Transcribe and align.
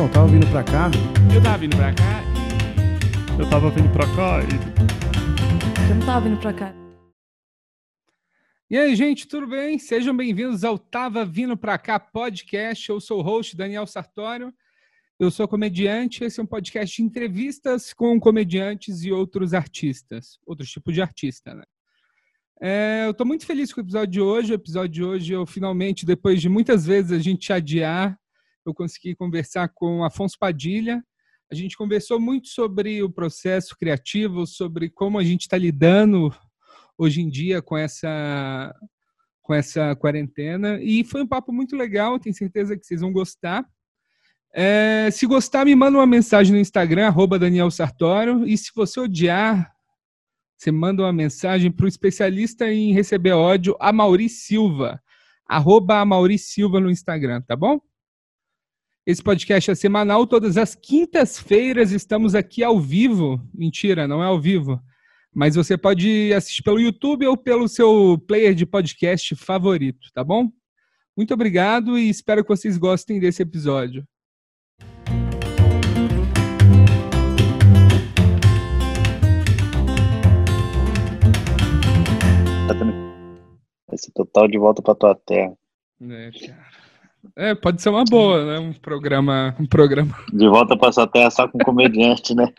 Não, 0.00 0.08
tava 0.08 0.28
vindo 0.28 0.46
pra 0.46 0.64
cá. 0.64 0.90
Eu 1.34 1.42
tava 1.42 1.58
vindo 1.58 1.76
pra 1.76 1.92
cá 1.92 2.22
Eu 3.38 3.50
tava 3.50 3.70
vindo 3.70 3.92
pra 3.92 4.06
cá 4.16 4.40
e. 4.40 5.90
Eu 5.90 5.94
não 5.94 6.06
tava 6.06 6.26
vindo 6.26 6.40
pra 6.40 6.54
cá. 6.54 6.74
E 8.70 8.78
aí, 8.78 8.96
gente, 8.96 9.28
tudo 9.28 9.46
bem? 9.46 9.78
Sejam 9.78 10.16
bem-vindos 10.16 10.64
ao 10.64 10.78
Tava 10.78 11.22
Vindo 11.26 11.54
Pra 11.54 11.76
Cá 11.76 12.00
podcast. 12.00 12.88
Eu 12.88 12.98
sou 12.98 13.18
o 13.18 13.22
host 13.22 13.54
Daniel 13.54 13.86
Sartório. 13.86 14.54
Eu 15.18 15.30
sou 15.30 15.46
comediante. 15.46 16.24
Esse 16.24 16.40
é 16.40 16.42
um 16.42 16.46
podcast 16.46 16.96
de 16.96 17.02
entrevistas 17.02 17.92
com 17.92 18.18
comediantes 18.18 19.04
e 19.04 19.12
outros 19.12 19.52
artistas, 19.52 20.38
outros 20.46 20.70
tipos 20.70 20.94
de 20.94 21.02
artista, 21.02 21.54
né? 21.54 21.64
É, 22.58 23.04
eu 23.04 23.10
estou 23.10 23.26
muito 23.26 23.44
feliz 23.44 23.70
com 23.70 23.82
o 23.82 23.84
episódio 23.84 24.12
de 24.12 24.20
hoje. 24.22 24.52
O 24.52 24.54
episódio 24.54 24.88
de 24.88 25.04
hoje, 25.04 25.32
eu 25.34 25.44
finalmente, 25.44 26.06
depois 26.06 26.40
de 26.40 26.48
muitas 26.48 26.86
vezes 26.86 27.12
a 27.12 27.18
gente 27.18 27.52
adiar, 27.52 28.18
eu 28.64 28.74
consegui 28.74 29.14
conversar 29.14 29.68
com 29.74 30.04
Afonso 30.04 30.36
Padilha. 30.38 31.02
A 31.50 31.54
gente 31.54 31.76
conversou 31.76 32.20
muito 32.20 32.48
sobre 32.48 33.02
o 33.02 33.10
processo 33.10 33.76
criativo, 33.76 34.46
sobre 34.46 34.88
como 34.88 35.18
a 35.18 35.24
gente 35.24 35.42
está 35.42 35.56
lidando 35.56 36.32
hoje 36.96 37.20
em 37.20 37.28
dia 37.28 37.62
com 37.62 37.76
essa 37.76 38.74
com 39.42 39.54
essa 39.54 39.96
quarentena 39.96 40.78
e 40.80 41.02
foi 41.02 41.22
um 41.22 41.26
papo 41.26 41.52
muito 41.52 41.74
legal. 41.74 42.20
Tenho 42.20 42.34
certeza 42.34 42.76
que 42.76 42.86
vocês 42.86 43.00
vão 43.00 43.12
gostar. 43.12 43.66
É, 44.54 45.08
se 45.10 45.26
gostar, 45.26 45.64
me 45.64 45.74
manda 45.74 45.98
uma 45.98 46.06
mensagem 46.06 46.52
no 46.52 46.60
Instagram 46.60 47.06
arroba 47.06 47.38
Daniel 47.38 47.70
Sartório 47.70 48.46
e 48.46 48.56
se 48.56 48.70
você 48.74 49.00
odiar, 49.00 49.72
você 50.56 50.70
manda 50.70 51.02
uma 51.02 51.12
mensagem 51.12 51.72
para 51.72 51.86
o 51.86 51.88
especialista 51.88 52.70
em 52.70 52.92
receber 52.92 53.32
ódio, 53.32 53.76
Amauri 53.80 54.28
Silva, 54.28 55.02
arroba 55.48 56.04
Silva 56.38 56.78
no 56.78 56.90
Instagram, 56.90 57.42
tá 57.42 57.56
bom? 57.56 57.80
Esse 59.06 59.22
podcast 59.22 59.70
é 59.70 59.74
semanal, 59.74 60.26
todas 60.26 60.58
as 60.58 60.74
quintas-feiras 60.74 61.90
estamos 61.90 62.34
aqui 62.34 62.62
ao 62.62 62.78
vivo. 62.78 63.40
Mentira, 63.52 64.06
não 64.06 64.22
é 64.22 64.26
ao 64.26 64.38
vivo. 64.38 64.78
Mas 65.34 65.54
você 65.54 65.78
pode 65.78 66.32
assistir 66.34 66.62
pelo 66.62 66.78
YouTube 66.78 67.26
ou 67.26 67.34
pelo 67.34 67.66
seu 67.66 68.22
player 68.28 68.54
de 68.54 68.66
podcast 68.66 69.34
favorito, 69.36 70.08
tá 70.12 70.22
bom? 70.22 70.50
Muito 71.16 71.32
obrigado 71.32 71.98
e 71.98 72.10
espero 72.10 72.42
que 72.42 72.48
vocês 72.50 72.76
gostem 72.76 73.18
desse 73.18 73.42
episódio. 73.42 74.06
Esse 83.92 84.12
total 84.12 84.46
de 84.46 84.58
volta 84.58 84.82
pra 84.82 84.94
tua 84.94 85.14
terra. 85.14 85.54
É, 86.02 86.30
cara. 86.46 86.69
É, 87.36 87.54
pode 87.54 87.82
ser 87.82 87.90
uma 87.90 88.04
boa, 88.04 88.44
né? 88.46 88.58
Um 88.58 88.72
programa, 88.72 89.54
um 89.60 89.66
programa. 89.66 90.14
De 90.32 90.48
volta 90.48 90.76
pra 90.76 90.90
sua 90.92 91.06
terra 91.06 91.30
só 91.30 91.46
com 91.48 91.58
comediante, 91.58 92.34
né? 92.34 92.46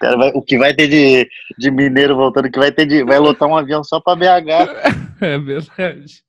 Vai, 0.00 0.30
o 0.34 0.40
que 0.40 0.56
vai 0.56 0.72
ter 0.74 0.88
de, 0.88 1.28
de 1.58 1.70
mineiro 1.70 2.16
voltando, 2.16 2.50
que 2.50 2.58
vai 2.58 2.72
ter 2.72 2.86
de. 2.86 3.04
Vai 3.04 3.18
lotar 3.18 3.46
um 3.48 3.56
avião 3.56 3.84
só 3.84 4.00
pra 4.00 4.16
BH. 4.16 5.12
É 5.22 5.38
verdade. 5.38 6.24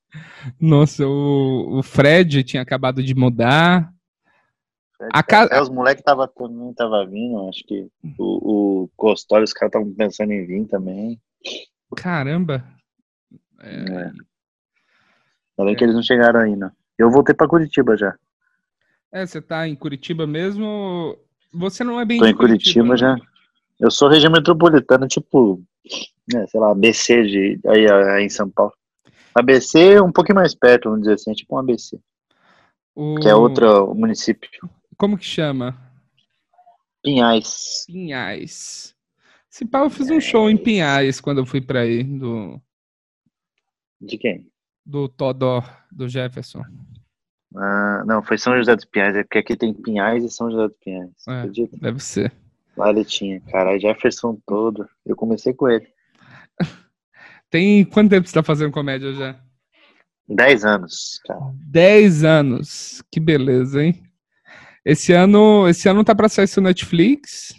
Nossa, 0.62 1.08
o, 1.08 1.80
o 1.80 1.82
Fred 1.84 2.44
tinha 2.44 2.62
acabado 2.62 3.02
de 3.02 3.16
mudar. 3.16 3.92
A 5.12 5.24
ca- 5.24 5.44
Até 5.46 5.60
os 5.60 5.68
moleques 5.70 6.04
tava, 6.04 6.28
também 6.28 6.72
tava 6.76 7.04
vindo, 7.04 7.50
acho 7.50 7.64
que 7.66 7.88
o, 8.20 8.84
o 8.84 8.90
Costório, 8.96 9.44
os 9.46 9.52
caras 9.54 9.70
estavam 9.74 9.92
pensando 9.96 10.32
em 10.32 10.46
vir 10.46 10.68
também. 10.68 11.20
Caramba. 11.96 12.64
É, 13.62 13.76
É. 13.78 14.12
Ainda 15.58 15.70
bem 15.70 15.76
que 15.76 15.84
eles 15.84 15.96
não 15.96 16.04
chegaram 16.04 16.40
ainda. 16.40 16.74
Eu 16.98 17.10
voltei 17.12 17.34
pra 17.36 17.48
Curitiba 17.48 17.96
já. 17.98 18.16
é, 19.12 19.26
você 19.26 19.42
tá 19.42 19.68
em 19.68 19.76
Curitiba 19.76 20.26
mesmo? 20.28 21.18
Você 21.54 21.84
não 21.84 22.00
é 22.00 22.06
bem 22.06 22.20
Tô 22.20 22.26
em 22.26 22.36
Curitiba 22.36 22.90
né? 22.90 22.98
já. 22.98 23.16
Eu 23.80 23.92
sou 23.92 24.08
região 24.10 24.32
metropolitana, 24.32 25.08
tipo, 25.08 25.62
né, 26.32 26.46
sei 26.48 26.60
lá, 26.60 26.72
ABC 26.72 27.24
de, 27.24 27.60
aí, 27.68 27.90
aí 27.92 28.24
em 28.26 28.30
São 28.30 28.50
Paulo. 28.50 28.74
ABC 29.36 29.94
é 29.96 30.02
um 30.02 30.12
pouquinho 30.12 30.36
mais 30.36 30.54
perto, 30.56 30.86
vamos 30.86 31.02
dizer 31.02 31.14
assim, 31.16 31.34
tipo 31.34 31.56
um 31.56 31.60
ABC, 31.60 32.00
O- 32.96 33.20
que 33.20 33.28
é 33.28 33.36
outro 33.36 33.94
município. 33.96 34.50
Como 34.98 35.18
que 35.18 35.26
chama? 35.26 35.76
Pinhais. 37.04 37.84
Pinhais. 37.88 38.96
Se 39.50 39.66
pá, 39.66 39.80
eu 39.80 39.90
fiz 39.90 40.10
um 40.10 40.20
show 40.22 40.50
em 40.50 40.58
Pinhais 40.58 41.20
quando 41.20 41.40
eu 41.40 41.46
fui 41.46 41.60
pra 41.62 41.82
aí, 41.82 42.04
do, 42.04 42.62
De 44.00 44.18
quem? 44.18 44.48
Do 44.86 45.08
Todó, 45.08 45.64
do 45.92 46.08
Jefferson. 46.08 46.64
Ah, 47.56 48.04
não, 48.06 48.24
foi 48.24 48.38
São 48.38 48.58
José 48.58 48.76
dos 48.76 48.86
Pinhais, 48.86 49.16
é 49.16 49.24
porque 49.24 49.38
aqui 49.40 49.56
tem 49.56 49.74
Pinhais 49.74 50.24
e 50.24 50.30
São 50.30 50.50
José 50.50 50.68
dos 50.68 50.78
Pinhais. 50.78 51.10
É. 51.28 51.40
Acredita? 51.40 51.78
Deve 51.78 52.00
ser. 52.04 52.32
Lá 52.76 52.90
ele 52.90 53.06
tinha, 53.06 53.40
cara, 53.42 53.78
Jefferson 53.80 54.38
todo. 54.46 54.88
Eu 55.06 55.16
comecei 55.16 55.54
com 55.54 55.70
ele. 55.70 55.88
Tem 57.50 57.86
quanto 57.86 58.10
tempo 58.10 58.28
você 58.28 58.34
tá 58.34 58.42
fazendo 58.42 58.72
comédia 58.72 59.14
já? 59.14 59.40
10 60.28 60.66
anos, 60.66 61.20
cara. 61.28 61.40
10 61.68 62.24
anos. 62.24 63.04
Que 63.12 63.20
beleza, 63.20 63.84
hein? 63.84 64.02
Esse 64.84 65.14
ano, 65.14 65.68
esse 65.70 65.88
ano 65.88 66.04
tá 66.04 66.16
pra 66.16 66.28
sair 66.28 66.48
seu 66.48 66.64
Netflix. 66.64 67.54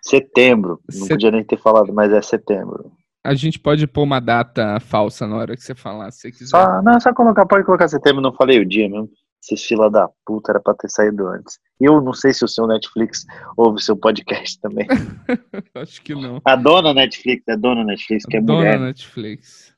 Setembro. 0.00 0.80
Não 0.92 1.00
Set- 1.06 1.08
podia 1.16 1.30
nem 1.32 1.42
ter 1.44 1.58
falado, 1.58 1.92
mas 1.92 2.12
é 2.12 2.22
setembro. 2.22 2.92
A 3.24 3.34
gente 3.34 3.58
pode 3.58 3.86
pôr 3.86 4.02
uma 4.02 4.20
data 4.20 4.78
falsa 4.80 5.26
na 5.26 5.36
hora 5.36 5.56
que 5.56 5.62
você 5.62 5.74
falar, 5.74 6.10
se 6.10 6.20
você 6.20 6.30
quiser. 6.30 6.46
Só, 6.48 6.82
não, 6.82 7.00
só 7.00 7.12
colocar, 7.14 7.46
pode 7.46 7.64
colocar 7.64 7.88
setembro, 7.88 8.20
não 8.20 8.34
falei 8.34 8.60
o 8.60 8.66
dia 8.66 8.88
mesmo. 8.88 9.08
Esses 9.42 9.64
fila 9.64 9.90
da 9.90 10.08
puta 10.26 10.52
era 10.52 10.60
pra 10.60 10.74
ter 10.74 10.88
saído 10.90 11.26
antes. 11.28 11.58
Eu 11.80 12.00
não 12.00 12.12
sei 12.14 12.32
se 12.34 12.44
o 12.44 12.48
seu 12.48 12.66
Netflix 12.66 13.24
ouve 13.56 13.76
o 13.78 13.82
seu 13.82 13.96
podcast 13.96 14.58
também. 14.60 14.86
Acho 15.74 16.00
que 16.02 16.14
não. 16.14 16.40
A 16.44 16.54
dona 16.56 16.92
Netflix, 16.94 17.42
é 17.48 17.56
dona 17.56 17.82
Netflix, 17.84 18.24
que 18.26 18.36
é 18.36 18.40
Dona 18.40 18.58
mulher. 18.58 18.80
Netflix. 18.80 19.74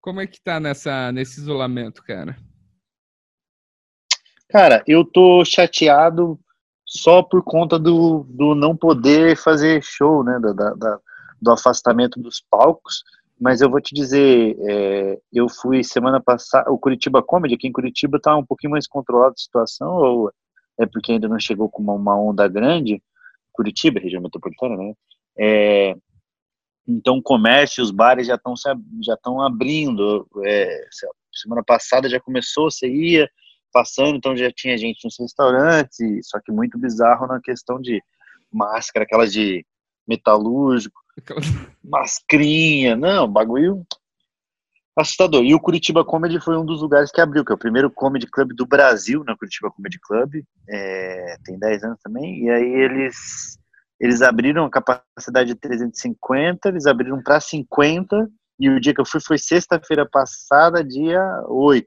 Como 0.00 0.20
é 0.20 0.26
que 0.26 0.40
tá 0.42 0.58
nessa, 0.60 1.10
nesse 1.12 1.40
isolamento, 1.40 2.02
cara? 2.04 2.36
Cara, 4.48 4.82
eu 4.86 5.04
tô 5.04 5.44
chateado 5.44 6.38
só 6.84 7.22
por 7.22 7.42
conta 7.44 7.78
do, 7.78 8.24
do 8.28 8.54
não 8.54 8.76
poder 8.76 9.36
fazer 9.36 9.80
show, 9.82 10.24
né? 10.24 10.38
Da, 10.40 10.52
da- 10.52 10.74
da- 10.74 10.98
do 11.40 11.50
afastamento 11.50 12.20
dos 12.20 12.42
palcos. 12.50 13.02
Mas 13.40 13.62
eu 13.62 13.70
vou 13.70 13.80
te 13.80 13.94
dizer, 13.94 14.56
é, 14.68 15.18
eu 15.32 15.48
fui 15.48 15.82
semana 15.82 16.20
passada, 16.20 16.70
o 16.70 16.78
Curitiba 16.78 17.22
Comedy, 17.22 17.54
aqui 17.54 17.66
em 17.66 17.72
Curitiba 17.72 18.20
tá 18.20 18.36
um 18.36 18.44
pouquinho 18.44 18.72
mais 18.72 18.86
controlada 18.86 19.32
a 19.34 19.40
situação, 19.40 19.94
ou 19.94 20.32
é 20.78 20.84
porque 20.84 21.12
ainda 21.12 21.26
não 21.26 21.40
chegou 21.40 21.68
com 21.68 21.82
uma, 21.82 21.94
uma 21.94 22.20
onda 22.20 22.46
grande? 22.46 23.02
Curitiba, 23.52 23.98
região 23.98 24.22
metropolitana, 24.22 24.76
né? 24.76 24.94
É, 25.38 25.96
então, 26.86 27.16
o 27.16 27.22
comércio, 27.22 27.82
os 27.82 27.90
bares 27.90 28.26
já 28.26 28.34
estão 28.34 28.54
já 29.02 29.14
estão 29.14 29.40
abrindo. 29.40 30.26
é, 30.44 30.86
semana 31.32 31.62
passada 31.64 32.08
já 32.08 32.20
começou, 32.20 32.70
você 32.70 32.88
ia, 32.88 33.30
passando, 33.72 34.16
então 34.16 34.36
já 34.36 34.50
tinha 34.50 34.76
gente 34.76 35.04
nos 35.04 35.16
restaurantes, 35.18 36.28
só 36.28 36.40
que 36.40 36.52
muito 36.52 36.78
bizarro 36.78 37.26
na 37.26 37.40
questão 37.40 37.80
de 37.80 38.02
máscara, 38.52 39.04
aquelas 39.04 39.32
de 39.32 39.64
metalúrgico, 40.06 41.00
Aquela- 41.09 41.09
mascrinha, 41.82 42.96
não, 42.96 43.28
bagulho 43.28 43.86
assustador. 44.96 45.44
E 45.44 45.54
o 45.54 45.60
Curitiba 45.60 46.04
Comedy 46.04 46.40
foi 46.40 46.58
um 46.58 46.64
dos 46.64 46.82
lugares 46.82 47.10
que 47.10 47.20
abriu, 47.20 47.44
que 47.44 47.52
é 47.52 47.54
o 47.54 47.58
primeiro 47.58 47.90
comedy 47.90 48.26
club 48.26 48.52
do 48.54 48.66
Brasil, 48.66 49.24
na 49.24 49.36
Curitiba 49.36 49.70
Comedy 49.70 49.98
Club, 50.00 50.42
é, 50.68 51.36
tem 51.44 51.58
10 51.58 51.84
anos 51.84 51.98
também, 52.02 52.44
e 52.44 52.50
aí 52.50 52.72
eles 52.74 53.58
eles 53.98 54.22
abriram 54.22 54.64
a 54.64 54.70
capacidade 54.70 55.52
de 55.52 55.54
350, 55.54 56.70
eles 56.70 56.86
abriram 56.86 57.22
para 57.22 57.38
50, 57.38 58.30
e 58.58 58.70
o 58.70 58.80
dia 58.80 58.94
que 58.94 59.00
eu 59.00 59.04
fui 59.04 59.20
foi 59.20 59.36
sexta-feira 59.36 60.08
passada, 60.08 60.82
dia 60.82 61.20
8 61.46 61.86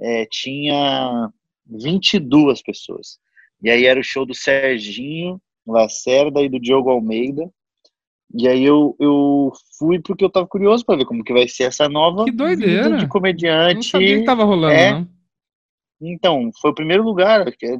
é, 0.00 0.26
tinha 0.30 1.30
22 1.66 2.62
pessoas. 2.62 3.18
E 3.62 3.70
aí 3.70 3.86
era 3.86 3.98
o 3.98 4.04
show 4.04 4.26
do 4.26 4.34
Serginho 4.34 5.40
Lacerda 5.66 6.40
e 6.42 6.48
do 6.48 6.60
Diogo 6.60 6.90
Almeida. 6.90 7.50
E 8.34 8.48
aí 8.48 8.64
eu, 8.64 8.96
eu 8.98 9.52
fui 9.78 10.00
porque 10.00 10.24
eu 10.24 10.30
tava 10.30 10.46
curioso 10.46 10.84
para 10.84 10.96
ver 10.96 11.04
como 11.04 11.22
que 11.22 11.32
vai 11.32 11.46
ser 11.48 11.64
essa 11.64 11.88
nova 11.88 12.24
Que 12.24 12.32
doideira. 12.32 12.96
de 12.96 13.02
Não 13.02 13.08
comediante. 13.08 13.90
sabia 13.90 14.18
que 14.18 14.24
tava 14.24 14.44
rolando, 14.44 14.74
é. 14.74 14.92
não. 14.92 15.08
Então, 16.00 16.50
foi 16.60 16.70
o 16.70 16.74
primeiro 16.74 17.02
lugar 17.02 17.44
que, 17.52 17.78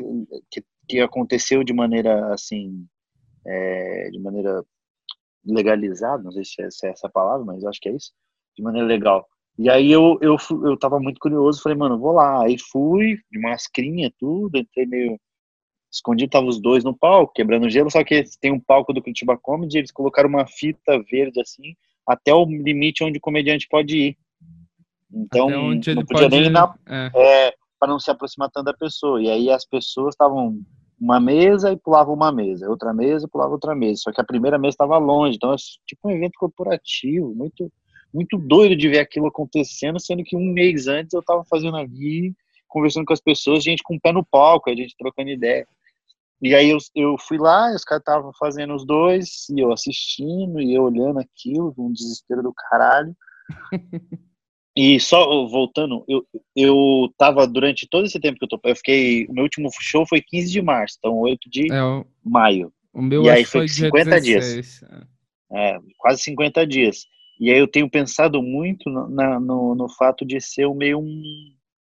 que, 0.51 0.65
que 0.89 1.01
aconteceu 1.01 1.63
de 1.63 1.73
maneira 1.73 2.33
assim, 2.33 2.87
é, 3.47 4.09
de 4.11 4.19
maneira 4.21 4.65
legalizada, 5.45 6.23
não 6.23 6.33
sei 6.33 6.45
se 6.45 6.63
é, 6.63 6.71
se 6.71 6.87
é 6.87 6.91
essa 6.91 7.09
palavra, 7.09 7.45
mas 7.45 7.63
eu 7.63 7.69
acho 7.69 7.81
que 7.81 7.89
é 7.89 7.93
isso, 7.93 8.13
de 8.57 8.63
maneira 8.63 8.87
legal. 8.87 9.27
E 9.59 9.71
aí 9.71 9.91
eu, 9.91 10.19
eu, 10.21 10.37
eu 10.65 10.79
tava 10.79 10.99
muito 11.01 11.19
curioso, 11.19 11.63
falei, 11.63 11.79
mano, 11.79 11.99
vou 11.99 12.13
lá. 12.13 12.43
Aí 12.45 12.57
fui, 12.59 13.19
de 13.31 13.39
mascrinha, 13.41 14.13
tudo, 14.19 14.59
entrei 14.59 14.85
meio 14.87 15.19
escondido, 15.97 16.31
tava 16.31 16.47
os 16.47 16.61
dois 16.61 16.85
no 16.85 16.97
palco, 16.97 17.33
quebrando 17.35 17.69
gelo, 17.69 17.91
só 17.91 18.03
que 18.05 18.25
tem 18.41 18.53
um 18.53 18.61
palco 18.61 18.93
do 18.93 19.03
Curitiba 19.03 19.37
Comedy, 19.37 19.79
eles 19.79 19.91
colocaram 19.91 20.29
uma 20.29 20.47
fita 20.47 21.03
verde 21.11 21.41
assim, 21.41 21.75
até 22.07 22.33
o 22.33 22.45
limite 22.45 23.03
onde 23.03 23.19
o 23.19 23.21
comediante 23.21 23.67
pode 23.69 23.97
ir. 23.97 24.19
Então, 25.13 25.49
não 25.49 26.05
podia 26.05 26.29
nem 26.29 26.45
ir 26.45 26.51
na 26.51 26.75
é. 26.89 27.11
é, 27.15 27.55
para 27.79 27.89
não 27.89 27.99
se 27.99 28.11
aproximar 28.11 28.51
tanto 28.51 28.67
da 28.67 28.75
pessoa. 28.75 29.23
E 29.23 29.31
aí 29.31 29.51
as 29.51 29.65
pessoas 29.65 30.15
estavam 30.15 30.59
uma 30.99 31.21
mesa 31.21 31.73
e 31.73 31.77
pulava 31.77 32.11
uma 32.11 32.33
mesa, 32.33 32.69
outra 32.69 32.93
mesa 32.93 33.27
e 33.27 33.31
pulava 33.31 33.53
outra 33.53 33.75
mesa. 33.75 34.03
Só 34.03 34.13
que 34.13 34.21
a 34.21 34.25
primeira 34.25 34.59
mesa 34.59 34.75
estava 34.75 34.99
longe, 34.99 35.37
então 35.37 35.53
é 35.53 35.57
tipo 35.87 36.09
um 36.09 36.11
evento 36.11 36.35
corporativo, 36.39 37.35
muito 37.35 37.71
muito 38.15 38.39
doido 38.39 38.75
de 38.75 38.89
ver 38.89 39.01
aquilo 39.01 39.27
acontecendo, 39.27 40.01
sendo 40.01 40.25
que 40.25 40.35
um 40.35 40.53
mês 40.53 40.87
antes 40.87 41.13
eu 41.13 41.21
estava 41.21 41.45
fazendo 41.45 41.77
ali, 41.77 42.35
conversando 42.67 43.05
com 43.05 43.13
as 43.13 43.21
pessoas, 43.21 43.63
gente 43.63 43.83
com 43.83 43.97
o 43.97 44.01
pé 44.01 44.11
no 44.11 44.25
palco, 44.25 44.71
a 44.71 44.75
gente 44.75 44.97
trocando 44.97 45.29
ideia. 45.29 45.67
E 46.41 46.55
aí 46.55 46.71
eu, 46.71 46.79
eu 46.95 47.17
fui 47.19 47.39
lá, 47.39 47.73
os 47.75 47.85
caras 47.85 48.03
estavam 48.03 48.33
fazendo 48.39 48.75
os 48.75 48.87
dois, 48.87 49.49
e 49.51 49.61
eu 49.61 49.73
assistindo, 49.73 50.61
e 50.61 50.75
eu 50.75 50.85
olhando 50.85 51.19
aquilo, 51.19 51.75
um 51.79 51.93
desespero 51.93 52.43
do 52.43 52.53
caralho. 52.53 53.17
E 54.79 55.01
só 55.01 55.25
voltando, 55.47 56.05
eu, 56.07 56.23
eu 56.55 57.11
tava 57.17 57.47
durante 57.47 57.89
todo 57.89 58.05
esse 58.05 58.21
tempo 58.21 58.39
que 58.39 58.45
eu 58.45 58.49
tô, 58.49 58.61
eu 58.63 58.77
fiquei, 58.77 59.25
o 59.27 59.33
meu 59.33 59.45
último 59.45 59.71
show 59.81 60.07
foi 60.07 60.21
15 60.21 60.53
de 60.53 60.61
março, 60.61 60.97
então 60.99 61.17
8 61.17 61.49
de 61.49 61.73
é, 61.73 61.83
o, 61.83 62.05
maio. 62.23 62.71
O 62.93 63.01
meu 63.01 63.23
e 63.23 63.31
aí 63.31 63.43
foi 63.43 63.67
50 63.67 64.21
dias. 64.21 64.83
É. 65.51 65.77
é, 65.77 65.79
quase 65.97 66.21
50 66.25 66.67
dias. 66.67 67.07
E 67.41 67.51
aí 67.51 67.59
eu 67.59 67.67
tenho 67.67 67.89
pensado 67.89 68.43
muito 68.43 68.91
no, 68.91 69.09
na, 69.09 69.41
no, 69.41 69.75
no 69.75 69.89
fato 69.89 70.27
de 70.27 70.39
ser 70.43 70.69
meio 70.75 70.99
um, 70.99 71.23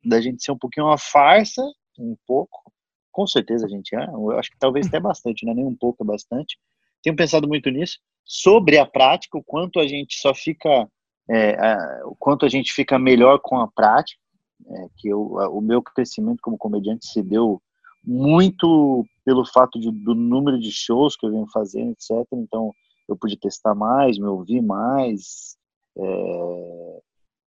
da 0.06 0.22
gente 0.22 0.42
ser 0.42 0.54
um 0.54 0.57
pouquinho 0.57 0.86
uma 0.86 0.98
farsa, 0.98 1.62
um 2.00 2.16
pouco. 2.25 2.72
Com 3.16 3.26
certeza 3.26 3.66
a 3.66 3.70
gente 3.70 3.96
é, 3.96 4.04
eu 4.04 4.32
acho 4.32 4.52
que 4.52 4.58
talvez 4.60 4.88
até 4.88 5.00
bastante, 5.00 5.46
não 5.46 5.54
é 5.54 5.56
nem 5.56 5.66
um 5.66 5.74
pouco, 5.74 6.04
é 6.04 6.06
bastante. 6.06 6.58
Tenho 7.02 7.16
pensado 7.16 7.48
muito 7.48 7.70
nisso, 7.70 7.98
sobre 8.26 8.78
a 8.78 8.86
prática, 8.86 9.38
o 9.38 9.44
quanto 9.44 9.80
a 9.80 9.88
gente 9.88 10.20
só 10.20 10.34
fica 10.34 10.86
é, 11.30 11.56
a, 11.56 12.02
o 12.08 12.16
quanto 12.20 12.46
a 12.46 12.50
gente 12.50 12.74
fica 12.74 13.00
melhor 13.00 13.40
com 13.40 13.58
a 13.58 13.70
prática, 13.72 14.20
é, 14.68 14.88
que 14.98 15.08
eu, 15.08 15.40
a, 15.40 15.50
o 15.50 15.62
meu 15.62 15.82
crescimento 15.82 16.40
como 16.42 16.58
comediante 16.58 17.08
se 17.08 17.24
deu 17.24 17.62
muito 18.04 19.06
pelo 19.24 19.46
fato 19.46 19.80
de, 19.80 19.90
do 19.90 20.14
número 20.14 20.60
de 20.60 20.70
shows 20.70 21.16
que 21.16 21.26
eu 21.26 21.32
venho 21.32 21.48
fazendo, 21.54 21.92
etc. 21.92 22.28
Então, 22.34 22.74
eu 23.08 23.16
pude 23.16 23.38
testar 23.38 23.74
mais, 23.74 24.18
me 24.18 24.28
ouvir 24.28 24.62
mais, 24.62 25.56
é, 25.98 27.00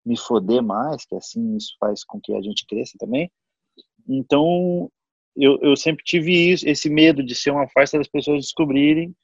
me 0.02 0.16
foder 0.16 0.62
mais, 0.62 1.04
que 1.04 1.14
assim 1.14 1.58
isso 1.58 1.76
faz 1.78 2.02
com 2.04 2.18
que 2.18 2.32
a 2.32 2.40
gente 2.40 2.64
cresça 2.66 2.96
também. 2.98 3.30
Então, 4.08 4.90
eu, 5.44 5.58
eu 5.62 5.76
sempre 5.76 6.04
tive 6.04 6.32
isso, 6.32 6.68
esse 6.68 6.88
medo 6.88 7.22
de 7.22 7.34
ser 7.34 7.50
uma 7.50 7.68
farsa 7.68 7.98
das 7.98 8.08
pessoas 8.08 8.40
descobrirem 8.40 9.14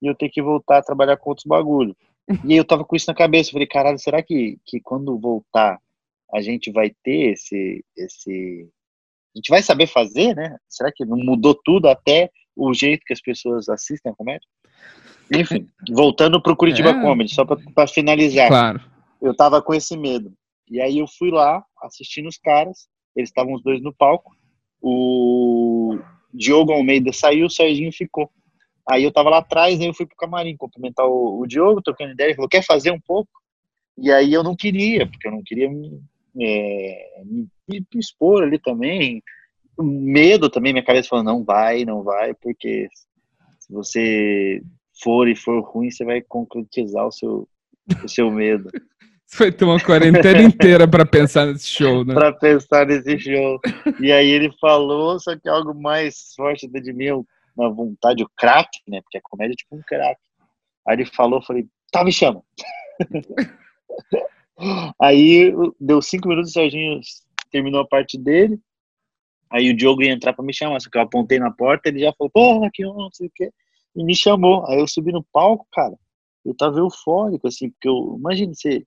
e 0.00 0.06
eu 0.06 0.14
ter 0.14 0.28
que 0.28 0.42
voltar 0.42 0.78
a 0.78 0.82
trabalhar 0.82 1.16
com 1.16 1.30
outros 1.30 1.46
bagulhos. 1.46 1.96
E 2.48 2.54
eu 2.54 2.64
tava 2.64 2.84
com 2.84 2.94
isso 2.94 3.06
na 3.08 3.14
cabeça, 3.14 3.50
eu 3.50 3.54
falei, 3.54 3.66
caralho, 3.66 3.98
será 3.98 4.22
que, 4.22 4.56
que 4.64 4.80
quando 4.80 5.18
voltar 5.18 5.80
a 6.32 6.40
gente 6.40 6.72
vai 6.72 6.90
ter 7.04 7.32
esse, 7.32 7.84
esse. 7.96 8.68
A 9.34 9.38
gente 9.38 9.50
vai 9.50 9.62
saber 9.62 9.86
fazer, 9.86 10.34
né? 10.34 10.56
Será 10.68 10.90
que 10.90 11.04
não 11.04 11.18
mudou 11.18 11.54
tudo 11.54 11.88
até 11.88 12.30
o 12.56 12.72
jeito 12.72 13.04
que 13.04 13.12
as 13.12 13.20
pessoas 13.20 13.68
assistem 13.68 14.10
a 14.10 14.14
comédia? 14.14 14.46
Enfim, 15.34 15.68
voltando 15.92 16.40
pro 16.40 16.56
Curitiba 16.56 16.90
é. 16.90 17.00
Comedy, 17.00 17.34
só 17.34 17.44
para 17.44 17.86
finalizar. 17.86 18.48
Claro. 18.48 18.80
Eu 19.20 19.36
tava 19.36 19.60
com 19.60 19.74
esse 19.74 19.96
medo. 19.96 20.32
E 20.68 20.80
aí 20.80 20.98
eu 20.98 21.06
fui 21.06 21.30
lá 21.30 21.62
assistindo 21.82 22.28
os 22.28 22.38
caras, 22.38 22.88
eles 23.14 23.28
estavam 23.28 23.52
os 23.52 23.62
dois 23.62 23.82
no 23.82 23.94
palco. 23.94 24.34
O 24.82 25.98
Diogo 26.34 26.72
Almeida 26.72 27.12
saiu, 27.12 27.46
o 27.46 27.50
Serginho 27.50 27.92
ficou. 27.92 28.28
Aí 28.88 29.04
eu 29.04 29.12
tava 29.12 29.30
lá 29.30 29.38
atrás, 29.38 29.80
aí 29.80 29.86
eu 29.86 29.94
fui 29.94 30.06
pro 30.06 30.16
camarim 30.16 30.56
cumprimentar 30.56 31.06
o, 31.06 31.40
o 31.40 31.46
Diogo, 31.46 31.80
trocando 31.80 32.12
ideia, 32.12 32.28
ele 32.28 32.34
falou, 32.34 32.48
quer 32.48 32.64
fazer 32.64 32.90
um 32.90 33.00
pouco? 33.00 33.30
E 33.96 34.10
aí 34.10 34.32
eu 34.32 34.42
não 34.42 34.56
queria, 34.56 35.06
porque 35.06 35.28
eu 35.28 35.32
não 35.32 35.42
queria 35.42 35.70
me, 35.70 36.00
é, 36.40 37.22
me, 37.24 37.48
me 37.68 37.86
expor 37.94 38.42
ali 38.42 38.58
também. 38.58 39.22
Medo 39.78 40.50
também, 40.50 40.72
minha 40.72 40.84
cabeça 40.84 41.08
falou, 41.08 41.24
não 41.24 41.44
vai, 41.44 41.84
não 41.84 42.02
vai, 42.02 42.34
porque 42.34 42.88
se 43.58 43.72
você 43.72 44.62
for 45.02 45.28
e 45.28 45.36
for 45.36 45.60
ruim, 45.60 45.90
você 45.90 46.04
vai 46.04 46.20
concretizar 46.20 47.06
o 47.06 47.12
seu, 47.12 47.48
o 48.04 48.08
seu 48.08 48.30
medo. 48.30 48.70
Vai 49.34 49.50
ter 49.50 49.64
uma 49.64 49.82
quarentena 49.82 50.42
inteira 50.42 50.86
para 50.86 51.06
pensar 51.06 51.46
nesse 51.46 51.66
show, 51.66 52.04
né? 52.04 52.12
Para 52.12 52.32
pensar 52.32 52.86
nesse 52.86 53.18
show. 53.18 53.58
E 53.98 54.12
aí 54.12 54.28
ele 54.28 54.52
falou, 54.60 55.18
só 55.18 55.34
que 55.38 55.48
algo 55.48 55.74
mais 55.74 56.34
forte 56.36 56.68
de 56.68 56.92
mim, 56.92 57.24
uma 57.56 57.70
vontade, 57.70 58.22
o 58.22 58.30
crack, 58.36 58.68
né? 58.86 59.00
Porque 59.00 59.18
a 59.18 59.22
comédia 59.22 59.54
é 59.54 59.56
tipo 59.56 59.74
um 59.74 59.82
crack. 59.86 60.20
Aí 60.86 60.96
ele 60.96 61.06
falou, 61.06 61.42
falei, 61.42 61.66
tá, 61.90 62.04
me 62.04 62.12
chama. 62.12 62.42
aí 65.00 65.52
deu 65.80 66.02
cinco 66.02 66.28
minutos, 66.28 66.50
o 66.50 66.52
Serginho 66.52 67.00
terminou 67.50 67.80
a 67.80 67.88
parte 67.88 68.18
dele. 68.18 68.60
Aí 69.50 69.70
o 69.70 69.76
Diogo 69.76 70.02
ia 70.02 70.12
entrar 70.12 70.34
pra 70.34 70.44
me 70.44 70.52
chamar, 70.52 70.80
só 70.80 70.90
que 70.90 70.98
eu 70.98 71.02
apontei 71.02 71.38
na 71.38 71.50
porta, 71.50 71.88
ele 71.88 72.00
já 72.00 72.12
falou, 72.12 72.30
porra, 72.30 72.70
que 72.72 72.82
não 72.82 73.10
sei 73.12 73.28
o 73.28 73.32
quê. 73.34 73.50
E 73.96 74.04
me 74.04 74.14
chamou. 74.14 74.66
Aí 74.66 74.78
eu 74.78 74.86
subi 74.86 75.10
no 75.10 75.24
palco, 75.32 75.66
cara. 75.72 75.94
Eu 76.44 76.54
tava 76.54 76.78
eufórico, 76.78 77.46
assim, 77.46 77.70
porque 77.70 77.88
eu, 77.88 78.16
imagina 78.18 78.52
você, 78.52 78.84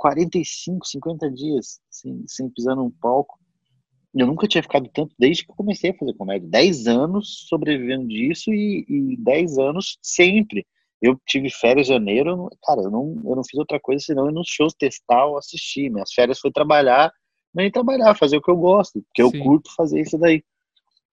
45, 0.00 0.86
50 0.86 1.30
dias 1.30 1.80
assim, 1.90 2.24
sem 2.26 2.48
pisar 2.48 2.74
num 2.74 2.90
palco 2.90 3.38
eu 4.14 4.26
nunca 4.26 4.48
tinha 4.48 4.62
ficado 4.62 4.88
tanto 4.92 5.14
desde 5.18 5.44
que 5.44 5.52
eu 5.52 5.56
comecei 5.56 5.90
a 5.90 5.94
fazer 5.94 6.14
comédia. 6.14 6.48
Dez 6.48 6.86
anos 6.86 7.46
sobrevivendo 7.48 8.08
disso 8.08 8.52
e, 8.52 8.84
e 8.88 9.16
dez 9.18 9.56
anos 9.56 9.98
sempre. 10.02 10.66
Eu 11.00 11.18
tive 11.26 11.48
férias 11.48 11.88
em 11.88 11.92
janeiro, 11.92 12.48
cara, 12.62 12.82
eu 12.82 12.90
não, 12.90 13.14
eu 13.24 13.36
não 13.36 13.44
fiz 13.44 13.58
outra 13.58 13.78
coisa 13.80 14.04
senão 14.04 14.28
ir 14.28 14.32
nos 14.32 14.48
shows 14.48 14.74
testar 14.74 15.26
ou 15.26 15.38
assistir. 15.38 15.90
Minhas 15.90 16.12
férias 16.12 16.40
foi 16.40 16.50
trabalhar, 16.50 17.12
nem 17.54 17.70
trabalhar, 17.70 18.16
fazer 18.16 18.36
o 18.36 18.42
que 18.42 18.50
eu 18.50 18.56
gosto, 18.56 19.00
porque 19.02 19.22
Sim. 19.22 19.38
eu 19.38 19.44
curto 19.44 19.74
fazer 19.74 20.00
isso 20.00 20.18
daí. 20.18 20.42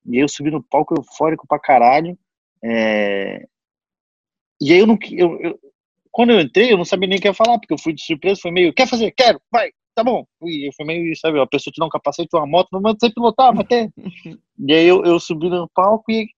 E 0.04 0.16
aí 0.16 0.22
eu 0.22 0.28
subi 0.28 0.50
no 0.50 0.62
palco 0.62 0.94
eufórico 0.94 1.46
pra 1.46 1.58
caralho. 1.58 2.18
É... 2.62 3.46
E 4.60 4.72
aí 4.72 4.78
eu 4.80 4.86
não. 4.86 4.98
Eu, 5.12 5.40
eu, 5.40 5.60
quando 6.10 6.30
eu 6.30 6.40
entrei, 6.40 6.72
eu 6.72 6.76
não 6.76 6.84
sabia 6.84 7.08
nem 7.08 7.18
o 7.18 7.20
que 7.20 7.28
ia 7.28 7.34
falar, 7.34 7.58
porque 7.58 7.72
eu 7.72 7.78
fui 7.78 7.92
de 7.92 8.02
surpresa, 8.02 8.40
foi 8.40 8.50
meio, 8.50 8.72
quer 8.72 8.86
fazer? 8.86 9.12
Quero, 9.12 9.40
vai, 9.50 9.70
tá 9.94 10.04
bom. 10.04 10.24
E 10.44 10.70
foi 10.76 10.86
meio, 10.86 11.16
sabe, 11.16 11.40
a 11.40 11.46
pessoa 11.46 11.72
te 11.72 11.78
dá 11.78 11.86
um 11.86 11.90
capacete, 11.90 12.28
uma 12.34 12.46
moto, 12.46 12.68
não 12.72 12.80
manda 12.80 12.98
você 13.00 13.12
pilotar, 13.12 13.54
mas 13.54 13.66
tem. 13.66 13.90
e 14.58 14.72
aí 14.72 14.86
eu, 14.86 15.04
eu 15.04 15.18
subi 15.20 15.48
no 15.48 15.68
palco 15.74 16.10
e, 16.10 16.28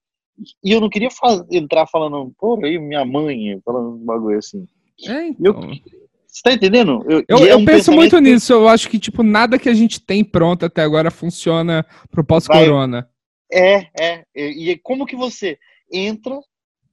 e 0.64 0.72
eu 0.72 0.81
não 0.81 0.88
queria 0.88 1.08
entrar 1.50 1.87
falando, 1.87 2.32
pô, 2.38 2.58
aí 2.64 2.78
minha 2.78 3.05
mãe, 3.05 3.61
falando 3.64 3.96
um 3.96 4.05
bagulho 4.05 4.38
assim. 4.38 4.67
É, 5.06 5.28
então. 5.28 5.62
eu, 5.62 6.00
você 6.26 6.43
tá 6.43 6.52
entendendo? 6.52 7.05
Eu, 7.08 7.25
eu, 7.28 7.38
é 7.38 7.56
um 7.56 7.61
eu 7.61 7.64
penso 7.64 7.90
muito 7.93 8.19
nisso. 8.20 8.52
Eu 8.52 8.69
acho 8.69 8.88
que, 8.88 8.99
tipo, 8.99 9.23
nada 9.23 9.58
que 9.58 9.69
a 9.69 9.75
gente 9.75 10.00
tem 10.00 10.23
pronto 10.23 10.64
até 10.64 10.82
agora 10.82 11.11
funciona 11.11 11.84
pro 12.11 12.25
pós-corona. 12.25 13.08
É, 13.52 13.88
é. 14.00 14.25
E 14.37 14.78
como 14.78 15.06
que 15.06 15.16
você 15.16 15.59
entra 15.92 16.38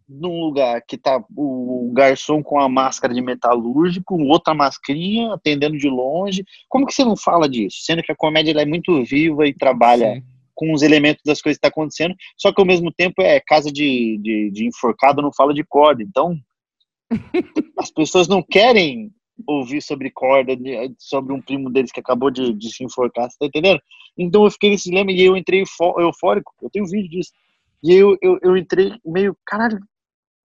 num 0.08 0.40
lugar 0.40 0.82
que 0.88 0.98
tá 0.98 1.22
o 1.36 1.92
garçom 1.94 2.42
com 2.42 2.60
a 2.60 2.70
máscara 2.70 3.14
de 3.14 3.22
metalúrgico, 3.22 4.18
outra 4.24 4.54
mascarinha, 4.54 5.34
atendendo 5.34 5.78
de 5.78 5.90
longe. 5.90 6.46
Como 6.70 6.86
que 6.86 6.94
você 6.94 7.04
não 7.04 7.18
fala 7.18 7.50
disso? 7.50 7.78
Sendo 7.82 8.02
que 8.02 8.12
a 8.12 8.16
comédia 8.16 8.52
é 8.60 8.66
muito 8.66 9.04
viva 9.04 9.46
e 9.48 9.54
trabalha 9.54 10.16
Sim. 10.16 10.24
com 10.56 10.74
os 10.74 10.82
elementos 10.82 11.22
das 11.26 11.42
coisas 11.42 11.58
que 11.58 11.66
estão 11.66 11.70
tá 11.70 11.74
acontecendo, 11.82 12.16
só 12.38 12.54
que 12.54 12.62
ao 12.62 12.68
mesmo 12.68 12.92
tempo 12.92 13.22
é 13.22 13.40
casa 13.40 13.72
de, 13.72 14.18
de, 14.22 14.52
de 14.52 14.68
enforcado, 14.68 15.22
não 15.22 15.34
fala 15.34 15.54
de 15.54 15.64
corda. 15.64 16.02
Então, 16.02 16.38
as 17.78 17.92
pessoas 17.92 18.28
não 18.28 18.42
querem 18.42 19.12
ouvir 19.46 19.82
sobre 19.82 20.10
corda, 20.10 20.54
sobre 20.98 21.34
um 21.34 21.42
primo 21.42 21.70
deles 21.70 21.92
que 21.92 22.00
acabou 22.00 22.32
de, 22.32 22.54
de 22.54 22.74
se 22.74 22.84
enforcar, 22.84 23.30
você 23.30 23.38
tá 23.38 23.46
entendendo? 23.46 23.80
Então 24.18 24.46
eu 24.46 24.52
fiquei 24.52 24.70
nesse 24.70 24.90
dilema 24.90 25.12
e 25.12 25.22
eu 25.22 25.38
entrei 25.38 25.64
eufórico, 26.00 26.54
eu 26.62 26.70
tenho 26.72 26.88
vídeo 26.88 27.10
disso. 27.10 27.32
E 27.84 27.94
eu, 27.94 28.18
eu, 28.22 28.40
eu 28.42 28.58
entrei 28.58 28.94
meio, 29.06 29.38
caralho, 29.46 29.80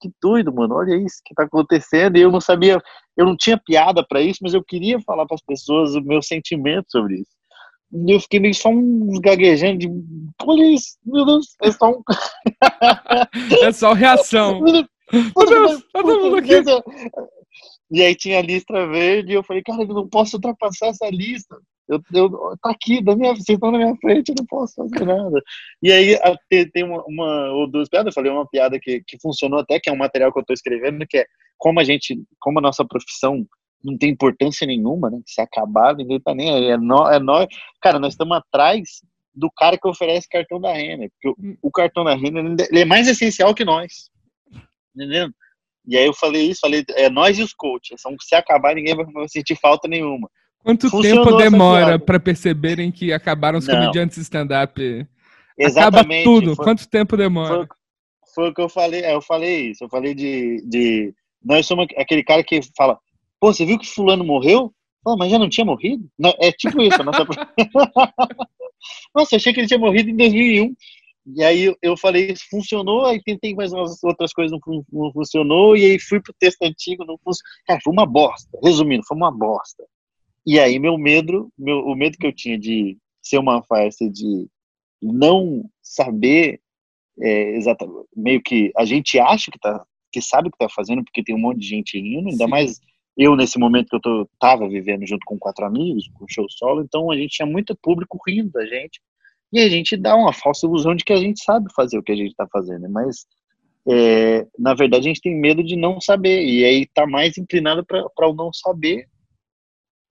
que 0.02 0.10
doido, 0.20 0.52
mano, 0.52 0.74
olha 0.74 0.96
isso 0.96 1.22
que 1.24 1.34
tá 1.34 1.44
acontecendo. 1.44 2.16
E 2.16 2.20
eu 2.20 2.30
não 2.30 2.40
sabia, 2.40 2.82
eu 3.16 3.24
não 3.24 3.36
tinha 3.36 3.56
piada 3.56 4.04
para 4.06 4.20
isso, 4.20 4.40
mas 4.42 4.52
eu 4.52 4.64
queria 4.64 5.00
falar 5.00 5.24
para 5.26 5.36
as 5.36 5.42
pessoas 5.42 5.94
o 5.94 6.02
meu 6.02 6.20
sentimento 6.20 6.86
sobre 6.90 7.20
isso. 7.20 7.30
E 7.94 8.12
eu 8.12 8.20
fiquei 8.20 8.40
meio 8.40 8.54
só 8.54 8.70
um 8.70 9.20
gaguejando 9.20 9.78
de, 9.78 9.88
olha 10.42 10.64
isso, 10.72 10.96
meu 11.04 11.24
Deus, 11.24 11.54
é 11.62 11.70
só 11.70 11.90
um. 11.90 12.02
é 13.62 13.72
só 13.72 13.92
reação. 13.92 14.60
Meu 14.60 14.72
Deus, 15.46 15.84
todo 15.92 16.20
mundo 16.20 16.36
aqui. 16.36 16.54
E 17.94 18.00
aí 18.00 18.14
tinha 18.14 18.38
a 18.38 18.42
lista 18.42 18.86
verde 18.86 19.32
e 19.32 19.34
eu 19.34 19.42
falei, 19.42 19.62
cara, 19.62 19.82
eu 19.82 19.88
não 19.88 20.08
posso 20.08 20.36
ultrapassar 20.36 20.86
essa 20.86 21.10
lista. 21.10 21.54
Eu, 21.88 22.00
eu, 22.14 22.30
tá 22.62 22.70
aqui, 22.70 23.02
da 23.02 23.14
minha, 23.16 23.34
vocês 23.34 23.48
estão 23.50 23.70
na 23.70 23.78
minha 23.78 23.96
frente, 23.96 24.30
eu 24.30 24.34
não 24.38 24.46
posso 24.46 24.74
fazer 24.74 25.04
nada. 25.04 25.42
E 25.82 25.92
aí 25.92 26.14
a, 26.14 26.36
tem, 26.48 26.84
uma, 26.84 27.02
uma, 27.06 27.50
ou 27.52 27.70
duas 27.70 27.88
piadas, 27.88 28.06
eu 28.06 28.14
falei 28.14 28.30
uma 28.30 28.48
piada 28.48 28.78
que, 28.80 29.02
que 29.06 29.18
funcionou 29.20 29.60
até, 29.60 29.80
que 29.80 29.90
é 29.90 29.92
um 29.92 29.96
material 29.96 30.32
que 30.32 30.38
eu 30.38 30.42
estou 30.42 30.54
escrevendo, 30.54 31.06
que 31.06 31.18
é 31.18 31.26
como 31.58 31.80
a 31.80 31.84
gente, 31.84 32.20
como 32.38 32.58
a 32.58 32.62
nossa 32.62 32.84
profissão 32.84 33.44
não 33.84 33.98
tem 33.98 34.10
importância 34.10 34.66
nenhuma, 34.66 35.10
né? 35.10 35.20
Se 35.26 35.40
acabar, 35.40 35.94
ninguém 35.94 36.20
tá 36.20 36.34
nem 36.34 36.50
aí. 36.54 36.66
É 36.66 36.76
nós, 36.76 37.16
é 37.16 37.18
nós. 37.18 37.48
Cara, 37.80 37.98
nós 37.98 38.14
estamos 38.14 38.36
atrás 38.36 39.02
do 39.34 39.50
cara 39.50 39.76
que 39.76 39.88
oferece 39.88 40.28
cartão 40.28 40.60
da 40.60 40.72
Renner. 40.72 41.10
Porque 41.10 41.28
o, 41.28 41.68
o 41.68 41.70
cartão 41.70 42.04
da 42.04 42.14
Renner 42.14 42.54
ele 42.70 42.80
é 42.80 42.84
mais 42.84 43.08
essencial 43.08 43.54
que 43.54 43.64
nós. 43.64 44.10
Entendeu? 44.94 45.30
E 45.86 45.96
aí 45.96 46.06
eu 46.06 46.14
falei 46.14 46.48
isso, 46.48 46.60
falei, 46.60 46.84
é 46.90 47.10
nós 47.10 47.38
e 47.38 47.42
os 47.42 47.52
coaches. 47.52 48.00
São, 48.00 48.14
se 48.20 48.34
acabar, 48.34 48.74
ninguém 48.74 48.94
vai 48.94 49.28
sentir 49.28 49.56
falta 49.56 49.88
nenhuma. 49.88 50.30
Quanto 50.62 50.88
Funcionou 50.88 51.24
tempo 51.24 51.36
demora 51.36 51.98
para 51.98 52.20
perceberem 52.20 52.92
que 52.92 53.12
acabaram 53.12 53.58
os 53.58 53.66
Não. 53.66 53.74
comediantes 53.74 54.16
stand-up? 54.18 54.80
Acaba 54.80 55.08
Exatamente. 55.58 56.24
tudo. 56.24 56.56
Foi- 56.56 56.64
Quanto 56.64 56.88
tempo 56.88 57.16
demora? 57.16 57.48
Foi, 57.48 57.66
foi 58.34 58.50
o 58.50 58.54
que 58.54 58.60
eu 58.60 58.68
falei, 58.68 59.02
é, 59.02 59.14
eu 59.14 59.20
falei 59.20 59.70
isso, 59.70 59.84
eu 59.84 59.88
falei 59.88 60.14
de, 60.14 60.62
de 60.64 61.14
nós 61.44 61.66
somos 61.66 61.86
aquele 61.96 62.22
cara 62.22 62.42
que 62.44 62.60
fala, 62.76 62.98
pô, 63.40 63.52
você 63.52 63.64
viu 63.64 63.78
que 63.78 63.86
fulano 63.86 64.24
morreu? 64.24 64.72
Fala, 65.02 65.16
mas 65.16 65.30
já 65.30 65.38
não 65.38 65.48
tinha 65.48 65.64
morrido? 65.64 66.08
Não, 66.16 66.32
é 66.38 66.52
tipo 66.52 66.80
isso, 66.80 67.00
a 67.00 67.04
nossa... 67.04 67.26
Nossa, 69.14 69.36
achei 69.36 69.52
que 69.52 69.60
ele 69.60 69.68
tinha 69.68 69.78
morrido 69.78 70.10
em 70.10 70.16
2001. 70.16 70.74
E 71.36 71.44
aí 71.44 71.76
eu, 71.80 71.96
falei, 71.96 72.32
isso 72.32 72.44
funcionou, 72.50 73.06
aí 73.06 73.22
tentei 73.22 73.54
mais 73.54 73.72
umas 73.72 74.02
outras 74.02 74.32
coisas, 74.32 74.50
não, 74.50 74.84
não 74.92 75.12
funcionou, 75.12 75.76
e 75.76 75.84
aí 75.84 75.98
fui 76.00 76.20
pro 76.20 76.34
texto 76.38 76.62
antigo, 76.62 77.04
não 77.04 77.16
funcionou. 77.18 77.52
Cara, 77.66 77.80
foi 77.82 77.92
uma 77.92 78.04
bosta. 78.06 78.58
Resumindo, 78.62 79.04
foi 79.06 79.16
uma 79.16 79.30
bosta. 79.30 79.84
E 80.46 80.58
aí 80.58 80.78
meu 80.78 80.98
medo, 80.98 81.52
meu, 81.58 81.78
o 81.80 81.94
medo 81.94 82.18
que 82.18 82.26
eu 82.26 82.32
tinha 82.32 82.58
de 82.58 82.98
ser 83.22 83.38
uma 83.38 83.62
farsa, 83.62 84.08
de 84.10 84.48
não 85.00 85.64
saber 85.82 86.60
é, 87.20 87.56
exatamente, 87.56 88.08
meio 88.16 88.42
que 88.42 88.72
a 88.76 88.84
gente 88.84 89.18
acha 89.18 89.50
que, 89.50 89.58
tá, 89.58 89.84
que 90.10 90.20
sabe 90.20 90.48
o 90.48 90.50
que 90.50 90.58
tá 90.58 90.68
fazendo, 90.68 91.04
porque 91.04 91.22
tem 91.22 91.34
um 91.34 91.40
monte 91.40 91.60
de 91.60 91.66
gente 91.66 91.98
rindo, 91.98 92.28
ainda 92.28 92.44
Sim. 92.44 92.50
mais 92.50 92.80
eu 93.16 93.36
nesse 93.36 93.58
momento 93.58 93.88
que 93.88 93.96
eu 93.96 94.00
tô, 94.00 94.28
tava 94.38 94.68
vivendo 94.68 95.06
junto 95.06 95.24
com 95.26 95.38
quatro 95.38 95.64
amigos, 95.64 96.08
com 96.14 96.26
show 96.28 96.46
solo, 96.48 96.82
então 96.82 97.10
a 97.10 97.16
gente 97.16 97.36
tinha 97.36 97.46
muito 97.46 97.76
público 97.76 98.18
rindo 98.26 98.50
da 98.50 98.64
gente, 98.64 99.00
e 99.52 99.60
a 99.60 99.68
gente 99.68 99.96
dá 99.96 100.16
uma 100.16 100.32
falsa 100.32 100.66
ilusão 100.66 100.94
de 100.94 101.04
que 101.04 101.12
a 101.12 101.18
gente 101.18 101.42
sabe 101.44 101.66
fazer 101.74 101.98
o 101.98 102.02
que 102.02 102.12
a 102.12 102.16
gente 102.16 102.34
tá 102.34 102.46
fazendo, 102.50 102.88
mas 102.88 103.26
é, 103.86 104.46
na 104.58 104.72
verdade 104.72 105.04
a 105.04 105.08
gente 105.08 105.20
tem 105.20 105.38
medo 105.38 105.62
de 105.62 105.76
não 105.76 106.00
saber, 106.00 106.42
e 106.44 106.64
aí 106.64 106.86
tá 106.94 107.06
mais 107.06 107.36
inclinado 107.36 107.84
para 107.84 108.28
o 108.28 108.34
não 108.34 108.50
saber, 108.52 109.06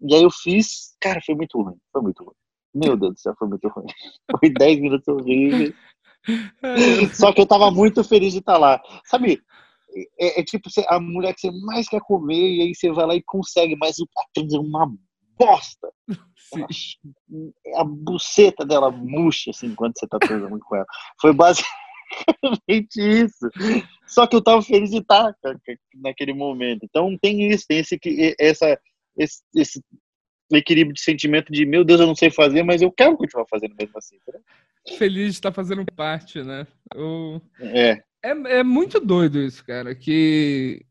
e 0.02 0.16
aí 0.16 0.24
eu 0.24 0.32
fiz, 0.32 0.96
cara, 1.00 1.20
foi 1.26 1.36
muito 1.36 1.62
ruim, 1.62 1.76
foi 1.92 2.02
muito 2.02 2.24
ruim. 2.24 2.36
Meu 2.74 2.96
Deus 2.96 3.14
do 3.16 3.20
céu, 3.20 3.34
foi 3.38 3.48
muito 3.50 3.68
ruim. 3.68 3.86
Foi 4.40 4.50
10 4.50 4.80
minutos 4.80 5.08
horríveis. 5.08 5.76
Só 7.14 7.34
que 7.34 7.42
eu 7.42 7.46
tava 7.46 7.70
muito 7.70 8.02
feliz 8.04 8.32
de 8.32 8.40
estar 8.40 8.58
lá. 8.58 8.82
Sabe, 9.06 9.42
é, 10.20 10.40
é 10.40 10.44
tipo 10.44 10.70
a 10.88 11.00
mulher 11.00 11.34
que 11.34 11.42
você 11.42 11.52
mais 11.66 11.88
quer 11.90 12.00
comer 12.02 12.36
e 12.36 12.62
aí 12.62 12.76
você 12.76 12.90
vai 12.92 13.06
lá 13.06 13.16
e 13.16 13.22
consegue, 13.24 13.76
mas 13.76 14.00
o 14.00 14.08
atriz 14.18 14.54
é 14.54 14.58
uma 14.60 14.90
bosta. 15.38 15.92
Sim. 16.54 17.52
A 17.76 17.84
buceta 17.84 18.66
dela 18.66 18.92
murcha 18.92 19.52
assim 19.52 19.68
enquanto 19.68 20.00
você 20.00 20.08
tá 20.08 20.18
transando 20.20 20.60
com 20.60 20.76
ela. 20.76 20.86
Foi 21.20 21.34
basicamente 21.34 21.68
isso. 22.98 23.50
Só 24.08 24.28
que 24.28 24.36
eu 24.36 24.44
tava 24.44 24.62
feliz 24.62 24.90
de 24.92 24.98
estar 24.98 25.34
ca- 25.42 25.56
naquele 25.96 26.34
momento. 26.34 26.82
Então 26.84 27.18
tem 27.22 27.52
isso, 27.52 27.66
tem 27.68 27.80
esse, 27.80 27.98
que- 27.98 28.36
essa, 28.40 28.80
esse, 29.18 29.42
esse 29.56 29.82
equilíbrio 30.52 30.94
de 30.94 31.02
sentimento 31.02 31.52
de 31.52 31.66
meu 31.66 31.84
Deus, 31.84 32.00
eu 32.00 32.08
não 32.08 32.16
sei 32.16 32.30
fazer, 32.30 32.64
mas 32.64 32.82
eu 32.82 32.92
quero 32.92 33.18
continuar 33.18 33.46
fazendo 33.50 33.76
mesmo 33.80 33.98
assim. 33.98 34.16
entendeu? 34.18 34.42
Feliz 34.98 35.26
de 35.26 35.32
estar 35.32 35.52
fazendo 35.52 35.86
parte, 35.96 36.42
né? 36.42 36.66
Eu- 36.94 37.42
É. 37.60 38.02
É, 38.24 38.60
é 38.60 38.64
muito 38.64 39.00
doido 39.00 39.40
isso, 39.40 39.66
cara, 39.66 39.96
que 39.96 40.86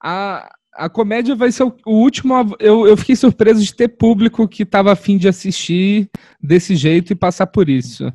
a, 0.00 0.48
a 0.72 0.88
comédia 0.88 1.34
vai 1.34 1.50
ser 1.50 1.64
o, 1.64 1.74
último. 1.86 2.34
Eu, 2.60 2.86
eu 2.86 2.96
fiquei 2.96 3.16
surpreso 3.16 3.64
de 3.64 3.74
ter 3.74 3.88
público 3.88 4.46
que 4.46 4.64
tava 4.64 4.92
afim 4.92 5.18
de 5.18 5.26
assistir 5.26 6.08
desse 6.40 6.76
jeito 6.76 7.12
e 7.12 7.16
passar 7.16 7.48
por 7.48 7.68
isso. 7.68 8.12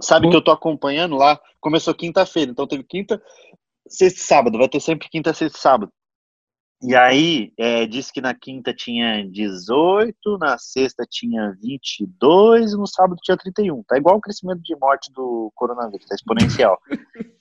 Sabe 0.00 0.26
Bom. 0.26 0.30
que 0.30 0.36
eu 0.36 0.44
tô 0.44 0.50
acompanhando 0.52 1.16
lá? 1.16 1.40
Começou 1.60 1.94
quinta-feira, 1.94 2.50
então 2.52 2.66
teve 2.66 2.84
quinta, 2.84 3.20
sexta 3.88 4.20
e 4.20 4.22
sábado. 4.22 4.58
Vai 4.58 4.68
ter 4.68 4.80
sempre 4.80 5.08
quinta, 5.08 5.34
sexta 5.34 5.58
e 5.58 5.60
sábado. 5.60 5.92
E 6.82 6.96
aí, 6.96 7.52
é, 7.58 7.86
disse 7.86 8.10
que 8.10 8.22
na 8.22 8.34
quinta 8.34 8.72
tinha 8.72 9.22
18, 9.28 10.38
na 10.38 10.56
sexta 10.56 11.06
tinha 11.08 11.54
22 11.60 12.72
e 12.72 12.76
no 12.76 12.86
sábado 12.86 13.20
tinha 13.22 13.36
31. 13.36 13.82
Tá 13.82 13.98
igual 13.98 14.16
o 14.16 14.20
crescimento 14.20 14.62
de 14.62 14.74
morte 14.76 15.12
do 15.12 15.52
coronavírus, 15.54 16.06
tá 16.06 16.14
exponencial. 16.14 16.80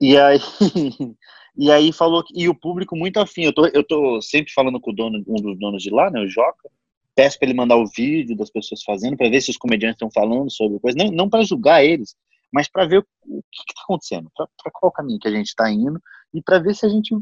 e 0.00 0.18
aí, 0.18 0.38
e 1.56 1.70
aí 1.70 1.92
falou 1.92 2.24
que, 2.24 2.34
e 2.36 2.48
o 2.48 2.54
público 2.54 2.96
muito 2.96 3.20
afim. 3.20 3.42
Eu 3.42 3.52
tô, 3.52 3.66
eu 3.68 3.86
tô 3.86 4.20
sempre 4.20 4.52
falando 4.52 4.80
com 4.80 4.90
o 4.90 4.94
dono, 4.94 5.22
um 5.28 5.40
dos 5.40 5.56
donos 5.56 5.80
de 5.80 5.90
lá, 5.90 6.10
né, 6.10 6.20
o 6.20 6.28
Joca. 6.28 6.68
Peço 7.14 7.38
para 7.38 7.48
ele 7.48 7.56
mandar 7.56 7.76
o 7.76 7.86
vídeo 7.86 8.36
das 8.36 8.50
pessoas 8.50 8.82
fazendo, 8.82 9.16
para 9.16 9.30
ver 9.30 9.40
se 9.40 9.50
os 9.50 9.56
comediantes 9.56 9.96
estão 9.96 10.10
falando 10.10 10.50
sobre 10.50 10.80
coisa. 10.80 10.98
Não, 10.98 11.12
não 11.12 11.30
para 11.30 11.44
julgar 11.44 11.84
eles, 11.84 12.16
mas 12.52 12.68
para 12.68 12.84
ver 12.84 12.98
o, 12.98 13.06
o 13.26 13.42
que 13.42 13.60
está 13.68 13.82
acontecendo, 13.84 14.28
para 14.34 14.72
qual 14.72 14.90
caminho 14.90 15.20
que 15.20 15.28
a 15.28 15.32
gente 15.32 15.48
está 15.48 15.70
indo 15.70 16.00
e 16.34 16.42
para 16.42 16.58
ver 16.58 16.74
se 16.74 16.84
a 16.84 16.88
gente. 16.88 17.14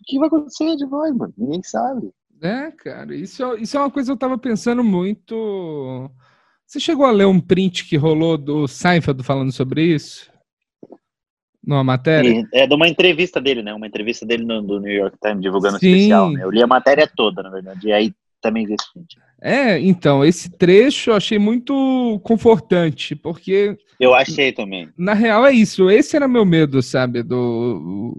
O 0.00 0.04
que 0.06 0.18
vai 0.18 0.28
acontecer 0.28 0.76
de 0.76 0.86
nós, 0.86 1.14
mano? 1.16 1.32
Ninguém 1.36 1.62
sabe. 1.62 2.10
É, 2.42 2.70
cara, 2.72 3.14
isso, 3.14 3.42
é- 3.44 3.60
isso 3.60 3.76
é 3.76 3.80
uma 3.80 3.90
coisa 3.90 4.08
que 4.08 4.12
eu 4.12 4.18
tava 4.18 4.36
pensando 4.36 4.82
muito. 4.84 6.10
Você 6.66 6.78
chegou 6.80 7.06
a 7.06 7.10
ler 7.10 7.26
um 7.26 7.40
print 7.40 7.86
que 7.88 7.96
rolou 7.96 8.36
do 8.36 8.66
Seinfeld 8.66 9.22
falando 9.22 9.52
sobre 9.52 9.82
isso? 9.94 10.30
Numa 11.66 11.82
matéria? 11.84 12.28
E 12.28 12.46
é 12.52 12.66
de 12.66 12.74
uma 12.74 12.86
entrevista 12.88 13.40
dele, 13.40 13.62
né? 13.62 13.72
Uma 13.72 13.86
entrevista 13.86 14.26
dele 14.26 14.44
no, 14.44 14.60
do 14.60 14.78
New 14.80 14.92
York 14.92 15.16
Times, 15.22 15.40
divulgando 15.40 15.76
o 15.76 15.80
Sim. 15.80 15.88
especial. 15.92 16.30
Né? 16.30 16.44
Eu 16.44 16.50
li 16.50 16.62
a 16.62 16.66
matéria 16.66 17.10
toda, 17.16 17.42
na 17.42 17.48
verdade. 17.50 17.88
E 17.88 17.92
aí 17.92 18.12
também 18.42 18.66
vi 18.66 18.74
esse 18.74 18.92
print. 18.92 19.16
É, 19.40 19.78
então, 19.80 20.22
esse 20.24 20.50
trecho 20.50 21.10
eu 21.10 21.14
achei 21.14 21.38
muito 21.38 22.20
confortante, 22.24 23.14
porque 23.16 23.76
Eu 23.98 24.14
achei 24.14 24.52
também. 24.52 24.90
na 24.98 25.14
real 25.14 25.46
é 25.46 25.52
isso. 25.52 25.88
Esse 25.90 26.16
era 26.16 26.28
meu 26.28 26.44
medo, 26.44 26.82
sabe? 26.82 27.22
Do 27.22 28.14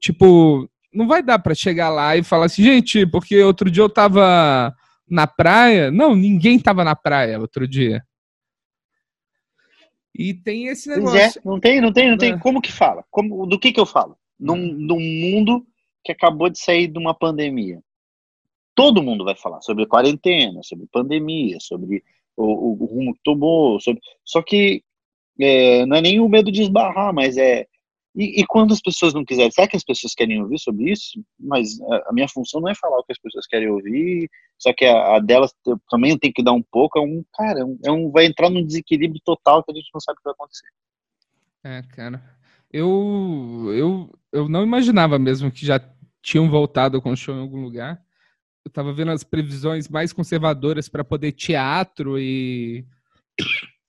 tipo, 0.00 0.68
não 0.96 1.06
vai 1.06 1.22
dar 1.22 1.38
pra 1.38 1.54
chegar 1.54 1.90
lá 1.90 2.16
e 2.16 2.22
falar 2.24 2.46
assim, 2.46 2.62
gente, 2.62 3.06
porque 3.06 3.40
outro 3.42 3.70
dia 3.70 3.82
eu 3.82 3.88
tava 3.88 4.74
na 5.08 5.26
praia. 5.26 5.90
Não, 5.90 6.14
ninguém 6.16 6.58
tava 6.58 6.82
na 6.82 6.96
praia 6.96 7.38
outro 7.38 7.68
dia. 7.68 8.02
E 10.14 10.32
tem 10.32 10.66
esse 10.68 10.88
Pois 10.88 10.98
negócio. 11.12 11.38
é, 11.40 11.42
não 11.44 11.60
tem, 11.60 11.80
não 11.80 11.92
tem, 11.92 12.10
não 12.10 12.16
tem. 12.18 12.32
É. 12.32 12.38
Como 12.38 12.60
que 12.60 12.72
fala? 12.72 13.04
Como, 13.10 13.46
do 13.46 13.58
que 13.58 13.72
que 13.72 13.80
eu 13.80 13.86
falo? 13.86 14.16
Num, 14.38 14.56
num 14.56 15.00
mundo 15.00 15.66
que 16.04 16.12
acabou 16.12 16.48
de 16.48 16.58
sair 16.58 16.86
de 16.88 16.98
uma 16.98 17.14
pandemia. 17.14 17.80
Todo 18.74 19.02
mundo 19.02 19.24
vai 19.24 19.34
falar 19.36 19.60
sobre 19.60 19.86
quarentena, 19.86 20.62
sobre 20.62 20.86
pandemia, 20.90 21.58
sobre 21.60 22.02
o, 22.36 22.44
o- 22.44 22.82
o 22.82 22.86
rumo 22.86 23.14
que 23.14 23.20
tomou, 23.24 23.80
sobre... 23.80 24.00
só 24.24 24.42
que 24.42 24.82
é, 25.40 25.84
não 25.86 25.96
é 25.96 26.00
nem 26.00 26.20
o 26.20 26.28
medo 26.28 26.50
de 26.52 26.62
esbarrar, 26.62 27.12
mas 27.12 27.36
é 27.36 27.66
e, 28.16 28.40
e 28.40 28.46
quando 28.46 28.72
as 28.72 28.80
pessoas 28.80 29.12
não 29.12 29.24
quiserem, 29.24 29.50
será 29.50 29.68
que 29.68 29.76
as 29.76 29.84
pessoas 29.84 30.14
querem 30.14 30.40
ouvir 30.42 30.58
sobre 30.58 30.90
isso? 30.90 31.22
Mas 31.38 31.78
a, 31.82 32.10
a 32.10 32.12
minha 32.12 32.28
função 32.28 32.60
não 32.60 32.68
é 32.70 32.74
falar 32.74 32.98
o 32.98 33.04
que 33.04 33.12
as 33.12 33.18
pessoas 33.18 33.46
querem 33.46 33.68
ouvir, 33.68 34.28
só 34.58 34.72
que 34.72 34.84
a, 34.86 35.16
a 35.16 35.20
delas 35.20 35.54
também 35.90 36.18
tem 36.18 36.32
que 36.32 36.42
dar 36.42 36.52
um 36.52 36.62
pouco, 36.62 36.98
é 36.98 37.02
um, 37.02 37.22
cara, 37.34 37.60
é 37.60 37.64
um, 37.64 37.78
é 37.84 37.92
um- 37.92 38.10
vai 38.10 38.24
entrar 38.24 38.48
num 38.48 38.64
desequilíbrio 38.64 39.20
total 39.24 39.62
que 39.62 39.70
a 39.70 39.74
gente 39.74 39.90
não 39.92 40.00
sabe 40.00 40.16
o 40.16 40.18
que 40.18 40.24
vai 40.24 40.32
acontecer. 40.32 40.66
É, 41.62 41.82
cara. 41.94 42.22
Eu, 42.72 43.70
eu, 43.74 44.18
eu 44.32 44.48
não 44.48 44.62
imaginava 44.62 45.18
mesmo 45.18 45.50
que 45.50 45.64
já 45.66 45.80
tinham 46.22 46.48
voltado 46.50 47.00
com 47.00 47.10
o 47.12 47.16
show 47.16 47.34
em 47.34 47.40
algum 47.40 47.60
lugar. 47.62 48.00
Eu 48.64 48.70
tava 48.70 48.92
vendo 48.92 49.12
as 49.12 49.22
previsões 49.22 49.88
mais 49.88 50.12
conservadoras 50.12 50.88
para 50.88 51.04
poder 51.04 51.32
teatro 51.32 52.18
e. 52.18 52.84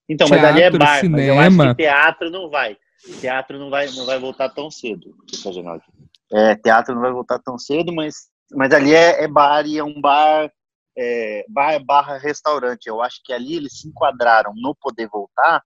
Então, 0.08 0.28
mas 0.30 0.44
ali 0.44 0.62
é 0.62 0.70
Teatro, 0.70 0.80
bar, 0.80 1.10
mas 1.10 1.28
eu 1.28 1.40
acho 1.40 1.52
cinema. 1.52 1.76
que 1.76 1.84
teatro 1.84 2.30
não 2.30 2.50
vai. 2.50 2.78
Teatro 3.20 3.60
não 3.60 3.70
vai, 3.70 3.88
não 3.92 4.06
vai 4.06 4.20
voltar 4.20 4.50
tão 4.50 4.70
cedo. 4.72 5.16
Deixa 5.30 5.48
eu 5.48 5.54
fazer 5.54 5.68
aqui. 5.68 5.92
É, 6.34 6.56
teatro 6.56 6.94
não 6.96 7.02
vai 7.02 7.12
voltar 7.12 7.40
tão 7.40 7.58
cedo, 7.58 7.94
mas, 7.94 8.30
mas 8.52 8.74
ali 8.74 8.94
é, 8.94 9.24
é 9.24 9.28
bar 9.28 9.66
e 9.66 9.78
é 9.78 9.84
um 9.84 10.02
bar, 10.02 10.52
é, 10.98 11.46
bar 11.48 11.80
barra 11.84 12.18
restaurante. 12.18 12.88
Eu 12.88 13.02
acho 13.02 13.22
que 13.24 13.32
ali 13.32 13.56
eles 13.56 13.80
se 13.80 13.88
enquadraram 13.88 14.52
no 14.56 14.76
poder 14.76 15.08
voltar 15.08 15.64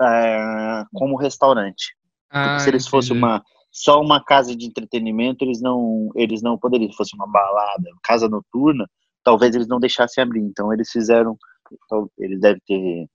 é, 0.00 0.84
como 0.94 1.16
restaurante. 1.16 1.94
Ah, 2.30 2.58
se 2.58 2.68
eles 2.68 2.86
fossem 2.86 3.16
uma 3.16 3.42
só 3.70 4.00
uma 4.00 4.24
casa 4.24 4.56
de 4.56 4.64
entretenimento, 4.66 5.44
eles 5.44 5.60
não 5.60 6.08
eles 6.14 6.42
não 6.42 6.56
poderiam. 6.58 6.90
Se 6.90 6.96
fosse 6.96 7.14
uma 7.14 7.30
balada, 7.30 7.84
casa 8.02 8.28
noturna, 8.28 8.88
talvez 9.22 9.54
eles 9.54 9.68
não 9.68 9.78
deixassem 9.78 10.22
abrir. 10.22 10.40
Então 10.40 10.72
eles 10.72 10.90
fizeram, 10.90 11.36
então, 11.84 12.10
eles 12.18 12.40
devem 12.40 12.62
ter 12.66 13.06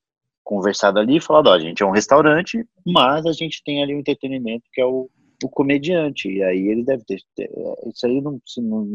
conversado 0.44 1.00
ali 1.00 1.18
e 1.18 1.22
falado, 1.22 1.48
ó, 1.48 1.54
a 1.54 1.60
gente 1.60 1.82
é 1.82 1.86
um 1.86 1.92
restaurante, 1.92 2.66
mas 2.86 3.26
a 3.26 3.32
gente 3.34 3.62
tem 3.64 3.82
ali 3.84 3.96
um 3.96 4.00
entretenimento 4.00 4.64
que 4.74 4.82
é 4.82 4.86
o, 4.86 5.10
o 5.44 5.50
comediante. 5.50 6.30
E 6.30 6.44
aí 6.44 6.68
eles 6.68 6.86
devem 6.86 7.06
ter, 7.06 7.20
ter- 7.36 7.50
isso 7.94 8.06
aí 8.06 8.22
não, 8.22 8.40
não, 8.58 8.86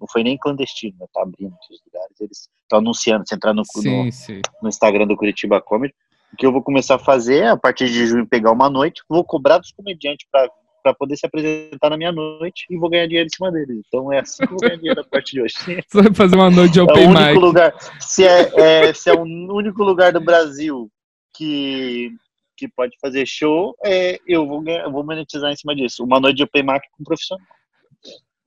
não 0.00 0.08
foi 0.10 0.22
nem 0.22 0.38
clandestino, 0.38 0.96
né? 1.00 1.06
Tá 1.12 1.22
abrindo 1.22 1.54
esses 1.62 1.82
lugares, 1.86 2.20
eles 2.20 2.48
estão 2.62 2.78
anunciando, 2.78 3.24
se 3.26 3.34
entrar 3.34 3.52
no, 3.52 3.62
no, 3.62 3.64
Sim, 3.64 4.10
sim. 4.10 4.40
no 4.62 4.68
Instagram 4.68 5.06
do 5.06 5.16
Curitiba 5.16 5.60
Comedy. 5.60 5.94
O 6.32 6.36
que 6.36 6.46
eu 6.46 6.52
vou 6.52 6.62
começar 6.62 6.94
a 6.94 6.98
fazer 6.98 7.42
é, 7.42 7.48
a 7.48 7.56
partir 7.58 7.88
de 7.88 8.06
junho, 8.06 8.26
pegar 8.26 8.52
uma 8.52 8.70
noite, 8.70 9.02
vou 9.08 9.22
cobrar 9.22 9.58
dos 9.58 9.70
comediantes 9.72 10.26
para 10.32 10.50
poder 10.94 11.16
se 11.16 11.26
apresentar 11.26 11.90
na 11.90 11.96
minha 11.96 12.10
noite 12.10 12.64
e 12.70 12.76
vou 12.76 12.88
ganhar 12.90 13.06
dinheiro 13.06 13.26
em 13.26 13.34
cima 13.34 13.52
deles. 13.52 13.82
Então 13.86 14.12
é 14.12 14.20
assim 14.20 14.38
que 14.38 14.52
eu 14.52 14.58
vou 14.58 14.60
ganhar 14.60 14.76
dinheiro 14.76 15.00
a 15.00 15.04
partir 15.04 15.32
de 15.32 15.42
hoje. 15.42 15.54
Você 15.88 16.02
vai 16.02 16.14
fazer 16.14 16.34
uma 16.36 16.50
noite 16.50 16.72
de 16.72 16.78
É 16.80 16.82
o 16.82 16.86
open 16.86 17.06
único 17.08 17.20
mic. 17.24 17.38
lugar, 17.38 17.74
se 18.00 18.24
é, 18.24 18.88
é- 18.88 18.94
se 18.94 19.10
é 19.10 19.12
o 19.12 19.22
único 19.22 19.82
lugar 19.84 20.12
do 20.12 20.20
Brasil 20.20 20.90
que, 21.36 22.10
que 22.56 22.66
pode 22.68 22.96
fazer 23.00 23.26
show, 23.26 23.76
é, 23.84 24.18
eu 24.26 24.46
vou, 24.46 24.60
ganhar, 24.62 24.88
vou 24.88 25.04
monetizar 25.04 25.52
em 25.52 25.56
cima 25.56 25.74
disso. 25.76 26.02
Uma 26.04 26.18
noite 26.18 26.38
de 26.38 26.42
open 26.44 26.62
mic 26.62 26.80
com 26.92 27.02
um 27.02 27.04
profissional. 27.04 27.46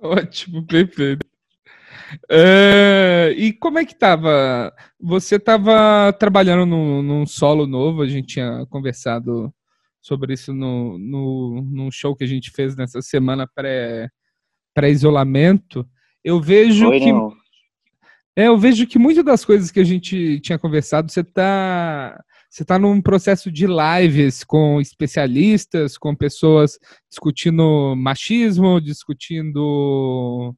Ótimo, 0.01 0.65
perfeito. 0.65 1.25
É, 2.29 3.33
e 3.35 3.51
como 3.53 3.79
é 3.79 3.85
que 3.85 3.95
tava? 3.95 4.71
Você 4.99 5.39
tava 5.39 6.13
trabalhando 6.13 6.65
num, 6.65 7.01
num 7.01 7.25
solo 7.25 7.65
novo, 7.65 8.01
a 8.01 8.07
gente 8.07 8.27
tinha 8.27 8.65
conversado 8.69 9.51
sobre 10.05 10.35
isso 10.35 10.53
no, 10.53 10.99
no, 10.99 11.63
num 11.63 11.89
show 11.89 12.15
que 12.15 12.23
a 12.23 12.27
gente 12.27 12.51
fez 12.51 12.75
nessa 12.75 13.01
semana 13.01 13.49
pré-isolamento. 14.75 15.83
Pré 15.83 15.89
eu 16.23 16.39
vejo 16.39 16.85
Foi, 16.85 16.99
que. 16.99 17.11
Não. 17.11 17.33
É, 18.35 18.47
eu 18.47 18.55
vejo 18.55 18.85
que 18.85 18.99
muitas 18.99 19.25
das 19.25 19.43
coisas 19.43 19.71
que 19.71 19.79
a 19.79 19.83
gente 19.83 20.39
tinha 20.41 20.59
conversado, 20.59 21.11
você 21.11 21.21
está 21.21 22.23
você 22.47 22.61
está 22.61 22.77
num 22.77 23.01
processo 23.01 23.51
de 23.51 23.65
lives 23.65 24.43
com 24.43 24.79
especialistas, 24.79 25.97
com 25.97 26.15
pessoas 26.15 26.77
discutindo 27.09 27.95
machismo, 27.97 28.79
discutindo. 28.79 30.55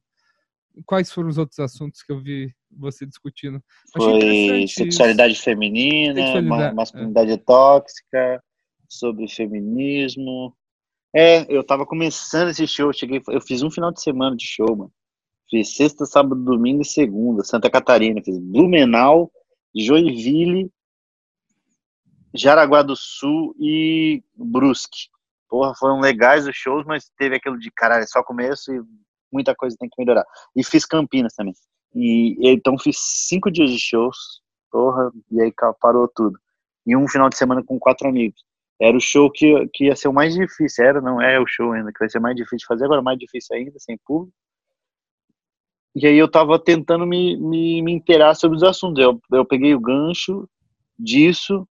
Quais 0.84 1.10
foram 1.10 1.30
os 1.30 1.38
outros 1.38 1.58
assuntos 1.58 2.02
que 2.02 2.12
eu 2.12 2.20
vi 2.20 2.52
você 2.70 3.06
discutindo? 3.06 3.62
Foi 3.96 4.66
sexualidade 4.68 5.32
isso. 5.32 5.42
feminina, 5.42 6.20
sexualidade, 6.20 6.76
masculinidade 6.76 7.32
é. 7.32 7.36
tóxica, 7.38 8.42
sobre 8.88 9.28
feminismo. 9.28 10.56
É, 11.14 11.46
eu 11.52 11.64
tava 11.64 11.86
começando 11.86 12.50
esse 12.50 12.66
show, 12.66 12.92
cheguei, 12.92 13.22
eu 13.28 13.40
fiz 13.40 13.62
um 13.62 13.70
final 13.70 13.92
de 13.92 14.02
semana 14.02 14.36
de 14.36 14.44
show, 14.44 14.76
mano. 14.76 14.92
Fiz 15.50 15.76
sexta, 15.76 16.04
sábado, 16.04 16.42
domingo 16.42 16.82
e 16.82 16.84
segunda, 16.84 17.42
Santa 17.42 17.70
Catarina, 17.70 18.20
fiz 18.22 18.38
Blumenau, 18.38 19.30
Joinville 19.74 20.70
Jaraguá 22.34 22.82
do 22.82 22.94
Sul 22.94 23.54
e 23.58 24.22
Brusque. 24.34 25.08
Porra, 25.48 25.74
foram 25.74 26.00
legais 26.00 26.46
os 26.46 26.54
shows, 26.54 26.84
mas 26.86 27.10
teve 27.16 27.36
aquilo 27.36 27.58
de 27.58 27.70
caralho, 27.70 28.02
é 28.02 28.06
só 28.06 28.22
começo 28.22 28.72
e 28.72 28.82
muita 29.32 29.54
coisa 29.54 29.76
tem 29.78 29.88
que 29.88 30.00
melhorar. 30.00 30.24
E 30.54 30.62
fiz 30.62 30.84
Campinas 30.84 31.34
também. 31.34 31.54
E 31.94 32.36
então 32.42 32.78
fiz 32.78 32.98
cinco 32.98 33.50
dias 33.50 33.70
de 33.70 33.78
shows, 33.78 34.42
porra, 34.70 35.10
e 35.30 35.40
aí 35.40 35.52
parou 35.80 36.06
tudo. 36.08 36.38
E 36.86 36.94
um 36.94 37.08
final 37.08 37.28
de 37.28 37.36
semana 37.36 37.62
com 37.64 37.78
quatro 37.78 38.08
amigos. 38.08 38.44
Era 38.80 38.96
o 38.96 39.00
show 39.00 39.30
que, 39.30 39.68
que 39.74 39.86
ia 39.86 39.96
ser 39.96 40.08
o 40.08 40.12
mais 40.12 40.34
difícil, 40.34 40.84
era, 40.84 41.00
não 41.00 41.20
é 41.20 41.40
o 41.40 41.46
show 41.46 41.72
ainda, 41.72 41.92
que 41.92 41.98
vai 41.98 42.08
ser 42.08 42.20
mais 42.20 42.36
difícil 42.36 42.58
de 42.58 42.66
fazer, 42.66 42.84
agora 42.84 43.02
mais 43.02 43.18
difícil 43.18 43.56
ainda, 43.56 43.78
sem 43.78 43.98
público. 43.98 44.32
E 45.94 46.06
aí 46.06 46.16
eu 46.16 46.30
tava 46.30 46.58
tentando 46.62 47.04
me, 47.04 47.36
me, 47.36 47.82
me 47.82 47.92
inteirar 47.92 48.34
sobre 48.34 48.56
os 48.56 48.62
assuntos. 48.62 49.02
Eu, 49.02 49.20
eu 49.32 49.44
peguei 49.44 49.74
o 49.74 49.80
gancho 49.80 50.48
disso 50.96 51.66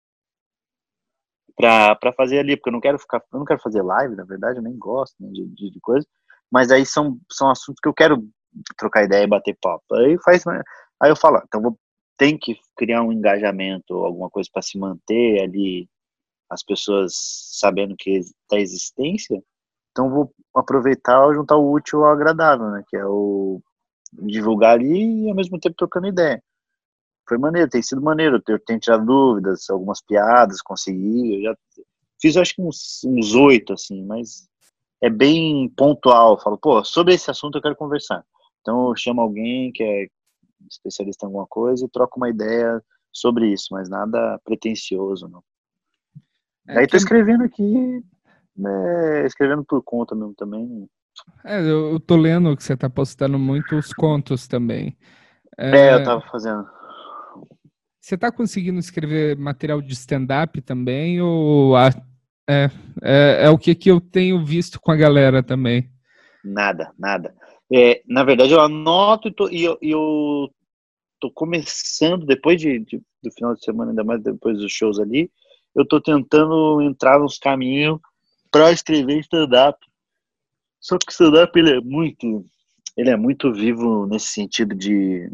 para 1.56 2.14
fazer 2.16 2.40
ali, 2.40 2.56
porque 2.56 2.70
eu 2.70 2.74
não 2.74 2.82
quero 2.82 3.00
ficar, 3.00 3.22
eu 3.34 3.40
não 3.40 3.46
quero 3.46 3.60
fazer 3.62 3.82
live, 3.82 4.16
na 4.16 4.24
verdade, 4.24 4.60
eu 4.60 4.64
nem 4.64 4.78
gosto 4.78 5.16
né, 5.20 5.30
de, 5.32 5.46
de, 5.48 5.72
de, 5.72 5.80
coisa, 5.80 6.06
mas 6.52 6.72
aí 6.72 6.86
são, 6.86 7.18
são 7.32 7.50
assuntos 7.50 7.80
que 7.82 7.90
eu 7.90 7.94
quero 7.94 8.24
trocar 8.78 9.06
ideia 9.06 9.24
e 9.24 9.28
bater 9.28 9.58
papo. 9.60 9.84
Aí 9.96 10.18
faz, 10.24 10.46
aí 11.02 11.10
eu 11.10 11.16
falo, 11.16 11.38
ah, 11.38 11.44
então 11.48 11.62
vou, 11.62 11.80
tem 12.16 12.38
que 12.38 12.56
criar 12.78 13.02
um 13.02 13.12
engajamento, 13.12 13.94
alguma 13.96 14.30
coisa 14.30 14.48
para 14.54 14.62
se 14.62 14.78
manter 14.78 15.42
ali, 15.42 15.90
as 16.50 16.64
pessoas 16.64 17.14
sabendo 17.52 17.96
que 17.98 18.22
da 18.50 18.60
existência, 18.60 19.42
então 19.92 20.10
vou 20.10 20.34
aproveitar 20.56 21.34
juntar 21.34 21.58
o 21.58 21.72
útil 21.72 22.04
ao 22.04 22.12
agradável, 22.12 22.70
né, 22.72 22.84
que 22.88 22.96
é 22.98 23.06
o 23.06 23.62
divulgar 24.14 24.76
ali 24.76 25.26
e 25.26 25.30
ao 25.30 25.36
mesmo 25.36 25.60
tempo 25.60 25.76
trocando 25.76 26.08
ideia 26.08 26.42
foi 27.28 27.38
maneiro, 27.38 27.70
tem 27.70 27.82
sido 27.82 28.02
maneiro. 28.02 28.42
Eu 28.48 28.60
tenho 28.60 28.80
tirado 28.80 29.06
dúvidas, 29.06 29.70
algumas 29.70 30.02
piadas, 30.02 30.62
consegui. 30.62 31.36
Eu 31.36 31.52
já 31.52 31.58
fiz 32.22 32.38
acho 32.38 32.56
que 32.56 32.62
uns 32.62 33.36
oito, 33.36 33.74
assim, 33.74 34.04
mas 34.06 34.48
é 35.02 35.10
bem 35.10 35.70
pontual. 35.76 36.34
Eu 36.34 36.40
falo, 36.40 36.58
pô, 36.58 36.84
sobre 36.84 37.14
esse 37.14 37.30
assunto 37.30 37.58
eu 37.58 37.62
quero 37.62 37.76
conversar. 37.76 38.24
Então 38.62 38.90
eu 38.90 38.96
chamo 38.96 39.22
alguém 39.22 39.72
que 39.72 39.84
é 39.84 40.08
especialista 40.70 41.26
em 41.26 41.28
alguma 41.28 41.46
coisa 41.48 41.86
e 41.86 41.90
troco 41.90 42.18
uma 42.18 42.30
ideia 42.30 42.82
sobre 43.12 43.52
isso, 43.52 43.68
mas 43.72 43.90
nada 43.90 44.40
pretencioso, 44.44 45.28
não. 45.28 45.44
É 46.68 46.80
Aí 46.80 46.88
tô 46.88 46.98
escrevendo 46.98 47.44
aqui, 47.44 48.04
né, 48.56 49.26
escrevendo 49.26 49.64
por 49.64 49.82
conta 49.84 50.14
mesmo 50.16 50.34
também. 50.36 50.90
É, 51.46 51.62
eu 51.62 52.00
tô 52.00 52.16
lendo 52.16 52.56
que 52.56 52.64
você 52.64 52.76
tá 52.76 52.90
postando 52.90 53.40
muitos 53.40 53.94
contos 53.94 54.48
também. 54.48 54.98
É, 55.58 55.72
é 55.72 55.94
eu 55.96 56.04
tava 56.04 56.22
fazendo. 56.30 56.68
Você 58.00 58.16
está 58.16 58.32
conseguindo 58.32 58.80
escrever 58.80 59.38
material 59.38 59.82
de 59.82 59.94
stand-up 59.94 60.62
também? 60.62 61.22
Ou 61.22 61.76
a, 61.76 61.90
é, 62.50 62.70
é, 63.04 63.46
é, 63.46 63.50
o 63.50 63.58
que, 63.58 63.76
que 63.76 63.92
eu 63.92 64.00
tenho 64.00 64.44
visto 64.46 64.80
com 64.80 64.92
a 64.92 64.96
galera 64.96 65.44
também? 65.44 65.90
Nada, 66.44 66.94
nada. 66.98 67.36
É, 67.74 68.02
na 68.08 68.24
verdade, 68.24 68.54
eu 68.54 68.62
anoto 68.62 69.28
e, 69.28 69.34
tô, 69.34 69.50
e 69.50 69.64
eu, 69.64 69.78
eu 69.82 70.50
tô 71.20 71.30
começando, 71.32 72.26
depois 72.26 72.62
de, 72.62 72.80
de, 72.80 73.02
do 73.22 73.32
final 73.32 73.54
de 73.54 73.64
semana, 73.64 73.92
ainda 73.92 74.04
mais 74.04 74.24
depois 74.24 74.58
dos 74.58 74.72
shows 74.72 75.00
ali, 75.00 75.30
eu 75.78 75.88
tô 75.88 76.02
tentando 76.02 76.82
entrar 76.82 77.20
nos 77.20 77.38
caminhos 77.38 78.00
para 78.52 78.72
escrever 78.72 79.20
stand-up. 79.20 79.78
Só 80.80 80.98
que 80.98 81.08
o 81.08 81.12
stand-up 81.12 81.58
ele 81.58 81.78
é 81.78 81.82
muito, 81.82 82.44
ele 82.98 83.12
é 83.12 83.16
muito 83.16 83.54
vivo 83.54 84.08
nesse 84.08 84.28
sentido 84.28 84.76
de 84.76 85.30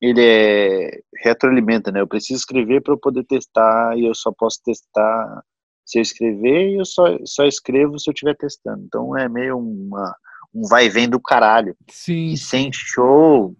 ele 0.00 0.22
é 0.22 1.00
retroalimenta, 1.22 1.90
né? 1.90 2.00
Eu 2.00 2.06
preciso 2.06 2.38
escrever 2.38 2.80
para 2.80 2.94
eu 2.94 2.98
poder 2.98 3.24
testar 3.24 3.98
e 3.98 4.06
eu 4.06 4.14
só 4.14 4.32
posso 4.32 4.62
testar 4.64 5.44
se 5.84 5.98
eu 5.98 6.02
escrever 6.02 6.70
e 6.70 6.78
eu 6.78 6.84
só, 6.84 7.04
só 7.24 7.44
escrevo 7.44 7.98
se 7.98 8.08
eu 8.08 8.12
estiver 8.12 8.36
testando. 8.36 8.84
Então 8.86 9.16
é 9.18 9.28
meio 9.28 9.58
uma, 9.58 10.16
um 10.54 10.62
vai 10.68 10.86
e 10.86 10.88
vem 10.88 11.08
do 11.08 11.20
caralho. 11.20 11.76
Sim. 11.88 12.28
E 12.28 12.38
sem 12.38 12.72
show, 12.72 13.54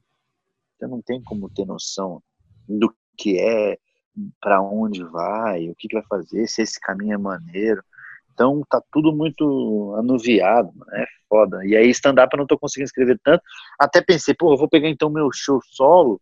você 0.79 0.87
não 0.87 1.03
tem 1.03 1.21
como 1.23 1.51
ter 1.51 1.67
noção 1.67 2.23
do 2.69 2.95
que 3.19 3.39
é, 3.39 3.77
para 4.41 4.61
onde 4.61 5.05
vai, 5.05 5.69
o 5.69 5.75
que, 5.75 5.89
que 5.89 5.95
vai 5.97 6.05
fazer, 6.09 6.47
se 6.47 6.63
esse 6.63 6.81
caminho 6.81 7.15
é 7.15 7.19
maneiro. 7.19 7.83
Então 8.33 8.63
tá 8.69 8.83
tudo 8.91 9.15
muito 9.15 9.95
anuviado, 9.99 10.73
é 10.93 11.05
foda. 11.29 11.65
E 11.65 11.77
aí 11.77 11.91
stand-up 11.91 12.33
eu 12.33 12.39
não 12.39 12.47
tô 12.47 12.59
conseguindo 12.59 12.87
escrever 12.87 13.21
tanto. 13.23 13.43
Até 13.79 14.01
pensei, 14.01 14.35
pô, 14.35 14.53
eu 14.53 14.59
vou 14.59 14.69
pegar 14.69 14.89
então 14.89 15.11
meu 15.11 15.31
show 15.33 15.61
solo 15.63 16.21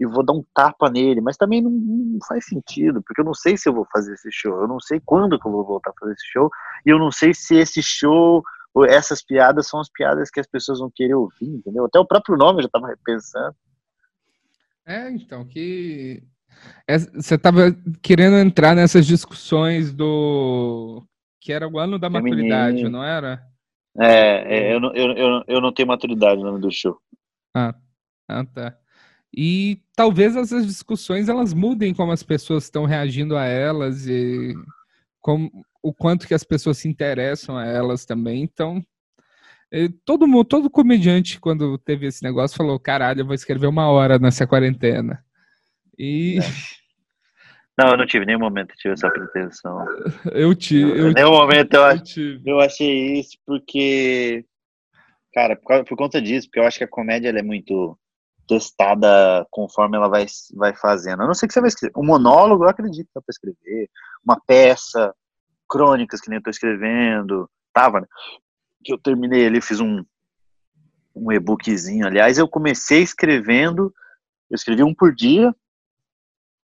e 0.00 0.06
vou 0.06 0.24
dar 0.24 0.32
um 0.32 0.44
tapa 0.54 0.88
nele, 0.88 1.20
mas 1.20 1.36
também 1.36 1.60
não, 1.60 1.70
não, 1.70 2.18
faz 2.26 2.46
sentido, 2.46 3.02
porque 3.02 3.20
eu 3.20 3.24
não 3.24 3.34
sei 3.34 3.56
se 3.56 3.68
eu 3.68 3.74
vou 3.74 3.86
fazer 3.92 4.14
esse 4.14 4.30
show, 4.30 4.60
eu 4.60 4.68
não 4.68 4.78
sei 4.78 5.00
quando 5.04 5.38
que 5.38 5.46
eu 5.46 5.50
vou 5.50 5.64
voltar 5.64 5.90
a 5.90 5.94
fazer 5.98 6.12
esse 6.12 6.26
show, 6.26 6.48
e 6.86 6.90
eu 6.90 6.98
não 6.98 7.10
sei 7.10 7.34
se 7.34 7.56
esse 7.56 7.82
show, 7.82 8.42
essas 8.86 9.22
piadas 9.22 9.66
são 9.66 9.80
as 9.80 9.90
piadas 9.90 10.30
que 10.30 10.38
as 10.38 10.46
pessoas 10.46 10.78
vão 10.78 10.88
querer 10.88 11.14
ouvir, 11.14 11.48
entendeu? 11.48 11.84
Até 11.84 11.98
o 11.98 12.06
próprio 12.06 12.36
nome 12.36 12.58
eu 12.58 12.62
já 12.62 12.66
estava 12.68 12.86
repensando. 12.86 13.56
É, 14.86 15.10
então, 15.10 15.44
que 15.44 16.22
você 17.14 17.34
estava 17.34 17.76
querendo 18.02 18.36
entrar 18.36 18.74
nessas 18.74 19.06
discussões 19.06 19.92
do 19.92 21.02
que 21.40 21.52
era 21.52 21.68
o 21.68 21.78
ano 21.78 21.98
da 21.98 22.10
maturidade, 22.10 22.88
não 22.88 23.04
era? 23.04 23.42
É, 23.98 24.56
é 24.56 24.74
eu, 24.74 24.80
não, 24.80 24.94
eu, 24.94 25.12
eu, 25.12 25.44
eu 25.46 25.60
não 25.60 25.72
tenho 25.72 25.88
maturidade 25.88 26.40
no 26.40 26.46
nome 26.46 26.60
do 26.60 26.70
show. 26.70 26.98
Ah, 27.54 27.74
ah 28.28 28.44
tá. 28.44 28.76
E 29.34 29.82
talvez 29.94 30.34
essas 30.36 30.66
discussões 30.66 31.28
elas 31.28 31.52
mudem 31.52 31.94
como 31.94 32.12
as 32.12 32.22
pessoas 32.22 32.64
estão 32.64 32.84
reagindo 32.84 33.36
a 33.36 33.44
elas 33.44 34.06
e 34.06 34.54
como, 35.20 35.50
o 35.82 35.92
quanto 35.92 36.26
que 36.26 36.34
as 36.34 36.44
pessoas 36.44 36.78
se 36.78 36.88
interessam 36.88 37.56
a 37.56 37.66
elas 37.66 38.04
também. 38.04 38.42
Então, 38.42 38.82
todo 40.04 40.26
mundo, 40.26 40.44
todo 40.44 40.70
comediante 40.70 41.38
quando 41.40 41.76
teve 41.78 42.06
esse 42.06 42.22
negócio 42.22 42.56
falou, 42.56 42.78
caralho, 42.78 43.20
eu 43.20 43.26
vou 43.26 43.34
escrever 43.34 43.66
uma 43.66 43.88
hora 43.88 44.18
nessa 44.18 44.46
quarentena. 44.46 45.22
E 45.98 46.38
é. 46.38 46.78
Não, 47.78 47.92
eu 47.92 47.96
não 47.96 48.06
tive 48.06 48.26
nenhum 48.26 48.40
momento 48.40 48.74
tive 48.76 48.94
essa 48.94 49.08
pretensão. 49.08 49.86
Eu 50.32 50.52
tive. 50.52 51.10
Em 51.10 51.14
nenhum 51.14 51.30
momento 51.30 51.74
eu, 51.74 51.82
eu, 51.82 52.40
eu, 52.44 52.60
achei 52.60 53.20
isso 53.20 53.38
porque, 53.46 54.44
cara, 55.32 55.54
por, 55.54 55.84
por, 55.84 55.96
conta 55.96 56.20
disso, 56.20 56.48
porque 56.48 56.58
eu 56.58 56.64
acho 56.64 56.76
que 56.76 56.82
a 56.82 56.88
comédia 56.88 57.28
ela 57.28 57.38
é 57.38 57.42
muito 57.42 57.96
testada 58.48 59.46
conforme 59.48 59.96
ela 59.96 60.08
vai, 60.08 60.26
vai 60.56 60.74
fazendo. 60.74 61.22
A 61.22 61.26
não 61.26 61.34
ser 61.34 61.46
que 61.46 61.52
você 61.52 61.60
vai 61.60 61.68
escrever. 61.68 61.92
Um 61.96 62.04
monólogo, 62.04 62.64
eu 62.64 62.68
acredito 62.68 63.06
que 63.06 63.12
dá 63.14 63.20
pra 63.20 63.30
escrever. 63.30 63.88
Uma 64.24 64.40
peça, 64.44 65.14
crônicas 65.68 66.20
que 66.20 66.30
nem 66.30 66.38
eu 66.38 66.42
tô 66.42 66.50
escrevendo. 66.50 67.48
Tava, 67.72 68.00
né? 68.00 68.06
Que 68.82 68.92
eu 68.92 68.98
terminei 68.98 69.46
ali, 69.46 69.60
fiz 69.60 69.78
um, 69.78 70.04
um 71.14 71.30
e-bookzinho. 71.30 72.06
Aliás, 72.06 72.38
eu 72.38 72.48
comecei 72.48 73.02
escrevendo, 73.02 73.94
eu 74.50 74.56
escrevi 74.56 74.82
um 74.82 74.94
por 74.94 75.14
dia. 75.14 75.54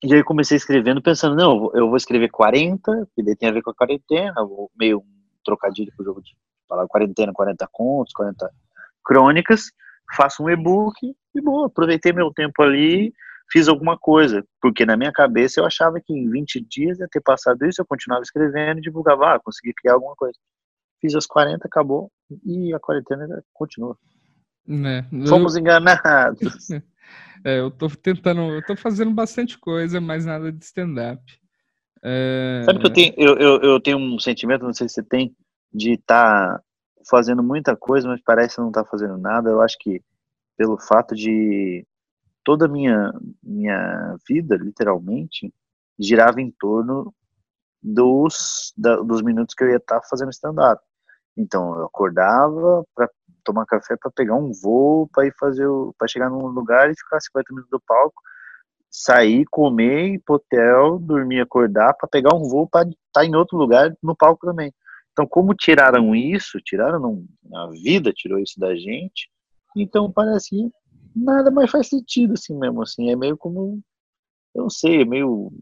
E 0.05 0.15
aí 0.15 0.23
comecei 0.23 0.57
escrevendo 0.57 1.03
pensando, 1.03 1.35
não, 1.35 1.71
eu 1.75 1.89
vou 1.89 1.97
escrever 1.97 2.29
40, 2.31 3.09
que 3.15 3.23
daí 3.23 3.35
tem 3.35 3.49
a 3.49 3.53
ver 3.53 3.63
com 3.63 3.71
a 3.71 3.75
quarentena, 3.75 4.35
meio 4.77 4.99
um 4.99 5.05
trocadilho 5.45 5.93
com 5.97 6.03
o 6.03 6.07
jogo 6.07 6.23
de 6.23 6.37
falar 6.69 6.87
quarentena, 6.87 7.33
40 7.33 7.69
contos, 7.73 8.13
40 8.13 8.51
crônicas 9.05 9.71
faço 10.13 10.43
um 10.43 10.51
e-book 10.51 10.95
e 11.35 11.41
bom, 11.41 11.65
aproveitei 11.65 12.13
meu 12.13 12.33
tempo 12.33 12.63
ali, 12.63 13.13
fiz 13.51 13.69
alguma 13.69 13.99
coisa, 13.99 14.45
porque 14.61 14.85
na 14.85 14.97
minha 14.97 15.13
cabeça 15.13 15.61
eu 15.61 15.67
achava 15.67 16.01
que 16.01 16.13
em 16.13 16.29
20 16.29 16.61
dias 16.61 16.99
ia 16.99 17.09
ter 17.11 17.21
passado 17.21 17.65
isso, 17.67 17.81
eu 17.81 17.87
continuava 17.87 18.23
escrevendo 18.23 18.79
e 18.79 18.83
divulgava, 18.83 19.35
ah, 19.35 19.41
consegui 19.41 19.73
criar 19.75 19.95
alguma 19.95 20.15
coisa. 20.15 20.39
Fiz 21.01 21.15
as 21.15 21.27
40, 21.27 21.67
acabou, 21.67 22.11
e 22.45 22.73
a 22.73 22.81
quarentena 22.81 23.43
continua. 23.53 23.97
Né? 24.67 25.07
Fomos 25.29 25.57
enganados. 25.57 26.69
É, 27.45 27.61
eu 27.61 27.71
tô 27.71 27.89
tentando, 27.89 28.41
eu 28.55 28.65
tô 28.65 28.77
fazendo 28.77 29.13
bastante 29.13 29.59
coisa, 29.59 30.01
mas 30.01 30.25
nada 30.25 30.51
de 30.51 30.65
stand-up. 30.65 31.23
É... 32.03 32.63
Sabe 32.65 32.79
que 32.81 32.87
eu 32.87 32.93
tenho, 32.93 33.15
eu, 33.17 33.37
eu, 33.37 33.61
eu 33.63 33.81
tenho 33.81 33.99
um 33.99 34.19
sentimento, 34.19 34.65
não 34.65 34.73
sei 34.73 34.89
se 34.89 34.95
você 34.95 35.03
tem, 35.03 35.37
de 35.73 35.93
estar 35.93 36.59
tá 36.59 36.63
fazendo 37.09 37.43
muita 37.43 37.77
coisa, 37.77 38.09
mas 38.09 38.21
parece 38.23 38.59
não 38.59 38.69
estar 38.69 38.85
tá 38.85 38.91
fazendo 38.91 39.19
nada. 39.19 39.51
Eu 39.51 39.61
acho 39.61 39.77
que 39.79 40.03
pelo 40.57 40.79
fato 40.79 41.15
de 41.15 41.87
toda 42.45 42.67
a 42.67 42.69
minha, 42.69 43.13
minha 43.43 44.17
vida, 44.29 44.57
literalmente, 44.57 45.53
girava 45.99 46.41
em 46.41 46.51
torno 46.51 47.13
dos, 47.83 48.73
da, 48.77 48.97
dos 48.97 49.23
minutos 49.23 49.55
que 49.55 49.65
eu 49.65 49.71
ia 49.71 49.77
estar 49.77 50.01
tá 50.01 50.07
fazendo 50.09 50.31
stand-up. 50.31 50.83
Então, 51.37 51.77
eu 51.79 51.85
acordava 51.87 52.85
para 52.95 53.09
tomar 53.43 53.67
café, 53.67 53.97
para 53.97 54.11
pegar 54.11 54.37
um 54.37 54.53
voo, 54.53 55.09
para 55.09 55.27
ir 55.27 55.35
fazer, 55.39 55.67
para 55.99 56.09
chegar 56.09 56.31
num 56.31 56.47
lugar 56.47 56.91
e 56.91 56.97
ficar 56.97 57.21
50 57.21 57.53
minutos 57.53 57.71
do 57.71 57.81
palco, 57.81 58.21
sair, 58.91 59.45
comer, 59.51 60.15
ir 60.15 60.19
pro 60.21 60.37
hotel, 60.37 60.99
dormir, 60.99 61.41
acordar, 61.41 61.95
para 61.95 62.09
pegar 62.09 62.35
um 62.35 62.49
voo 62.49 62.69
para 62.69 62.89
estar 62.89 62.97
tá 63.13 63.25
em 63.25 63.35
outro 63.35 63.59
lugar 63.59 63.93
no 64.03 64.17
palco 64.17 64.47
também. 64.47 64.73
Então, 65.13 65.27
como 65.27 65.55
tiraram 65.55 66.15
isso, 66.15 66.59
tiraram 66.61 67.25
a 67.55 67.67
vida 67.71 68.13
tirou 68.13 68.39
isso 68.39 68.59
da 68.59 68.75
gente, 68.75 69.31
então 69.77 70.11
parece 70.11 70.51
que 70.51 70.71
nada 71.15 71.51
mais 71.51 71.71
faz 71.71 71.89
sentido 71.89 72.33
assim 72.35 72.59
mesmo, 72.59 72.83
assim, 72.83 73.11
é 73.11 73.17
meio 73.17 73.37
como, 73.37 73.81
eu 74.55 74.63
não 74.63 74.71
sei, 74.71 75.03
é 75.03 75.05
meio 75.05 75.53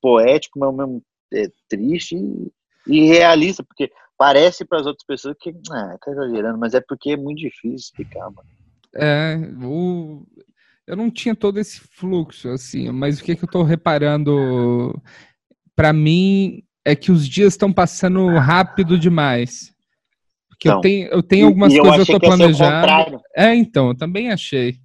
poético, 0.00 0.58
mas 0.58 0.66
ao 0.66 0.76
mesmo 0.76 1.02
é 1.32 1.48
triste 1.68 2.16
e, 2.16 2.52
e 2.86 3.06
realista, 3.06 3.64
porque 3.64 3.90
parece 4.22 4.64
para 4.64 4.78
as 4.78 4.86
outras 4.86 5.04
pessoas 5.04 5.34
que, 5.36 5.50
ah, 5.72 5.98
tá 6.00 6.12
exagerando, 6.12 6.56
mas 6.56 6.74
é 6.74 6.80
porque 6.80 7.10
é 7.10 7.16
muito 7.16 7.40
difícil 7.40 7.74
explicar, 7.74 8.30
mano. 8.30 8.48
É, 8.94 9.36
o... 9.60 10.24
eu 10.86 10.94
não 10.94 11.10
tinha 11.10 11.34
todo 11.34 11.58
esse 11.58 11.80
fluxo, 11.80 12.48
assim, 12.50 12.88
mas 12.92 13.18
o 13.18 13.24
que, 13.24 13.34
que 13.34 13.42
eu 13.42 13.50
tô 13.50 13.64
reparando, 13.64 14.94
para 15.74 15.92
mim, 15.92 16.62
é 16.84 16.94
que 16.94 17.10
os 17.10 17.28
dias 17.28 17.54
estão 17.54 17.72
passando 17.72 18.28
rápido 18.36 18.96
demais. 18.96 19.74
Porque 20.48 20.68
então, 20.68 20.76
eu 20.76 20.80
tenho, 20.80 21.08
eu 21.08 21.22
tenho 21.24 21.46
algumas 21.48 21.76
coisas 21.76 22.06
que 22.06 22.14
eu 22.14 22.20
tô 22.20 22.26
planejando. 22.28 23.20
É, 23.34 23.52
então, 23.56 23.88
eu 23.88 23.96
também 23.96 24.30
achei. 24.30 24.76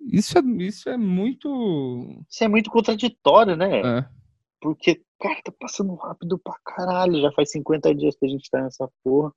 Isso 0.00 0.38
é, 0.38 0.42
isso 0.62 0.88
é 0.88 0.96
muito. 0.96 2.24
Isso 2.30 2.44
é 2.44 2.46
muito 2.46 2.70
contraditório, 2.70 3.56
né? 3.56 3.80
É. 3.80 4.04
Porque, 4.60 5.02
cara, 5.20 5.40
tá 5.44 5.52
passando 5.58 5.94
rápido 5.94 6.38
pra 6.38 6.54
caralho. 6.64 7.20
Já 7.20 7.30
faz 7.32 7.50
50 7.52 7.94
dias 7.94 8.16
que 8.16 8.26
a 8.26 8.28
gente 8.28 8.50
tá 8.50 8.62
nessa 8.62 8.88
porra. 9.04 9.32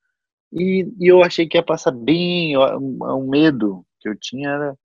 E, 0.51 0.87
e 0.99 1.07
eu 1.07 1.23
achei 1.23 1.47
que 1.47 1.57
ia 1.57 1.63
passar 1.63 1.91
bem. 1.91 2.55
O, 2.57 3.17
o 3.17 3.27
medo 3.27 3.85
que 3.99 4.09
eu 4.09 4.17
tinha 4.17 4.49
era 4.49 4.77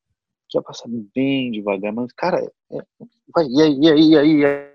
que 0.49 0.59
ia 0.59 0.63
passar 0.63 0.89
bem 1.15 1.51
devagar. 1.51 1.93
Mas, 1.93 2.13
cara, 2.13 2.39
é, 2.73 2.79
vai, 3.35 3.47
e 3.47 3.63
aí, 3.63 3.79
e 3.81 3.89
aí, 3.89 4.11
e 4.11 4.17
aí? 4.17 4.69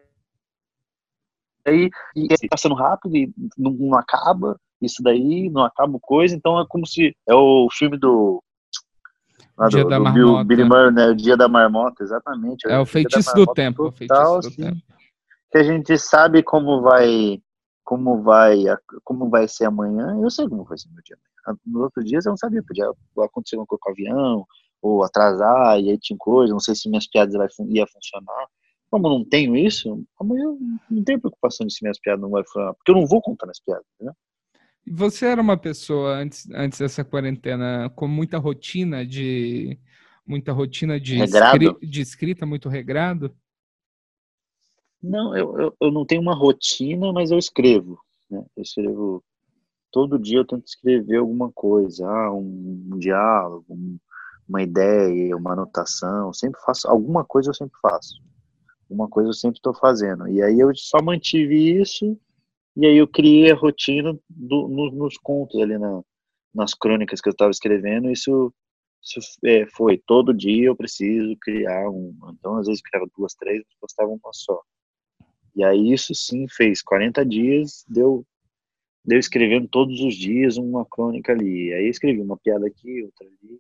E 1.66 1.70
aí, 1.70 1.90
e 2.16 2.28
aí 2.32 2.50
passando 2.50 2.76
rápido 2.76 3.16
e 3.16 3.34
não, 3.58 3.72
não 3.72 3.98
acaba 3.98 4.60
isso 4.82 5.02
daí, 5.02 5.50
não 5.50 5.64
acaba 5.64 5.98
coisa. 6.02 6.36
Então 6.36 6.60
é 6.60 6.66
como 6.68 6.86
se. 6.86 7.16
É 7.28 7.34
o 7.34 7.68
filme 7.72 7.98
do 7.98 8.44
Dia 9.70 9.84
do, 9.84 9.90
da 9.90 9.98
do 9.98 10.04
Marmota. 10.04 10.44
Billy 10.44 10.64
Murray, 10.64 10.92
né? 10.92 11.08
O 11.08 11.16
Dia 11.16 11.38
da 11.38 11.48
Marmota, 11.48 12.04
exatamente. 12.04 12.68
É 12.68 12.80
o 12.80 12.86
feitiço 12.86 13.34
do 13.36 13.46
tempo. 13.54 13.92
Total, 13.92 13.94
feitiço 13.94 14.42
do 14.42 14.48
assim, 14.48 14.64
tempo. 14.64 14.94
Que 15.54 15.60
a 15.60 15.64
gente 15.64 15.96
sabe 16.00 16.42
como 16.42 16.82
vai, 16.82 17.40
como 17.84 18.24
vai, 18.24 18.58
como 19.04 19.30
vai 19.30 19.48
ser 19.48 19.66
amanhã. 19.66 20.20
Eu 20.20 20.32
sei 20.32 20.50
como 20.50 20.64
vai 20.64 20.76
ser 20.80 20.90
meu 20.90 21.04
dia. 21.06 21.16
Nos 21.64 21.84
outros 21.84 22.06
dias 22.06 22.26
eu 22.26 22.32
não 22.32 22.38
sabia, 22.38 22.64
podia 22.64 22.92
acontecer 23.24 23.56
uma 23.58 23.66
coisa 23.68 23.80
com 23.80 23.90
o 23.90 23.94
avião, 23.94 24.48
ou 24.82 25.04
atrasar, 25.04 25.80
e 25.80 25.92
aí 25.92 25.98
tinha 26.00 26.18
coisa, 26.18 26.52
não 26.52 26.60
sei 26.60 26.74
se 26.74 26.90
minhas 26.90 27.08
piadas 27.08 27.36
vai, 27.36 27.48
ia 27.68 27.86
funcionar. 27.86 28.48
Como 28.90 29.06
eu 29.06 29.12
não 29.12 29.24
tenho 29.24 29.56
isso, 29.56 30.04
amanhã 30.20 30.44
eu 30.44 30.58
não 30.90 31.04
tenho 31.04 31.20
preocupação 31.20 31.68
de 31.68 31.74
se 31.76 31.84
minhas 31.84 32.00
piadas 32.00 32.20
não 32.20 32.32
vão 32.32 32.44
funcionar, 32.44 32.74
porque 32.74 32.92
eu 32.92 32.96
não 32.96 33.06
vou 33.06 33.22
contar 33.22 33.46
minhas 33.46 33.60
piadas, 33.60 33.86
entendeu? 33.94 34.16
Você 34.88 35.28
era 35.28 35.40
uma 35.40 35.56
pessoa 35.56 36.16
antes, 36.16 36.50
antes 36.50 36.80
dessa 36.80 37.06
quarentena 37.06 37.92
com 37.96 38.08
muita 38.08 38.40
rotina 38.40 39.06
de 39.06 39.80
muita 40.26 40.52
rotina 40.52 41.00
de, 41.00 41.22
escri, 41.22 41.78
de 41.80 42.02
escrita 42.02 42.44
muito 42.44 42.70
regrado? 42.70 43.36
Não, 45.04 45.36
eu, 45.36 45.60
eu, 45.60 45.76
eu, 45.82 45.92
não 45.92 46.06
tenho 46.06 46.22
uma 46.22 46.34
rotina, 46.34 47.12
mas 47.12 47.30
eu 47.30 47.38
escrevo. 47.38 48.00
Né? 48.30 48.44
Eu 48.56 48.64
escrevo 48.64 49.24
todo 49.92 50.18
dia. 50.18 50.40
Eu 50.40 50.46
tento 50.46 50.66
escrever 50.66 51.18
alguma 51.18 51.52
coisa, 51.52 52.08
ah, 52.08 52.34
um, 52.34 52.90
um 52.94 52.98
diálogo, 52.98 53.66
um, 53.70 54.00
uma 54.48 54.64
ideia, 54.64 55.36
uma 55.36 55.54
anotação. 55.54 56.34
Sempre 56.34 56.62
faço 56.62 56.88
alguma 56.88 57.26
coisa. 57.26 57.50
Eu 57.50 57.54
sempre 57.54 57.78
faço. 57.82 58.22
Uma 58.90 59.10
coisa 59.10 59.30
eu 59.30 59.34
sempre 59.34 59.58
estou 59.58 59.74
fazendo. 59.74 60.28
E 60.30 60.42
aí 60.42 60.60
eu 60.60 60.74
só 60.76 61.02
mantive 61.02 61.82
isso 61.82 62.18
e 62.76 62.86
aí 62.88 62.98
eu 62.98 63.08
criei 63.08 63.52
a 63.52 63.56
rotina 63.56 64.18
do, 64.30 64.68
no, 64.68 64.92
nos 64.92 65.18
contos 65.18 65.62
ali, 65.62 65.78
na, 65.78 66.02
nas 66.54 66.74
crônicas 66.74 67.22
que 67.22 67.30
eu 67.30 67.32
estava 67.32 67.52
escrevendo. 67.52 68.10
Isso, 68.10 68.54
isso 69.02 69.20
é, 69.46 69.66
foi 69.68 69.98
todo 69.98 70.34
dia 70.34 70.68
eu 70.68 70.76
preciso 70.76 71.36
criar 71.42 71.90
um. 71.90 72.16
Então, 72.34 72.58
às 72.58 72.68
vezes, 72.68 72.82
eu 72.82 72.90
criava 72.90 73.12
duas, 73.16 73.34
três, 73.36 73.64
postava 73.80 74.10
uma 74.10 74.20
só. 74.34 74.62
E 75.56 75.64
aí, 75.64 75.94
isso 75.94 76.14
sim 76.16 76.48
fez 76.48 76.82
40 76.82 77.26
dias, 77.26 77.86
deu, 77.88 78.26
deu 79.06 79.20
escrevendo 79.20 79.68
todos 79.68 80.00
os 80.02 80.16
dias 80.16 80.58
uma 80.58 80.86
crônica 80.86 81.32
ali. 81.32 81.74
Aí, 81.74 81.88
escrevi 81.88 82.22
uma 82.22 82.38
piada 82.38 82.68
aqui, 82.68 83.04
outra 83.04 83.28
ali. 83.28 83.60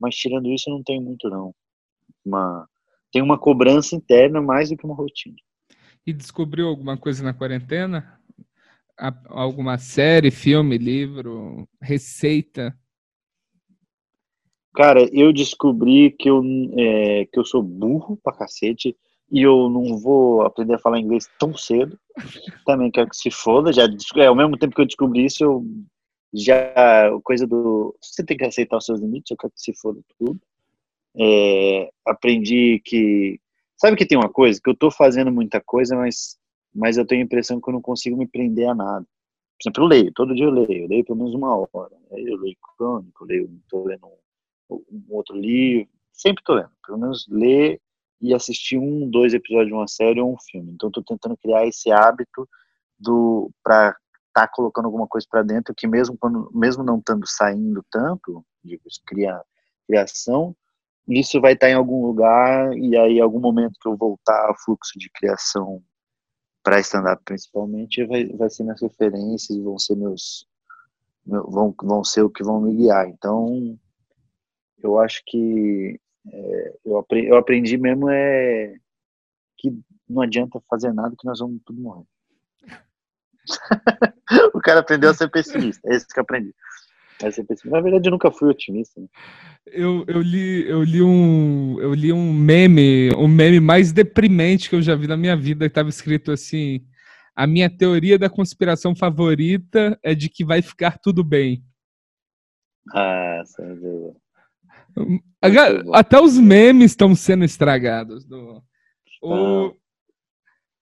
Mas, 0.00 0.16
tirando 0.16 0.48
isso, 0.48 0.68
não 0.68 0.82
tem 0.82 1.00
muito, 1.00 1.28
não. 1.28 1.54
Uma, 2.24 2.68
tem 3.12 3.22
uma 3.22 3.38
cobrança 3.38 3.94
interna 3.94 4.40
mais 4.40 4.70
do 4.70 4.76
que 4.76 4.84
uma 4.84 4.94
rotina. 4.94 5.36
E 6.06 6.12
descobriu 6.12 6.66
alguma 6.66 6.96
coisa 6.96 7.22
na 7.22 7.32
quarentena? 7.32 8.20
alguma 9.28 9.78
série, 9.78 10.30
filme, 10.30 10.78
livro, 10.78 11.68
receita? 11.80 12.76
Cara, 14.74 15.06
eu 15.12 15.32
descobri 15.32 16.10
que 16.10 16.30
eu, 16.30 16.42
é, 16.78 17.26
que 17.26 17.38
eu 17.38 17.44
sou 17.44 17.62
burro 17.62 18.16
pra 18.22 18.32
cacete 18.32 18.96
e 19.32 19.42
eu 19.42 19.70
não 19.70 19.98
vou 19.98 20.42
aprender 20.42 20.74
a 20.74 20.78
falar 20.78 21.00
inglês 21.00 21.26
tão 21.38 21.56
cedo. 21.56 21.98
Também 22.66 22.90
quero 22.90 23.08
que 23.08 23.16
se 23.16 23.30
foda. 23.30 23.72
Já, 23.72 23.84
é, 24.16 24.26
ao 24.26 24.36
mesmo 24.36 24.58
tempo 24.58 24.74
que 24.74 24.82
eu 24.82 24.86
descobri 24.86 25.24
isso, 25.24 25.42
eu 25.42 25.64
já. 26.34 27.10
Coisa 27.24 27.46
do. 27.46 27.96
Você 28.00 28.24
tem 28.24 28.36
que 28.36 28.44
aceitar 28.44 28.76
os 28.76 28.84
seus 28.84 29.00
limites, 29.00 29.30
eu 29.30 29.36
quero 29.38 29.52
que 29.52 29.60
se 29.60 29.72
foda 29.74 30.00
tudo. 30.18 30.38
É, 31.18 31.90
aprendi 32.06 32.80
que. 32.84 33.40
Sabe 33.76 33.96
que 33.96 34.06
tem 34.06 34.18
uma 34.18 34.30
coisa? 34.30 34.60
Que 34.62 34.70
eu 34.70 34.76
tô 34.76 34.90
fazendo 34.90 35.32
muita 35.32 35.60
coisa, 35.60 35.96
mas 35.96 36.38
mas 36.74 36.96
eu 36.96 37.06
tenho 37.06 37.22
a 37.22 37.24
impressão 37.24 37.60
que 37.60 37.68
eu 37.68 37.72
não 37.72 37.82
consigo 37.82 38.16
me 38.16 38.26
prender 38.26 38.68
a 38.68 38.74
nada. 38.74 39.04
Por 39.04 39.68
exemplo, 39.68 39.84
eu 39.84 39.88
leio, 39.88 40.12
todo 40.14 40.34
dia 40.34 40.44
eu 40.44 40.50
leio, 40.50 40.84
eu 40.84 40.88
leio 40.88 41.04
pelo 41.04 41.18
menos 41.18 41.34
uma 41.34 41.54
hora. 41.54 41.96
Eu 42.10 42.36
leio 42.38 42.56
crônico, 42.76 43.24
eu 43.24 43.28
leio, 43.28 43.60
estou 43.62 43.84
lendo 43.84 44.06
um, 44.70 44.74
um, 44.90 45.04
outro 45.10 45.36
livro, 45.36 45.88
sempre 46.12 46.40
estou 46.40 46.56
lendo, 46.56 46.70
pelo 46.84 46.98
menos 46.98 47.26
ler 47.28 47.80
e 48.22 48.32
assistir 48.32 48.78
um, 48.78 49.10
dois 49.10 49.34
episódios 49.34 49.68
de 49.68 49.74
uma 49.74 49.88
série 49.88 50.20
ou 50.20 50.32
um 50.32 50.38
filme. 50.38 50.72
Então 50.72 50.88
estou 50.88 51.02
tentando 51.02 51.36
criar 51.36 51.66
esse 51.66 51.90
hábito 51.90 52.48
do 52.98 53.50
para 53.62 53.88
estar 54.28 54.46
tá 54.46 54.48
colocando 54.48 54.86
alguma 54.86 55.08
coisa 55.08 55.26
para 55.28 55.42
dentro 55.42 55.74
que 55.74 55.88
mesmo 55.88 56.16
quando 56.16 56.48
mesmo 56.54 56.84
não 56.84 56.98
estando 56.98 57.26
saindo 57.26 57.84
tanto, 57.90 58.44
digo, 58.64 58.82
criar 59.04 59.42
criação, 59.86 60.56
isso 61.08 61.40
vai 61.40 61.54
estar 61.54 61.66
tá 61.66 61.72
em 61.72 61.74
algum 61.74 62.06
lugar 62.06 62.72
e 62.78 62.96
aí 62.96 63.20
algum 63.20 63.40
momento 63.40 63.78
que 63.80 63.88
eu 63.88 63.96
voltar 63.96 64.48
ao 64.48 64.58
fluxo 64.58 64.98
de 64.98 65.10
criação 65.10 65.82
para 66.62 66.78
stand-up 66.80 67.20
principalmente, 67.24 68.04
vai, 68.06 68.26
vai 68.26 68.48
ser 68.48 68.62
minhas 68.62 68.80
referências, 68.80 69.58
vão 69.58 69.78
ser 69.78 69.96
meus, 69.96 70.46
meu, 71.26 71.50
vão, 71.50 71.74
vão 71.82 72.04
ser 72.04 72.22
o 72.22 72.30
que 72.30 72.44
vão 72.44 72.60
me 72.60 72.74
guiar. 72.74 73.08
Então, 73.08 73.76
eu 74.78 74.98
acho 74.98 75.22
que 75.26 76.00
é, 76.30 76.74
eu, 76.84 76.98
aprendi, 76.98 77.28
eu 77.28 77.36
aprendi 77.36 77.76
mesmo 77.78 78.08
é 78.10 78.74
que 79.58 79.72
não 80.08 80.22
adianta 80.22 80.60
fazer 80.68 80.92
nada 80.92 81.14
que 81.18 81.26
nós 81.26 81.38
vamos 81.38 81.60
tudo 81.64 81.80
morrer. 81.80 82.04
o 84.54 84.60
cara 84.60 84.80
aprendeu 84.80 85.10
a 85.10 85.14
ser 85.14 85.30
pessimista, 85.30 85.88
é 85.90 85.96
isso 85.96 86.06
que 86.08 86.18
eu 86.18 86.22
aprendi. 86.22 86.54
Na 87.66 87.80
verdade, 87.80 88.08
eu 88.08 88.10
nunca 88.10 88.32
fui 88.32 88.48
otimista. 88.48 89.00
Né? 89.00 89.06
Eu, 89.66 90.04
eu, 90.08 90.20
li, 90.20 90.68
eu, 90.68 90.82
li 90.82 91.02
um, 91.02 91.80
eu 91.80 91.94
li 91.94 92.12
um 92.12 92.32
meme, 92.32 93.10
um 93.16 93.28
meme 93.28 93.60
mais 93.60 93.92
deprimente 93.92 94.68
que 94.68 94.74
eu 94.74 94.82
já 94.82 94.96
vi 94.96 95.06
na 95.06 95.16
minha 95.16 95.36
vida, 95.36 95.66
que 95.66 95.70
estava 95.70 95.88
escrito 95.88 96.32
assim: 96.32 96.84
A 97.36 97.46
minha 97.46 97.70
teoria 97.70 98.18
da 98.18 98.28
conspiração 98.28 98.96
favorita 98.96 99.96
é 100.02 100.14
de 100.14 100.28
que 100.28 100.44
vai 100.44 100.62
ficar 100.62 100.98
tudo 100.98 101.22
bem. 101.22 101.62
Ah, 102.92 103.42
sem 103.46 103.68
dúvida. 103.76 104.21
Até 105.92 106.20
os 106.20 106.38
memes 106.38 106.92
estão 106.92 107.14
sendo 107.14 107.44
estragados. 107.44 108.24
Do... 108.24 108.62
O, 109.22 109.72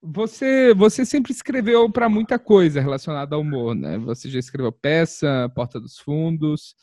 você, 0.01 0.73
você 0.73 1.05
sempre 1.05 1.31
escreveu 1.31 1.89
para 1.91 2.09
muita 2.09 2.39
coisa 2.39 2.81
relacionada 2.81 3.35
ao 3.35 3.41
humor, 3.41 3.75
né? 3.75 3.97
Você 3.99 4.29
já 4.29 4.39
escreveu 4.39 4.71
peça, 4.71 5.51
Porta 5.55 5.79
dos 5.79 5.99
Fundos. 5.99 6.75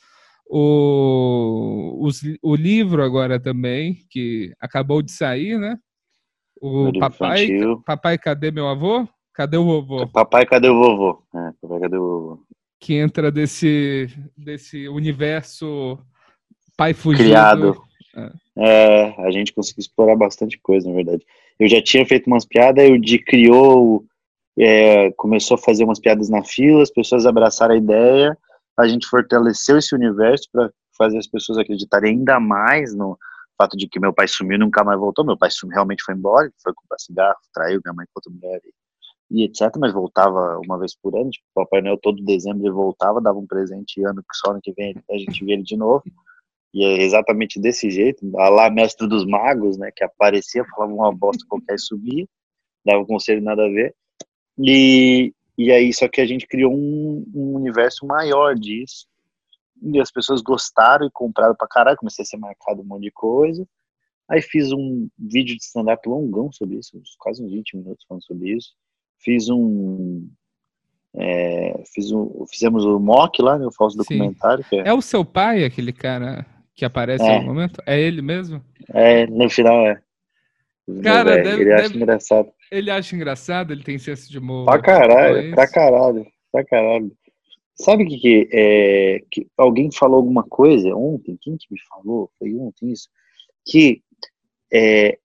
o, 0.48 1.98
os, 2.00 2.22
o 2.42 2.54
livro 2.54 3.02
agora 3.02 3.40
também, 3.40 3.98
que 4.08 4.54
acabou 4.60 5.02
de 5.02 5.12
sair, 5.12 5.58
né? 5.58 5.76
O 6.60 6.92
papai, 6.98 7.44
infantil. 7.44 7.82
papai, 7.84 8.18
cadê 8.18 8.50
meu 8.50 8.68
avô? 8.68 9.06
Cadê 9.32 9.56
o 9.56 9.64
vovô? 9.64 10.08
Papai, 10.08 10.44
cadê 10.46 10.68
o 10.68 10.74
vovô? 10.74 11.22
É, 11.34 11.52
papai, 11.60 11.80
cadê 11.80 11.96
o 11.96 12.00
vovô? 12.00 12.46
Que 12.80 12.94
entra 12.94 13.30
desse, 13.30 14.08
desse 14.36 14.88
universo 14.88 15.98
pai 16.78 16.94
fugido. 16.94 17.24
Criado. 17.24 17.82
É, 18.56 19.14
a 19.20 19.30
gente 19.30 19.52
conseguiu 19.52 19.80
explorar 19.80 20.16
bastante 20.16 20.58
coisa, 20.58 20.88
na 20.88 20.94
verdade. 20.94 21.26
Eu 21.58 21.68
já 21.68 21.82
tinha 21.82 22.06
feito 22.06 22.28
umas 22.28 22.46
piadas, 22.46 22.88
o 22.88 22.98
Di 22.98 23.18
criou, 23.18 24.04
é, 24.56 25.10
começou 25.12 25.56
a 25.56 25.58
fazer 25.58 25.84
umas 25.84 25.98
piadas 25.98 26.30
na 26.30 26.42
fila, 26.44 26.82
as 26.82 26.90
pessoas 26.90 27.26
abraçaram 27.26 27.74
a 27.74 27.78
ideia, 27.78 28.38
a 28.76 28.86
gente 28.86 29.06
fortaleceu 29.06 29.78
esse 29.78 29.94
universo 29.94 30.48
para 30.52 30.70
fazer 30.96 31.18
as 31.18 31.26
pessoas 31.26 31.58
acreditarem 31.58 32.12
ainda 32.12 32.38
mais 32.38 32.94
no 32.94 33.18
fato 33.56 33.76
de 33.76 33.88
que 33.88 33.98
meu 33.98 34.12
pai 34.12 34.28
sumiu 34.28 34.56
e 34.56 34.58
nunca 34.58 34.84
mais 34.84 34.98
voltou. 34.98 35.24
Meu 35.24 35.36
pai 35.36 35.50
sumiu, 35.50 35.74
realmente 35.74 36.04
foi 36.04 36.14
embora, 36.14 36.50
foi 36.62 36.72
comprar 36.74 36.98
cigarro, 36.98 37.38
traiu 37.52 37.80
minha 37.84 37.94
mãe 37.94 38.06
com 38.06 38.20
outra 38.20 38.32
mulher 38.32 38.60
e, 39.30 39.42
e 39.42 39.44
etc. 39.44 39.76
Mas 39.78 39.92
voltava 39.92 40.60
uma 40.64 40.78
vez 40.78 40.96
por 40.96 41.16
ano, 41.16 41.30
tipo, 41.30 41.44
o 41.54 41.64
Papai 41.64 41.82
Noel 41.82 41.98
todo 41.98 42.24
dezembro 42.24 42.64
ele 42.64 42.72
voltava, 42.72 43.20
dava 43.20 43.38
um 43.38 43.46
presente 43.46 44.00
e 44.00 44.04
ano 44.04 44.22
que 44.22 44.36
só 44.36 44.52
ano 44.52 44.60
que 44.62 44.72
vem 44.72 44.94
a 45.10 45.18
gente 45.18 45.44
via 45.44 45.54
ele 45.54 45.64
de 45.64 45.76
novo. 45.76 46.04
E 46.72 46.84
é 46.84 47.02
exatamente 47.02 47.60
desse 47.60 47.90
jeito, 47.90 48.30
a 48.38 48.48
lá 48.48 48.70
mestre 48.70 49.08
dos 49.08 49.24
magos, 49.24 49.78
né, 49.78 49.90
que 49.94 50.04
aparecia, 50.04 50.64
falava 50.64 50.92
uma 50.92 51.14
bosta 51.14 51.44
qualquer 51.48 51.74
e 51.74 51.80
subia, 51.80 52.26
dava 52.84 53.02
um 53.02 53.06
conselho 53.06 53.42
nada 53.42 53.64
a 53.64 53.68
ver. 53.68 53.94
E, 54.58 55.32
e 55.56 55.72
aí, 55.72 55.92
só 55.94 56.08
que 56.08 56.20
a 56.20 56.26
gente 56.26 56.46
criou 56.46 56.72
um, 56.72 57.24
um 57.34 57.54
universo 57.54 58.06
maior 58.06 58.54
disso, 58.54 59.06
e 59.80 59.98
as 60.00 60.10
pessoas 60.10 60.42
gostaram 60.42 61.06
e 61.06 61.10
compraram 61.10 61.54
pra 61.54 61.68
caralho, 61.68 61.96
comecei 61.96 62.22
a 62.22 62.26
ser 62.26 62.36
marcado 62.36 62.82
um 62.82 62.84
monte 62.84 63.04
de 63.04 63.12
coisa. 63.12 63.66
Aí 64.28 64.42
fiz 64.42 64.72
um 64.72 65.08
vídeo 65.18 65.56
de 65.56 65.62
stand-up 65.62 66.06
longão 66.06 66.52
sobre 66.52 66.76
isso, 66.76 67.00
quase 67.18 67.42
uns 67.42 67.52
20 67.52 67.76
minutos 67.76 68.04
falando 68.06 68.24
sobre 68.24 68.50
isso. 68.50 68.74
Fiz 69.18 69.48
um. 69.48 70.28
é, 71.14 71.82
fiz 71.94 72.10
um 72.10 72.44
fizemos 72.50 72.84
o 72.84 72.98
mock 72.98 73.40
lá, 73.40 73.58
né, 73.58 73.66
o 73.66 73.72
falso 73.72 73.96
Sim. 73.96 74.18
documentário, 74.18 74.64
é, 74.72 74.88
É 74.88 74.92
o 74.92 75.00
seu 75.00 75.24
pai, 75.24 75.64
aquele 75.64 75.92
cara 75.92 76.44
que 76.78 76.84
aparece 76.84 77.24
É. 77.24 77.40
no 77.40 77.46
momento? 77.46 77.82
É 77.84 78.00
ele 78.00 78.22
mesmo? 78.22 78.62
é, 78.94 79.26
no 79.26 79.50
final 79.50 79.84
é. 79.84 80.00
Cara, 81.02 81.42
deve- 81.42 81.62
ele 81.62 81.72
acha 81.72 81.82
deve- 81.88 81.96
engraçado. 81.96 82.52
Ele 82.70 82.90
acha 82.90 83.16
engraçado, 83.16 83.72
ele 83.72 83.82
tem 83.82 83.98
senso 83.98 84.30
de 84.30 84.38
humor. 84.38 84.64
Pra 84.64 84.80
caralho, 84.80 85.38
Então 85.38 85.50
é 85.50 85.54
pra 85.54 85.68
caralho, 85.68 86.26
pra 86.52 86.64
caralho. 86.64 87.12
Sabe 87.74 88.04
o 88.04 88.06
que, 88.08 88.18
que, 88.18 88.48
é, 88.52 89.20
que 89.30 89.46
alguém 89.56 89.90
falou 89.92 90.16
alguma 90.18 90.44
coisa 90.44 90.94
ontem? 90.94 91.36
Quem 91.40 91.56
que 91.56 91.66
me 91.70 91.78
falou? 91.88 92.30
Foi 92.38 92.54
ontem 92.54 92.92
isso? 92.92 93.08
Que 93.66 94.00
é, 94.72 95.18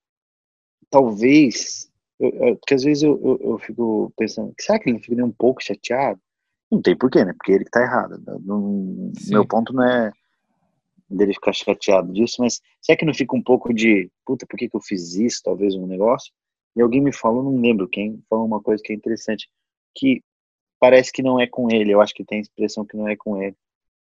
talvez, 0.89 1.89
eu, 2.20 2.30
eu- 2.30 2.56
porque 2.58 2.74
às 2.74 2.84
vezes 2.84 3.04
eu, 3.04 3.20
eu, 3.24 3.52
eu 3.52 3.58
fico 3.60 4.12
pensando, 4.18 4.54
será 4.60 4.80
que 4.80 4.89
ele 4.89 4.98
não 4.98 5.04
fica 5.04 5.16
nem 5.16 5.26
um 5.26 5.32
pouco 5.32 5.63
chateado? 5.63 6.20
Não 6.72 6.82
tem 6.82 6.98
porquê, 6.98 7.24
né? 7.24 7.34
Porque 7.38 7.52
ele 7.52 7.63
que 7.66 7.72
tá 7.72 7.82
errado. 7.82 8.22
Não- 8.44 9.12
meu 9.30 9.46
ponto 9.46 9.72
não 9.74 9.84
é 9.84 10.12
dele 11.10 11.34
ficar 11.34 11.54
chateado 11.54 12.12
disso, 12.13 12.38
mas 12.39 12.62
será 12.82 12.98
que 12.98 13.06
não 13.06 13.13
fica 13.13 13.36
um 13.36 13.42
pouco 13.44 13.74
de, 13.74 14.10
puta, 14.26 14.46
por 14.48 14.58
que, 14.58 14.70
que 14.70 14.76
eu 14.76 14.82
fiz 14.82 15.16
isso? 15.16 15.42
Talvez 15.44 15.76
um 15.76 15.86
negócio. 15.88 16.32
E 16.76 16.82
alguém 16.82 17.02
me 17.02 17.13
falou, 17.13 17.44
não 17.44 17.62
lembro 17.62 17.88
quem, 17.88 18.22
falou 18.30 18.46
uma 18.46 18.62
coisa 18.62 18.82
que 18.84 18.92
é 18.92 18.96
interessante, 18.96 19.48
que 19.96 20.22
parece 20.80 21.12
que 21.12 21.22
não 21.22 21.39
é 21.39 21.48
com 21.48 21.70
ele, 21.72 21.92
eu 21.94 22.02
acho 22.02 22.13
que 22.13 22.26
tem 22.26 22.39
a 22.39 22.42
expressão 22.42 22.86
que 22.86 22.98
não 22.98 23.08
é 23.08 23.16
com 23.16 23.42
ele, 23.42 23.56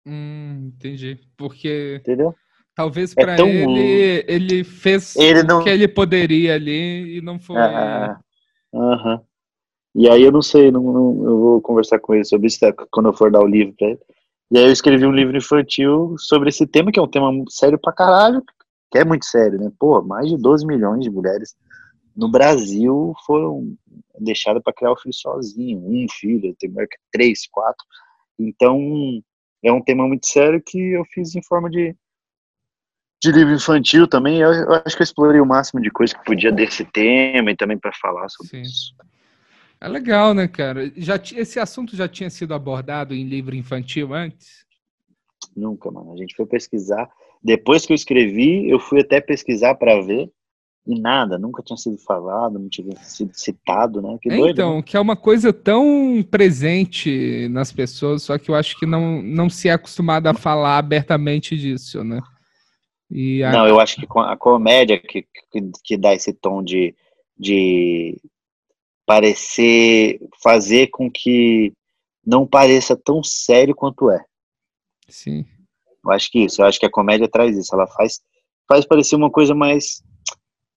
Hum, 0.08 0.71
entendi. 0.75 1.19
Porque 1.36 1.95
entendeu? 1.99 2.36
talvez 2.75 3.12
É 3.17 3.23
pra 3.23 3.36
tão- 3.38 3.47
ele, 3.47 4.23
ele 4.27 4.63
fez 4.63 5.15
Ele 5.15 5.41
o 5.41 5.43
não- 5.45 5.63
que 5.63 5.69
ele 5.69 5.88
poderia 5.88 6.53
ali 6.55 7.17
e 7.17 7.21
não 7.21 7.39
foi. 7.39 7.55
Ah, 7.58 8.19
Aham. 8.73 9.21
E 9.95 10.10
aí 10.10 10.21
eu 10.23 10.31
não 10.31 10.41
sei, 10.41 10.69
não, 10.71 10.84
não- 10.84 11.25
eu 11.25 11.39
vou 11.39 11.62
conversar 11.62 11.97
com 11.99 12.13
ele 12.13 12.25
sobre 12.25 12.47
isso 12.47 12.60
tá, 12.60 12.71
quando 12.91 13.08
eu 13.10 13.13
for 13.13 13.31
dar 13.31 13.41
o 13.41 13.47
livro 13.47 13.73
pra 13.77 13.88
ele. 13.88 13.99
E 14.51 14.58
aí 14.58 14.65
eu 14.65 14.71
escrevi 14.71 15.05
um 15.05 15.12
livro 15.12 15.36
infantil 15.36 16.15
sobre 16.19 16.49
esse 16.49 16.67
tema, 16.67 16.91
que 16.91 16.99
é 16.99 17.01
um 17.01 17.08
tema 17.08 17.31
sério 17.49 17.79
pra 17.79 17.91
caralho, 17.91 18.43
que 18.91 18.97
é 18.97 19.03
muito 19.03 19.25
sério, 19.25 19.60
né? 19.60 19.71
Pô, 19.79 20.01
mais 20.01 20.29
de 20.29 20.38
12 20.38 20.65
milhões 20.65 21.03
de 21.03 21.10
mulheres 21.10 21.55
no 22.15 22.29
Brasil 22.29 23.13
foram 23.25 23.75
deixadas 24.19 24.63
para 24.63 24.73
criar 24.73 24.91
o 24.91 24.97
filho 24.97 25.13
sozinho, 25.13 25.79
um 25.79 26.05
filho, 26.10 26.55
tem 26.58 26.69
mulher 26.69 26.88
que 26.88 26.97
três, 27.12 27.47
quatro. 27.51 27.84
Então, 28.39 28.79
é 29.63 29.71
um 29.71 29.81
tema 29.81 30.08
muito 30.08 30.27
sério 30.27 30.62
que 30.65 30.77
eu 30.77 31.03
fiz 31.05 31.36
em 31.36 31.43
forma 31.43 31.69
de, 31.69 31.95
de 33.21 33.31
livro 33.31 33.53
infantil 33.53 34.08
também. 34.08 34.39
Eu, 34.39 34.53
eu 34.53 34.73
acho 34.86 34.95
que 34.95 35.01
eu 35.01 35.05
explorei 35.05 35.41
o 35.41 35.45
máximo 35.45 35.81
de 35.81 35.89
coisa 35.89 36.15
que 36.15 36.23
podia 36.23 36.51
desse 36.51 36.86
tema 36.86 37.51
e 37.51 37.58
também 37.58 37.77
para 37.77 37.91
falar 37.93 38.29
sobre 38.29 38.49
Sim. 38.49 38.62
isso. 38.62 38.95
É 39.79 39.88
legal, 39.88 40.33
né, 40.33 40.47
cara? 40.47 40.91
Já, 40.95 41.15
esse 41.15 41.59
assunto 41.59 41.95
já 41.95 42.07
tinha 42.07 42.29
sido 42.29 42.53
abordado 42.53 43.13
em 43.13 43.23
livro 43.27 43.55
infantil 43.55 44.13
antes? 44.13 44.65
Nunca, 45.55 45.91
mano. 45.91 46.13
A 46.13 46.17
gente 46.17 46.35
foi 46.35 46.45
pesquisar. 46.45 47.09
Depois 47.43 47.85
que 47.85 47.93
eu 47.93 47.95
escrevi, 47.95 48.69
eu 48.69 48.79
fui 48.79 49.01
até 49.01 49.21
pesquisar 49.21 49.75
para 49.75 50.01
ver 50.01 50.29
e 50.88 50.99
nada, 50.99 51.39
nunca 51.39 51.63
tinha 51.63 51.77
sido 51.77 51.97
falado, 51.97 52.59
não 52.59 52.69
tinha 52.69 52.95
sido 52.97 53.31
citado, 53.33 54.01
né? 54.03 54.17
Que 54.21 54.29
É, 54.31 54.38
doido. 54.38 54.51
então, 54.51 54.75
né? 54.77 54.81
que 54.83 54.95
é 54.95 54.99
uma 54.99 55.15
coisa 55.15 55.51
tão 55.51 56.23
presente 56.29 57.47
nas 57.49 57.71
pessoas, 57.71 58.21
só 58.21 58.38
que 58.38 58.49
eu 58.51 58.55
acho 58.55 58.77
que 58.77 58.85
não, 58.85 59.19
não 59.21 59.49
se 59.49 59.67
é 59.67 59.71
acostumado 59.73 60.27
a 60.27 60.33
falar 60.33 60.77
abertamente 60.77 61.57
disso, 61.57 62.03
né? 62.03 62.21
E 63.09 63.43
a- 63.43 63.51
Não, 63.51 63.67
eu 63.67 63.79
acho 63.79 63.95
que 63.95 64.05
com 64.05 64.19
a 64.19 64.38
comédia 64.38 64.99
que, 64.99 65.23
que, 65.51 65.71
que 65.83 65.97
dá 65.97 66.13
esse 66.13 66.33
tom 66.33 66.63
de, 66.63 66.95
de 67.38 68.19
parecer, 69.05 70.19
fazer 70.41 70.87
com 70.87 71.09
que 71.09 71.73
não 72.25 72.47
pareça 72.47 72.95
tão 72.95 73.23
sério 73.23 73.75
quanto 73.75 74.09
é. 74.09 74.23
Sim. 75.07 75.45
Eu 76.03 76.11
acho 76.11 76.31
que 76.31 76.45
isso, 76.45 76.61
eu 76.61 76.65
acho 76.65 76.79
que 76.79 76.85
a 76.85 76.91
comédia 76.91 77.29
traz 77.29 77.55
isso, 77.57 77.73
ela 77.73 77.87
faz, 77.87 78.21
faz 78.67 78.85
parecer 78.85 79.15
uma 79.15 79.29
coisa 79.29 79.53
mais. 79.53 80.03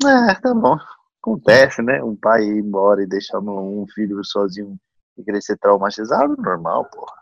Ah, 0.04 0.34
tá 0.34 0.54
bom. 0.54 0.76
Acontece, 1.20 1.82
né? 1.82 2.02
Um 2.02 2.16
pai 2.16 2.44
ir 2.44 2.58
embora 2.58 3.02
e 3.02 3.06
deixar 3.06 3.40
um 3.40 3.86
filho 3.94 4.24
sozinho 4.24 4.78
e 5.16 5.24
crescer 5.24 5.58
traumatizado, 5.58 6.36
normal, 6.38 6.84
porra. 6.86 7.16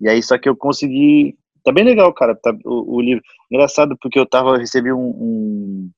E 0.00 0.08
aí, 0.08 0.22
só 0.22 0.38
que 0.38 0.48
eu 0.48 0.56
consegui. 0.56 1.38
Tá 1.64 1.72
bem 1.72 1.84
legal, 1.84 2.12
cara, 2.12 2.36
tá, 2.36 2.52
o, 2.64 2.96
o 2.96 3.00
livro. 3.00 3.24
Engraçado, 3.50 3.96
porque 4.00 4.18
eu 4.18 4.26
tava, 4.26 4.50
eu 4.50 4.58
recebi 4.58 4.92
um, 4.92 5.08
um, 5.08 5.90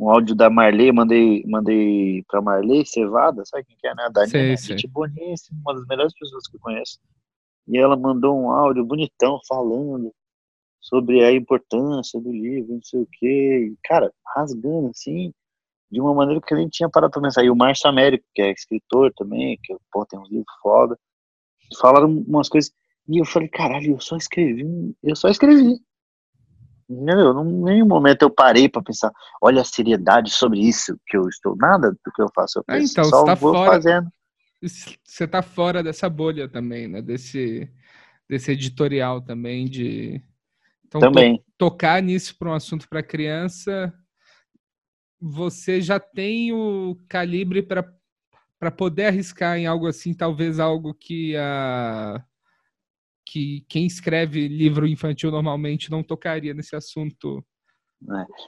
um 0.00 0.08
áudio 0.08 0.34
da 0.34 0.48
Marley, 0.48 0.90
mandei, 0.90 1.44
mandei 1.46 2.24
pra 2.26 2.40
Marley 2.40 2.86
Cevada, 2.86 3.44
sabe 3.44 3.66
quem 3.66 3.76
que 3.76 3.86
é, 3.86 3.94
né? 3.94 4.04
A 4.06 4.08
Dani, 4.08 4.30
Sei, 4.30 4.48
né? 4.48 4.56
gente 4.56 4.88
boníssima, 4.88 5.60
uma 5.60 5.74
das 5.74 5.86
melhores 5.86 6.14
pessoas 6.18 6.48
que 6.48 6.56
eu 6.56 6.60
conheço. 6.60 6.98
E 7.68 7.76
ela 7.76 7.96
mandou 7.96 8.34
um 8.40 8.50
áudio 8.50 8.82
bonitão 8.82 9.38
falando 9.46 10.10
sobre 10.80 11.22
a 11.22 11.30
importância 11.30 12.18
do 12.18 12.32
livro, 12.32 12.72
não 12.72 12.82
sei 12.82 13.02
o 13.02 13.08
quê. 13.12 13.72
E, 13.72 13.76
cara, 13.84 14.10
rasgando 14.34 14.88
assim, 14.88 15.34
de 15.90 16.00
uma 16.00 16.14
maneira 16.14 16.40
que 16.40 16.54
eu 16.54 16.58
nem 16.58 16.68
tinha 16.68 16.88
parado 16.88 17.12
pra 17.12 17.20
pensar. 17.20 17.44
E 17.44 17.50
o 17.50 17.56
Márcio 17.56 17.90
Américo, 17.90 18.24
que 18.34 18.40
é 18.40 18.50
escritor 18.50 19.12
também, 19.14 19.58
que 19.62 19.76
pô, 19.92 20.06
tem 20.06 20.18
uns 20.18 20.30
livros 20.30 20.46
foda, 20.62 20.98
falaram 21.78 22.08
umas 22.26 22.48
coisas. 22.48 22.72
E 23.06 23.18
eu 23.18 23.26
falei, 23.26 23.48
caralho, 23.48 23.92
eu 23.92 24.00
só 24.00 24.16
escrevi, 24.16 24.96
eu 25.02 25.14
só 25.14 25.28
escrevi. 25.28 25.78
Não, 26.92 27.48
em 27.48 27.62
nenhum 27.62 27.86
momento 27.86 28.22
eu 28.22 28.30
parei 28.30 28.68
pra 28.68 28.82
pensar, 28.82 29.12
olha 29.40 29.62
a 29.62 29.64
seriedade 29.64 30.30
sobre 30.30 30.58
isso 30.60 30.98
que 31.06 31.16
eu 31.16 31.28
estou. 31.28 31.54
Nada 31.56 31.92
do 31.92 32.12
que 32.12 32.20
eu 32.20 32.26
faço. 32.34 32.58
Eu 32.58 32.64
Ah, 32.66 32.74
penso, 32.74 32.92
então, 32.92 33.04
só 33.04 33.18
você 33.20 33.24
tá 33.26 33.34
vou 33.36 33.54
fora- 33.54 33.70
fazendo. 33.72 34.12
Você 35.04 35.26
tá 35.28 35.40
fora 35.40 35.82
dessa 35.82 36.08
bolha 36.10 36.48
também, 36.48 36.88
né? 36.88 37.00
Desse, 37.00 37.70
desse 38.28 38.50
editorial 38.50 39.22
também 39.22 39.66
de. 39.66 40.20
Então, 40.86 41.00
to- 41.00 41.06
Também. 41.08 41.44
tocar 41.56 42.02
nisso 42.02 42.36
para 42.36 42.50
um 42.50 42.54
assunto 42.54 42.88
para 42.88 43.02
criança, 43.02 43.94
você 45.20 45.80
já 45.80 46.00
tem 46.00 46.52
o 46.52 46.98
calibre 47.08 47.62
para 47.62 47.88
para 48.58 48.70
poder 48.70 49.06
arriscar 49.06 49.56
em 49.56 49.64
algo 49.66 49.86
assim, 49.86 50.12
talvez 50.12 50.60
algo 50.60 50.92
que 50.92 51.34
a 51.34 52.22
que 53.26 53.64
quem 53.68 53.86
escreve 53.86 54.48
livro 54.48 54.86
infantil 54.86 55.30
normalmente 55.30 55.90
não 55.90 56.02
tocaria 56.02 56.54
nesse 56.54 56.74
assunto. 56.74 57.44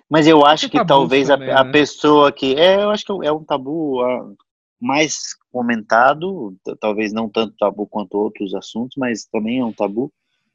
Mas 0.08 0.26
eu 0.26 0.44
acho 0.44 0.68
que 0.68 0.78
tabus 0.78 0.88
talvez 0.88 1.30
a, 1.30 1.37
também, 1.37 1.54
a 1.54 1.64
né? 1.64 1.72
pessoa 1.72 2.32
que. 2.32 2.54
É, 2.54 2.76
eu 2.76 2.90
acho 2.90 3.04
que 3.04 3.26
é 3.26 3.32
um 3.32 3.44
tabu 3.44 4.00
ah, 4.02 4.32
mais 4.80 5.35
comentado, 5.50 6.56
talvez 6.80 7.12
não 7.12 7.28
tanto 7.28 7.54
tabu 7.56 7.87
quanto 7.87 8.14
outros 8.14 8.54
assuntos, 8.54 8.96
mas 8.96 9.24
também 9.26 9.61
é 9.61 9.64
um 9.64 9.72
tabu. 9.72 10.12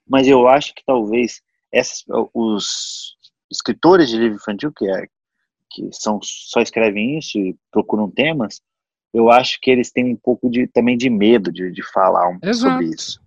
Mas 0.07 0.27
eu 0.27 0.47
acho 0.47 0.73
que 0.73 0.83
talvez 0.85 1.41
essas, 1.71 2.03
os 2.33 3.15
escritores 3.51 4.09
de 4.09 4.17
livro 4.17 4.37
infantil, 4.37 4.71
que, 4.75 4.89
é, 4.89 5.07
que 5.69 5.89
são, 5.91 6.19
só 6.23 6.61
escrevem 6.61 7.17
isso 7.17 7.37
e 7.37 7.55
procuram 7.71 8.09
temas, 8.09 8.61
eu 9.13 9.29
acho 9.29 9.59
que 9.61 9.71
eles 9.71 9.91
têm 9.91 10.13
um 10.13 10.15
pouco 10.15 10.49
de, 10.49 10.67
também 10.67 10.97
de 10.97 11.09
medo 11.09 11.51
de, 11.51 11.71
de 11.71 11.83
falar 11.91 12.29
um, 12.29 12.53
sobre 12.53 12.87
isso. 12.87 13.19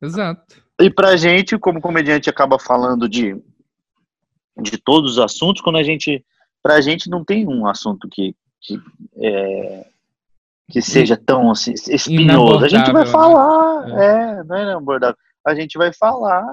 Exato. 0.00 0.62
E 0.80 0.90
pra 0.90 1.16
gente, 1.16 1.58
como 1.58 1.80
comediante, 1.80 2.28
acaba 2.28 2.58
falando 2.58 3.08
de, 3.08 3.34
de 4.60 4.78
todos 4.78 5.12
os 5.12 5.18
assuntos, 5.18 5.62
quando 5.62 5.76
a 5.76 5.82
gente. 5.82 6.24
Pra 6.62 6.80
gente 6.80 7.08
não 7.08 7.24
tem 7.24 7.46
um 7.46 7.66
assunto 7.66 8.08
que, 8.08 8.34
que, 8.60 8.80
é, 9.18 9.86
que 10.68 10.82
seja 10.82 11.16
tão 11.16 11.50
assim, 11.50 11.72
espinhoso. 11.72 12.64
A 12.64 12.68
gente 12.68 12.90
vai 12.90 13.06
Inabordável, 13.06 13.12
falar, 13.12 13.86
né? 13.86 14.40
é, 14.40 14.44
não 14.44 14.56
é 14.56 14.62
inabordável. 14.62 15.16
A 15.46 15.54
gente 15.54 15.78
vai 15.78 15.92
falar 15.92 16.44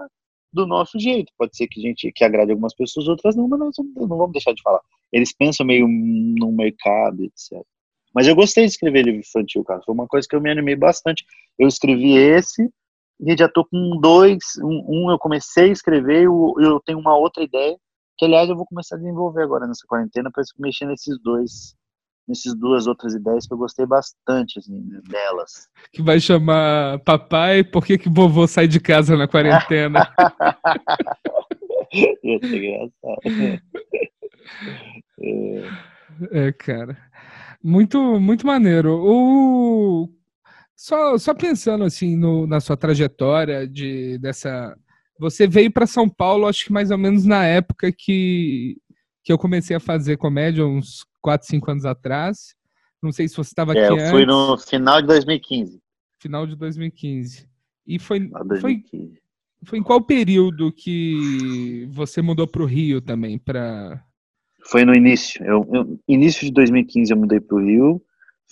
do 0.53 0.67
nosso 0.67 0.99
jeito. 0.99 1.33
Pode 1.35 1.57
ser 1.57 1.67
que 1.67 1.79
a 1.79 1.83
gente 1.83 2.11
que 2.11 2.23
agrade 2.23 2.51
algumas 2.51 2.75
pessoas, 2.75 3.07
outras 3.07 3.35
não, 3.35 3.47
mas 3.47 3.59
nós 3.59 3.75
não 3.95 4.07
vamos 4.07 4.33
deixar 4.33 4.53
de 4.53 4.61
falar. 4.61 4.81
Eles 5.11 5.33
pensam 5.35 5.65
meio 5.65 5.87
no 5.87 6.51
mercado, 6.51 7.23
etc. 7.23 7.65
Mas 8.13 8.27
eu 8.27 8.35
gostei 8.35 8.65
de 8.65 8.71
escrever 8.71 9.03
livro 9.03 9.19
infantil, 9.19 9.63
cara. 9.63 9.81
Foi 9.83 9.95
uma 9.95 10.07
coisa 10.07 10.27
que 10.27 10.35
eu 10.35 10.41
me 10.41 10.51
animei 10.51 10.75
bastante. 10.75 11.25
Eu 11.57 11.67
escrevi 11.67 12.15
esse 12.15 12.69
e 13.19 13.37
já 13.37 13.47
tô 13.49 13.65
com 13.65 13.99
dois. 14.01 14.39
Um, 14.61 14.85
um 15.07 15.11
eu 15.11 15.17
comecei 15.19 15.69
a 15.69 15.73
escrever 15.73 16.23
e 16.23 16.27
o- 16.27 16.55
eu 16.59 16.79
tenho 16.81 16.99
uma 16.99 17.15
outra 17.17 17.43
ideia 17.43 17.77
que, 18.17 18.25
aliás, 18.25 18.49
eu 18.49 18.55
vou 18.55 18.65
começar 18.65 18.95
a 18.95 18.99
desenvolver 18.99 19.43
agora 19.43 19.65
nessa 19.67 19.85
quarentena 19.87 20.29
para 20.31 20.43
mexer 20.59 20.85
nesses 20.85 21.17
dois, 21.21 21.75
nessas 22.27 22.53
duas 22.55 22.85
outras 22.87 23.13
ideias 23.15 23.47
que 23.47 23.53
eu 23.53 23.57
gostei 23.57 23.85
bastante 23.85 24.59
assim, 24.59 24.79
delas. 25.09 25.67
Que 25.91 26.01
vai 26.01 26.19
chamar 26.19 26.99
papai, 26.99 27.63
por 27.63 27.85
que, 27.85 27.97
que 27.97 28.09
vovô 28.09 28.45
sai 28.47 28.67
de 28.67 28.79
casa 28.79 29.17
na 29.17 29.27
quarentena? 29.27 30.07
Ia 31.93 32.39
ser 32.39 32.57
engraçado. 32.57 33.61
É, 35.19 35.69
É, 36.31 36.51
cara. 36.51 36.97
Muito, 37.63 38.19
muito 38.19 38.45
maneiro. 38.45 38.99
O... 39.03 40.09
Só, 40.83 41.17
só 41.17 41.33
pensando 41.33 41.85
assim 41.85 42.17
no, 42.17 42.45
na 42.45 42.59
sua 42.59 42.75
trajetória 42.75 43.65
de 43.65 44.17
dessa. 44.17 44.77
Você 45.17 45.47
veio 45.47 45.71
para 45.71 45.87
São 45.87 46.09
Paulo, 46.09 46.45
acho 46.45 46.65
que 46.65 46.73
mais 46.73 46.91
ou 46.91 46.97
menos 46.97 47.23
na 47.23 47.45
época 47.45 47.89
que, 47.89 48.75
que 49.23 49.31
eu 49.31 49.37
comecei 49.37 49.77
a 49.77 49.79
fazer 49.79 50.17
comédia, 50.17 50.65
uns 50.65 51.05
4, 51.21 51.47
5 51.47 51.71
anos 51.71 51.85
atrás. 51.85 52.53
Não 53.01 53.13
sei 53.13 53.29
se 53.29 53.37
você 53.37 53.51
estava 53.51 53.71
aqui 53.71 53.79
é, 53.79 53.87
eu 53.87 54.11
fui 54.11 54.23
antes, 54.23 54.35
no 54.35 54.57
final 54.57 54.99
de 54.99 55.07
2015. 55.07 55.81
final 56.19 56.45
de 56.45 56.55
2015. 56.57 57.47
E 57.87 57.97
foi, 57.97 58.27
lá 58.27 58.39
foi, 58.39 58.47
2015. 58.49 59.21
foi 59.63 59.79
em 59.79 59.83
qual 59.83 60.01
período 60.01 60.69
que 60.69 61.87
você 61.93 62.21
mudou 62.21 62.45
para 62.45 62.61
o 62.61 62.65
Rio 62.65 62.99
também? 62.99 63.39
Pra... 63.39 64.03
Foi 64.65 64.83
no 64.83 64.93
início. 64.93 65.41
Eu, 65.45 65.65
eu- 65.71 65.99
início 66.09 66.45
de 66.45 66.51
2015 66.51 67.09
eu 67.09 67.17
mudei 67.17 67.39
para 67.39 67.55
o 67.55 67.61
Rio. 67.61 68.03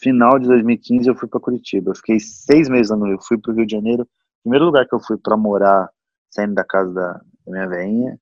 Final 0.02 0.40
de 0.40 0.48
2015 0.48 1.08
eu 1.08 1.16
fui 1.16 1.28
para 1.28 1.40
Curitiba. 1.40 1.92
Eu 1.92 1.96
fiquei 1.96 2.20
seis 2.20 2.68
meses 2.68 2.90
lá 2.90 2.98
no 2.98 3.06
Rio. 3.06 3.20
Fui 3.22 3.38
para 3.38 3.52
o 3.52 3.56
Rio 3.56 3.68
de 3.68 3.72
Janeiro. 3.72 4.08
Primeiro 4.42 4.66
lugar 4.66 4.88
que 4.88 4.96
eu 4.96 5.00
fui 5.00 5.16
para 5.16 5.38
morar, 5.38 5.90
saindo 6.32 6.56
da 6.56 6.64
casa 6.64 6.92
da, 6.92 7.14
da 7.14 7.22
minha 7.52 7.68
veinha, 7.68 8.20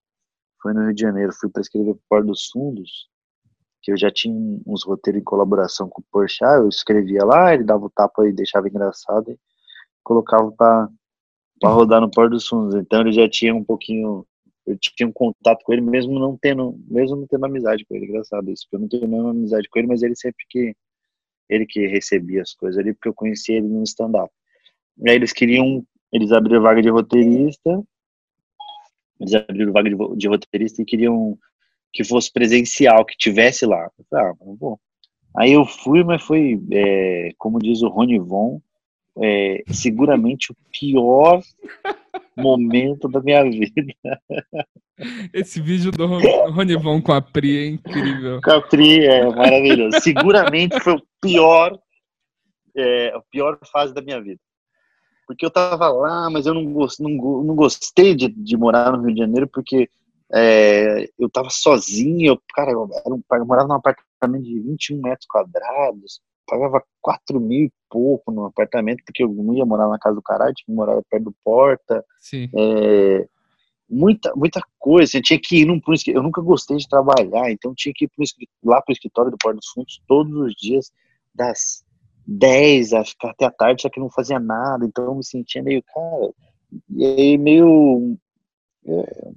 foi 0.61 0.73
no 0.73 0.83
Rio 0.83 0.93
de 0.93 1.01
Janeiro. 1.01 1.31
Fui 1.33 1.49
para 1.49 1.61
escrever 1.61 1.95
Porto 2.09 2.27
dos 2.27 2.47
Fundos, 2.47 3.07
que 3.81 3.93
eu 3.93 3.97
já 3.97 4.11
tinha 4.11 4.35
uns 4.67 4.83
roteiros 4.83 5.21
em 5.21 5.23
colaboração 5.23 5.87
com 5.87 6.01
o 6.01 6.05
Porchat. 6.11 6.57
Eu 6.57 6.67
escrevia 6.67 7.23
lá, 7.23 7.53
ele 7.53 7.63
dava 7.63 7.85
o 7.85 7.89
tapa 7.89 8.27
e 8.27 8.33
deixava 8.33 8.67
engraçado 8.67 9.31
e 9.31 9.39
colocava 10.03 10.51
para 10.51 10.89
rodar 11.63 12.01
no 12.01 12.11
Porto 12.11 12.31
dos 12.31 12.45
Fundos. 12.45 12.75
Então 12.75 12.99
ele 12.99 13.13
já 13.13 13.29
tinha 13.29 13.55
um 13.55 13.63
pouquinho 13.63 14.25
eu 14.67 14.77
tinha 14.77 15.07
um 15.07 15.11
contato 15.11 15.63
com 15.63 15.73
ele 15.73 15.81
mesmo 15.81 16.19
não 16.19 16.37
tendo 16.37 16.79
mesmo 16.87 17.15
não 17.15 17.25
tendo 17.25 17.43
amizade 17.43 17.83
com 17.85 17.95
ele 17.95 18.05
engraçado 18.05 18.51
isso 18.51 18.67
eu 18.71 18.77
não 18.77 18.87
tenho 18.87 19.07
nenhuma 19.07 19.31
amizade 19.31 19.67
com 19.67 19.79
ele 19.79 19.87
mas 19.87 20.03
ele 20.03 20.15
sempre 20.15 20.45
que 20.47 20.75
ele 21.49 21.65
que 21.65 21.87
recebia 21.87 22.41
as 22.41 22.53
coisas 22.53 22.79
ali 22.79 22.93
porque 22.93 23.09
eu 23.09 23.13
conhecia 23.13 23.57
ele 23.57 23.67
no 23.67 23.83
stand 23.83 24.11
up 24.15 24.31
aí 25.07 25.15
eles 25.15 25.33
queriam 25.33 25.83
eles 26.11 26.31
abriram 26.31 26.61
vaga 26.61 26.81
de 26.81 26.89
roteirista 26.89 27.83
eles 29.19 29.33
abriram 29.33 29.73
vaga 29.73 29.89
de, 29.89 29.95
de 30.17 30.27
roteirista 30.27 30.81
e 30.81 30.85
queriam 30.85 31.37
que 31.91 32.03
fosse 32.03 32.31
presencial 32.31 33.03
que 33.03 33.17
tivesse 33.17 33.65
lá. 33.65 33.89
Eu 33.97 34.05
falei, 34.09 34.25
ah, 34.25 34.33
bom 34.39 34.77
aí 35.35 35.51
eu 35.53 35.65
fui 35.65 36.03
mas 36.03 36.23
foi 36.23 36.59
é, 36.71 37.31
como 37.37 37.59
diz 37.59 37.81
o 37.81 37.89
Rony 37.89 38.17
Von 38.19 38.61
é, 39.21 39.63
seguramente 39.71 40.51
o 40.51 40.55
pior 40.79 41.41
momento 42.37 43.07
da 43.07 43.19
minha 43.21 43.43
vida 43.43 43.89
Esse 45.33 45.61
vídeo 45.61 45.91
do 45.91 46.05
Ron- 46.05 46.51
Ronivon 46.51 47.01
com 47.01 47.13
a 47.13 47.21
Pri 47.21 47.57
é 47.57 47.65
incrível. 47.67 48.41
Capri 48.41 49.05
é 49.05 49.25
maravilhoso. 49.29 49.99
Seguramente 50.01 50.79
foi 50.81 50.93
o 50.93 51.01
pior, 51.21 51.77
é, 52.75 53.09
a 53.15 53.21
pior 53.31 53.57
fase 53.71 53.93
da 53.93 54.01
minha 54.01 54.21
vida. 54.21 54.39
Porque 55.25 55.45
eu 55.45 55.51
tava 55.51 55.87
lá, 55.89 56.29
mas 56.29 56.45
eu 56.45 56.53
não, 56.53 56.65
gos- 56.73 56.99
não, 56.99 57.09
não 57.11 57.55
gostei 57.55 58.13
de, 58.15 58.27
de 58.29 58.57
morar 58.57 58.91
no 58.91 59.05
Rio 59.05 59.13
de 59.13 59.19
Janeiro, 59.21 59.47
porque 59.47 59.89
é, 60.33 61.09
eu 61.17 61.29
tava 61.29 61.49
sozinho, 61.49 62.27
eu, 62.33 62.41
cara, 62.53 62.71
eu, 62.71 62.83
um- 63.07 63.21
eu 63.31 63.45
morava 63.45 63.67
num 63.67 63.75
apartamento 63.75 64.43
de 64.43 64.59
21 64.59 65.01
metros 65.01 65.27
quadrados, 65.27 66.19
pagava 66.49 66.83
4 67.01 67.39
mil 67.39 67.65
e 67.65 67.71
pouco 67.89 68.31
no 68.31 68.45
apartamento, 68.45 69.03
porque 69.05 69.23
eu 69.23 69.29
não 69.29 69.53
ia 69.53 69.65
morar 69.65 69.87
na 69.87 69.99
casa 69.99 70.15
do 70.15 70.21
caralho, 70.21 70.53
tinha 70.53 70.65
que 70.65 70.73
morar 70.73 71.01
perto 71.09 71.25
do 71.25 71.35
porta, 71.43 72.03
é, 72.55 73.27
muita, 73.89 74.33
muita 74.35 74.61
coisa. 74.77 75.11
Você 75.11 75.21
tinha 75.21 75.39
que 75.39 75.61
ir 75.61 75.65
num, 75.65 75.79
Eu 76.07 76.23
nunca 76.23 76.41
gostei 76.41 76.77
de 76.77 76.87
trabalhar, 76.87 77.51
então 77.51 77.73
tinha 77.75 77.93
que 77.95 78.05
ir 78.05 78.09
pro 78.09 78.23
lá 78.63 78.81
para 78.81 78.91
o 78.91 78.93
escritório 78.93 79.31
do 79.31 79.37
Porto 79.37 79.57
dos 79.57 79.69
Fundos 79.69 80.01
todos 80.07 80.33
os 80.33 80.53
dias, 80.55 80.91
das 81.33 81.83
10 82.25 82.93
a 82.93 83.03
ficar 83.03 83.31
até 83.31 83.45
a 83.45 83.51
tarde, 83.51 83.81
só 83.81 83.89
que 83.89 83.99
não 83.99 84.09
fazia 84.09 84.39
nada, 84.39 84.85
então 84.85 85.05
eu 85.05 85.15
me 85.15 85.25
sentia 85.25 85.63
meio, 85.63 85.83
cara, 85.83 86.31
e 86.89 87.05
aí 87.05 87.37
meio. 87.37 88.17
é, 88.85 89.31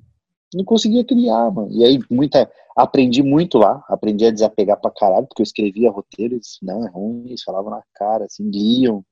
não 0.55 0.65
conseguia 0.65 1.05
criar, 1.05 1.51
mano. 1.51 1.69
E 1.71 1.85
aí 1.85 1.99
muita. 2.11 2.51
Aprendi 2.77 3.23
muito 3.23 3.59
lá, 3.59 3.85
aprendi 3.89 4.25
a 4.25 4.31
desapegar 4.31 4.81
pra 4.81 4.91
caralho, 4.91 5.27
porque 5.27 5.43
eu 5.43 5.45
escrevia 5.45 5.91
roteiros, 5.91 6.59
não, 6.63 6.87
é 6.87 6.91
ruim, 6.91 7.25
eles 7.27 7.43
falavam 7.43 7.71
na 7.71 7.83
cara, 7.95 8.25
assim, 8.25 8.49
liam, 8.51 9.05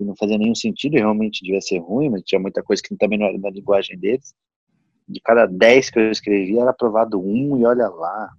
e 0.00 0.04
não 0.04 0.16
fazia 0.16 0.36
nenhum 0.36 0.54
sentido, 0.54 0.96
e 0.96 0.98
realmente 0.98 1.40
devia 1.44 1.60
ser 1.60 1.78
ruim, 1.78 2.08
mas 2.10 2.22
tinha 2.24 2.40
muita 2.40 2.60
coisa 2.60 2.82
que 2.82 2.96
também 2.96 3.16
não 3.16 3.26
era 3.26 3.38
da 3.38 3.50
linguagem 3.50 3.96
deles. 3.96 4.34
De 5.08 5.20
cada 5.20 5.46
10 5.46 5.90
que 5.90 5.98
eu 6.00 6.10
escrevia, 6.10 6.62
era 6.62 6.70
aprovado 6.70 7.20
um, 7.20 7.56
e 7.56 7.64
olha 7.64 7.88
lá. 7.88 8.30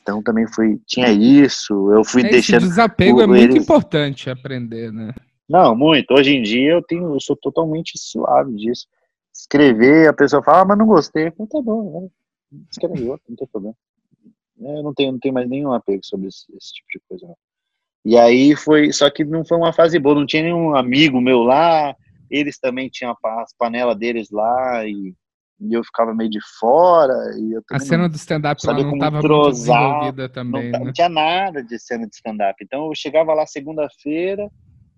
Então 0.00 0.22
também 0.22 0.46
foi, 0.46 0.78
tinha 0.86 1.10
isso, 1.10 1.90
eu 1.90 2.04
fui 2.04 2.22
É, 2.22 2.26
Esse 2.26 2.52
deixando. 2.52 2.68
desapego 2.68 3.20
é 3.20 3.24
o- 3.24 3.28
muito 3.28 3.42
eles- 3.56 3.62
importante 3.64 4.30
aprender, 4.30 4.92
né? 4.92 5.12
Não, 5.48 5.74
muito. 5.74 6.14
Hoje 6.14 6.36
em 6.36 6.42
dia 6.42 6.74
eu 6.74 6.82
tenho, 6.82 7.12
eu 7.14 7.20
sou 7.20 7.34
totalmente 7.34 7.92
suave 7.98 8.54
disso. 8.54 8.86
Escrever, 9.42 10.08
a 10.08 10.12
pessoa 10.12 10.42
fala, 10.42 10.60
ah, 10.60 10.64
mas 10.64 10.78
não 10.78 10.86
gostei. 10.86 11.26
Eu 11.28 11.32
falo, 11.32 11.48
tá 11.48 11.60
bom, 11.60 12.08
escreve 12.70 13.02
outro, 13.04 13.24
não 13.28 13.36
tem 13.36 13.48
problema. 13.48 13.74
É, 14.60 14.78
Eu 14.78 14.82
não 14.84 14.94
tenho, 14.94 15.12
não 15.12 15.18
tenho 15.18 15.34
mais 15.34 15.48
nenhum 15.48 15.72
apego 15.72 16.04
sobre 16.04 16.28
esse, 16.28 16.44
esse 16.56 16.72
tipo 16.74 16.86
de 16.92 17.00
coisa. 17.08 17.26
não. 17.26 17.36
E 18.04 18.16
aí 18.16 18.54
foi, 18.56 18.92
só 18.92 19.10
que 19.10 19.24
não 19.24 19.44
foi 19.44 19.56
uma 19.58 19.72
fase 19.72 19.98
boa, 19.98 20.14
não 20.14 20.26
tinha 20.26 20.42
nenhum 20.42 20.74
amigo 20.76 21.20
meu 21.20 21.40
lá, 21.42 21.94
eles 22.30 22.58
também 22.58 22.88
tinham 22.88 23.16
a 23.24 23.42
as 23.42 23.52
panelas 23.56 23.96
deles 23.96 24.28
lá 24.30 24.84
e, 24.86 25.14
e 25.60 25.72
eu 25.72 25.84
ficava 25.84 26.14
meio 26.14 26.30
de 26.30 26.40
fora. 26.58 27.14
E 27.38 27.52
eu 27.52 27.62
A 27.70 27.78
cena 27.78 28.04
não, 28.04 28.08
do 28.10 28.16
stand-up 28.16 28.64
lá 28.66 28.72
não 28.74 28.94
estava 28.94 29.22
desenvolvida 29.22 30.22
não, 30.26 30.28
também, 30.34 30.70
tá- 30.72 30.78
né? 30.78 30.84
não 30.86 30.92
tinha 30.92 31.08
nada 31.08 31.62
de 31.62 31.78
cena 31.78 32.06
de 32.08 32.14
stand-up. 32.14 32.56
Então 32.62 32.86
eu 32.86 32.94
chegava 32.94 33.34
lá 33.34 33.46
segunda-feira 33.46 34.48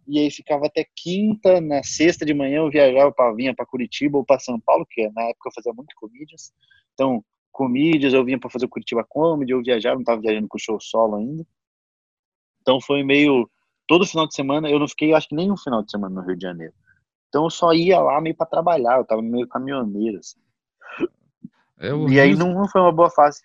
e 0.07 0.19
aí 0.19 0.31
ficava 0.31 0.67
até 0.67 0.87
quinta, 0.97 1.61
na 1.61 1.83
sexta 1.83 2.25
de 2.25 2.35
manhã 2.35 2.59
eu 2.59 2.71
viajava 2.71 3.11
para 3.13 3.33
vinha 3.33 3.55
para 3.55 3.67
Curitiba 3.67 4.19
ou 4.19 4.25
para 4.25 4.41
São 4.41 4.61
Paulo, 4.61 4.87
que 4.89 5.09
na 5.11 5.23
época 5.23 5.49
eu 5.49 5.53
fazia 5.55 5.73
muito 5.73 5.95
comedians. 5.97 6.53
Então, 6.93 7.25
comedians 7.51 8.13
eu 8.13 8.25
vinha 8.25 8.39
para 8.39 8.51
fazer 8.51 8.69
Curitiba 8.69 9.05
Comedy, 9.09 9.53
eu 9.53 9.63
viajava, 9.63 9.95
não 9.95 10.03
estava 10.03 10.21
viajando 10.21 10.49
com 10.49 10.59
show 10.59 10.79
solo 10.81 11.17
ainda. 11.17 11.47
Então 12.61 12.81
foi 12.81 13.03
meio 13.03 13.49
todo 13.87 14.07
final 14.07 14.27
de 14.27 14.35
semana, 14.35 14.69
eu 14.69 14.79
não 14.79 14.89
fiquei, 14.89 15.15
acho 15.15 15.29
que 15.29 15.35
nem 15.35 15.53
um 15.53 15.57
final 15.57 15.83
de 15.83 15.91
semana 15.91 16.15
no 16.15 16.27
Rio 16.27 16.37
de 16.37 16.43
Janeiro. 16.43 16.75
Então 17.29 17.45
eu 17.45 17.51
só 17.51 17.73
ia 17.73 18.01
lá 18.01 18.21
meio 18.21 18.37
para 18.37 18.47
trabalhar, 18.47 18.99
eu 18.99 19.05
tava 19.05 19.23
meio 19.23 19.49
caminhoneiro 19.49 20.19
assim. 20.19 20.41
É 21.79 21.91
E 22.09 22.21
aí 22.21 22.35
não 22.35 22.69
foi 22.69 22.81
uma 22.81 22.93
boa 22.93 23.11
fase. 23.11 23.41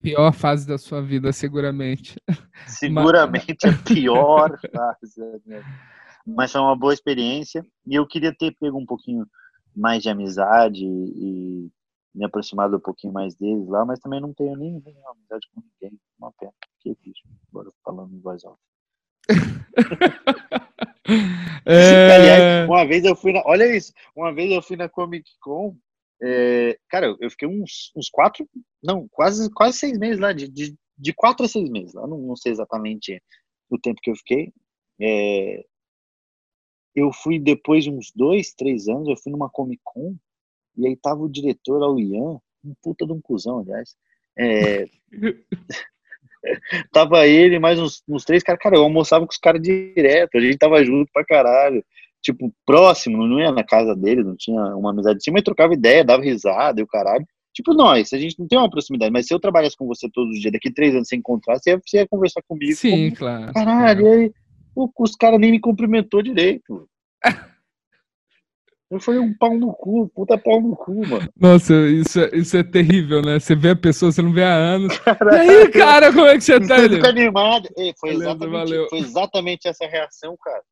Pior 0.00 0.32
fase 0.32 0.66
da 0.66 0.78
sua 0.78 1.02
vida, 1.02 1.32
seguramente. 1.32 2.20
Seguramente 2.66 3.66
a 3.66 3.72
pior 3.84 4.58
fase 4.72 5.40
vida. 5.44 5.64
Mas 6.26 6.52
foi 6.52 6.60
uma 6.60 6.76
boa 6.76 6.92
experiência. 6.92 7.64
E 7.86 7.94
eu 7.94 8.06
queria 8.06 8.34
ter 8.34 8.54
pego 8.58 8.78
um 8.78 8.86
pouquinho 8.86 9.26
mais 9.74 10.02
de 10.02 10.08
amizade 10.08 10.84
e 10.84 11.70
me 12.14 12.24
aproximado 12.24 12.76
um 12.76 12.80
pouquinho 12.80 13.12
mais 13.12 13.34
deles 13.34 13.68
lá, 13.68 13.84
mas 13.84 14.00
também 14.00 14.20
não 14.20 14.32
tenho 14.32 14.56
nem, 14.56 14.82
nem 14.84 14.96
amizade 15.06 15.46
com 15.52 15.60
ninguém. 15.60 15.98
Uma 16.18 16.32
pena. 16.32 16.52
Que 16.80 16.96
bicho. 17.02 17.22
Agora 17.50 17.70
falando 17.84 18.14
em 18.14 18.20
voz 18.20 18.44
alta. 18.44 18.58
É, 21.64 22.14
Aliás, 22.14 22.68
uma 22.68 22.84
vez 22.84 23.04
eu 23.04 23.14
fui 23.16 23.32
na. 23.32 23.42
Olha 23.44 23.64
isso. 23.76 23.92
Uma 24.14 24.32
vez 24.32 24.50
eu 24.50 24.62
fui 24.62 24.76
na 24.76 24.88
Comic 24.88 25.28
Con. 25.40 25.76
É, 26.22 26.78
cara, 26.88 27.14
eu 27.20 27.30
fiquei 27.30 27.48
uns, 27.48 27.92
uns 27.96 28.08
quatro. 28.08 28.48
Não, 28.82 29.06
quase, 29.08 29.50
quase 29.52 29.78
seis 29.78 29.98
meses 29.98 30.18
lá. 30.18 30.32
De, 30.32 30.48
de, 30.48 30.74
de 30.96 31.12
quatro 31.12 31.44
a 31.44 31.48
seis 31.48 31.68
meses 31.68 31.94
lá. 31.94 32.06
Não, 32.06 32.18
não 32.18 32.36
sei 32.36 32.52
exatamente 32.52 33.22
o 33.70 33.78
tempo 33.78 34.00
que 34.02 34.10
eu 34.10 34.16
fiquei. 34.16 34.52
É, 35.00 35.64
eu 36.94 37.12
fui 37.12 37.38
depois 37.38 37.84
de 37.84 37.90
uns 37.90 38.10
dois, 38.14 38.54
três 38.54 38.88
anos, 38.88 39.08
eu 39.08 39.16
fui 39.16 39.30
numa 39.30 39.50
Comic 39.50 39.80
Con 39.84 40.16
e 40.76 40.86
aí 40.86 40.96
tava 40.96 41.20
o 41.20 41.28
diretor 41.28 41.78
lá, 41.78 41.90
o 41.90 42.00
Ian, 42.00 42.40
um 42.64 42.74
puta 42.82 43.06
de 43.06 43.12
um 43.12 43.20
cuzão, 43.20 43.58
aliás. 43.60 43.94
É, 44.38 44.86
tava 46.92 47.26
ele 47.26 47.58
mais 47.58 47.78
uns, 47.78 48.02
uns 48.08 48.24
três 48.24 48.42
caras, 48.42 48.60
cara, 48.60 48.76
eu 48.76 48.82
almoçava 48.82 49.26
com 49.26 49.32
os 49.32 49.38
caras 49.38 49.60
direto, 49.60 50.36
a 50.36 50.40
gente 50.40 50.58
tava 50.58 50.82
junto 50.84 51.10
pra 51.12 51.24
caralho. 51.24 51.84
Tipo, 52.26 52.52
próximo, 52.66 53.24
não 53.24 53.38
ia 53.38 53.52
na 53.52 53.62
casa 53.62 53.94
dele, 53.94 54.24
não 54.24 54.34
tinha 54.36 54.60
uma 54.74 54.90
amizade 54.90 55.18
assim, 55.18 55.30
mas 55.30 55.44
trocava 55.44 55.74
ideia, 55.74 56.04
dava 56.04 56.24
risada 56.24 56.80
e 56.80 56.82
o 56.82 56.86
caralho. 56.88 57.24
Tipo, 57.54 57.72
nós, 57.72 58.12
a 58.12 58.18
gente 58.18 58.36
não 58.36 58.48
tem 58.48 58.58
uma 58.58 58.68
proximidade, 58.68 59.12
mas 59.12 59.28
se 59.28 59.32
eu 59.32 59.38
trabalhasse 59.38 59.76
com 59.76 59.86
você 59.86 60.10
todos 60.12 60.34
os 60.34 60.40
dias, 60.40 60.52
daqui 60.52 60.68
três 60.72 60.92
anos 60.92 61.06
sem 61.06 61.20
encontrar, 61.20 61.56
você 61.56 61.70
ia, 61.70 61.80
você 61.86 61.98
ia 61.98 62.08
conversar 62.08 62.42
comigo. 62.48 62.74
Sim, 62.74 63.12
claro. 63.12 63.52
Caralho, 63.54 64.04
e 64.04 64.08
aí 64.08 64.32
os 64.74 65.14
caras 65.14 65.38
nem 65.38 65.52
me 65.52 65.60
cumprimentou 65.60 66.20
direito. 66.20 66.88
Eu 68.90 69.00
falei 69.00 69.20
um 69.20 69.32
pau 69.32 69.56
no 69.56 69.72
cu, 69.72 70.08
puta 70.08 70.36
pau 70.36 70.60
no 70.60 70.74
cu, 70.74 71.06
mano. 71.06 71.28
Nossa, 71.40 71.74
isso, 71.88 72.20
é- 72.20 72.30
isso 72.34 72.56
é 72.56 72.62
terrível, 72.64 73.20
né? 73.22 73.38
Você 73.38 73.54
vê 73.54 73.70
a 73.70 73.76
pessoa, 73.76 74.10
você 74.12 74.22
não 74.22 74.32
vê 74.32 74.42
há 74.44 74.52
anos. 74.54 74.92
E 75.32 75.36
aí, 75.36 75.68
cara, 75.70 76.12
como 76.12 76.26
é 76.26 76.34
que 76.36 76.42
você 76.44 76.60
tá? 76.60 76.76
Fica 76.88 77.08
animado. 77.08 77.68
Ei, 77.76 77.92
foi, 77.98 78.10
Beleza, 78.10 78.30
exatamente, 78.30 78.52
valeu. 78.52 78.88
foi 78.88 78.98
exatamente 78.98 79.68
essa 79.68 79.86
reação, 79.86 80.36
cara. 80.40 80.62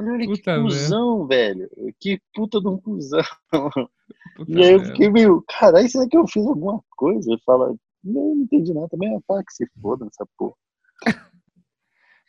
Falei, 0.00 0.12
olha 0.14 0.26
que 0.26 0.36
Puta 0.38 0.60
cuzão, 0.60 1.26
velho. 1.26 1.70
Que 2.00 2.20
puta 2.34 2.60
de 2.60 2.68
um 2.68 2.76
cuzão. 2.78 3.22
Puta 3.50 4.50
E 4.52 4.62
aí 4.64 4.72
eu 4.72 4.84
fiquei 4.84 5.10
meio, 5.10 5.44
caralho, 5.48 5.88
será 5.88 6.08
que 6.08 6.16
eu 6.16 6.26
fiz 6.26 6.46
alguma 6.46 6.80
coisa? 6.96 7.30
Ele 7.30 7.40
fala, 7.44 7.74
não, 8.02 8.34
não 8.34 8.42
entendi 8.42 8.72
nada. 8.72 8.88
Também 8.88 9.14
é 9.14 9.18
pá, 9.26 9.42
que 9.44 9.52
se 9.52 9.66
foda 9.80 10.06
essa 10.06 10.26
porra. 10.38 10.54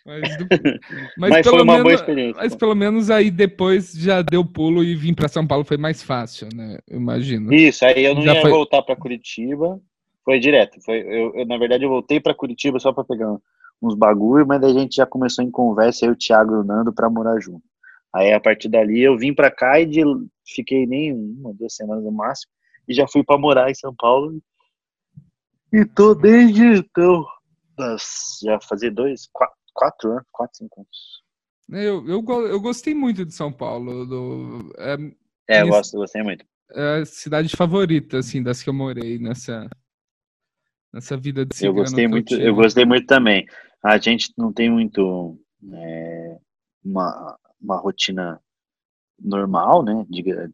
Mas, 0.03 0.35
do- 0.37 0.47
Mas, 1.15 1.29
mas 1.29 1.45
foi 1.47 1.51
pelo 1.51 1.63
uma 1.63 1.73
boa 1.73 1.83
menos, 1.83 1.99
experiência. 2.01 2.41
mas 2.41 2.55
pelo 2.55 2.73
menos 2.73 3.11
aí 3.11 3.29
depois 3.29 3.91
já 3.93 4.23
deu 4.23 4.43
pulo 4.43 4.83
e 4.83 4.95
vir 4.95 5.13
pra 5.13 5.27
São 5.27 5.45
Paulo 5.45 5.63
foi 5.63 5.77
mais 5.77 6.01
fácil, 6.01 6.49
né? 6.55 6.79
Eu 6.87 6.97
imagino. 6.97 7.53
Isso, 7.53 7.85
aí 7.85 8.03
eu 8.05 8.15
não 8.15 8.23
Já 8.23 8.33
ia 8.33 8.41
foi- 8.41 8.49
voltar 8.49 8.81
pra 8.81 8.95
Curitiba. 8.95 9.79
Foi 10.25 10.39
direto. 10.39 10.81
Foi, 10.83 10.97
eu, 11.01 11.35
eu, 11.35 11.45
na 11.45 11.55
verdade, 11.57 11.83
eu 11.83 11.89
voltei 11.89 12.19
pra 12.19 12.33
Curitiba 12.33 12.79
só 12.79 12.91
pra 12.91 13.03
pegar 13.03 13.31
uns 13.81 13.95
bagulho, 13.95 14.45
mas 14.45 14.61
daí 14.61 14.71
a 14.71 14.79
gente 14.79 14.95
já 14.95 15.05
começou 15.05 15.43
em 15.43 15.49
conversa, 15.49 16.05
eu, 16.05 16.11
o 16.11 16.15
Thiago 16.15 16.53
e 16.53 16.57
o 16.57 16.63
Nando, 16.63 16.93
pra 16.93 17.09
morar 17.09 17.39
junto. 17.39 17.63
Aí, 18.13 18.31
a 18.31 18.39
partir 18.39 18.69
dali, 18.69 19.01
eu 19.01 19.17
vim 19.17 19.33
pra 19.33 19.49
cá 19.49 19.79
e 19.79 19.85
de, 19.85 20.01
fiquei 20.45 20.85
nem 20.85 21.13
uma, 21.13 21.53
duas 21.53 21.73
semanas 21.73 22.03
no 22.03 22.11
máximo, 22.11 22.51
e 22.87 22.93
já 22.93 23.07
fui 23.07 23.23
pra 23.23 23.37
morar 23.37 23.71
em 23.71 23.75
São 23.75 23.95
Paulo. 23.95 24.41
E 25.73 25.85
tô 25.85 26.13
desde 26.13 26.79
então, 26.79 27.25
já 28.43 28.59
fazer 28.61 28.91
dois, 28.91 29.27
quatro, 29.31 29.55
quatro 29.73 30.11
anos, 30.11 30.25
quatro, 30.31 30.57
cinco 30.57 30.81
anos. 30.81 31.21
Eu, 31.71 32.05
eu, 32.05 32.47
eu 32.47 32.59
gostei 32.59 32.93
muito 32.93 33.25
de 33.25 33.33
São 33.33 33.51
Paulo. 33.51 34.05
Do, 34.05 34.73
é, 34.77 34.97
É, 35.47 35.61
eu 35.61 35.69
gosto, 35.69 35.97
gostei 35.97 36.21
muito. 36.21 36.45
é 36.73 37.01
a 37.01 37.05
cidade 37.05 37.55
favorita, 37.55 38.17
assim, 38.17 38.43
das 38.43 38.61
que 38.61 38.69
eu 38.69 38.73
morei 38.73 39.17
nessa, 39.17 39.69
nessa 40.93 41.15
vida 41.15 41.45
de 41.45 41.65
Eu 41.65 41.73
gostei 41.73 42.07
muito, 42.09 42.35
eu 42.35 42.53
gostei 42.53 42.85
muito 42.85 43.07
também. 43.07 43.47
A 43.83 43.97
gente 43.97 44.31
não 44.37 44.51
tem 44.53 44.69
muito 44.69 45.39
é, 45.73 46.37
uma, 46.83 47.37
uma 47.61 47.77
rotina 47.77 48.41
normal, 49.19 49.83
né? 49.83 50.05
diga- 50.09 50.51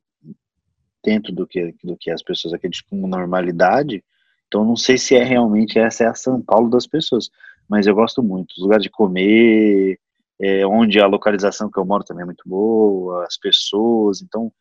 dentro 1.03 1.34
do 1.34 1.47
que, 1.47 1.73
do 1.84 1.95
que 1.97 2.11
as 2.11 2.21
pessoas 2.23 2.53
acreditam 2.53 2.89
como 2.89 3.07
normalidade. 3.07 4.03
Então 4.47 4.63
não 4.65 4.75
sei 4.75 4.97
se 4.97 5.15
é 5.15 5.23
realmente 5.23 5.78
essa 5.80 6.03
é 6.03 6.07
a 6.07 6.13
São 6.15 6.41
Paulo 6.41 6.69
das 6.69 6.88
pessoas, 6.88 7.30
mas 7.67 7.86
eu 7.88 7.95
gosto 7.95 8.23
muito. 8.23 8.51
Os 8.57 8.63
lugares 8.63 8.84
de 8.84 8.89
comer, 8.89 9.99
é, 10.39 10.65
onde 10.65 10.99
a 10.99 11.07
localização 11.07 11.69
que 11.69 11.80
eu 11.80 11.86
moro 11.86 12.03
também 12.03 12.23
é 12.23 12.25
muito 12.25 12.43
boa, 12.47 13.25
as 13.25 13.38
pessoas. 13.38 14.21
Então 14.21 14.51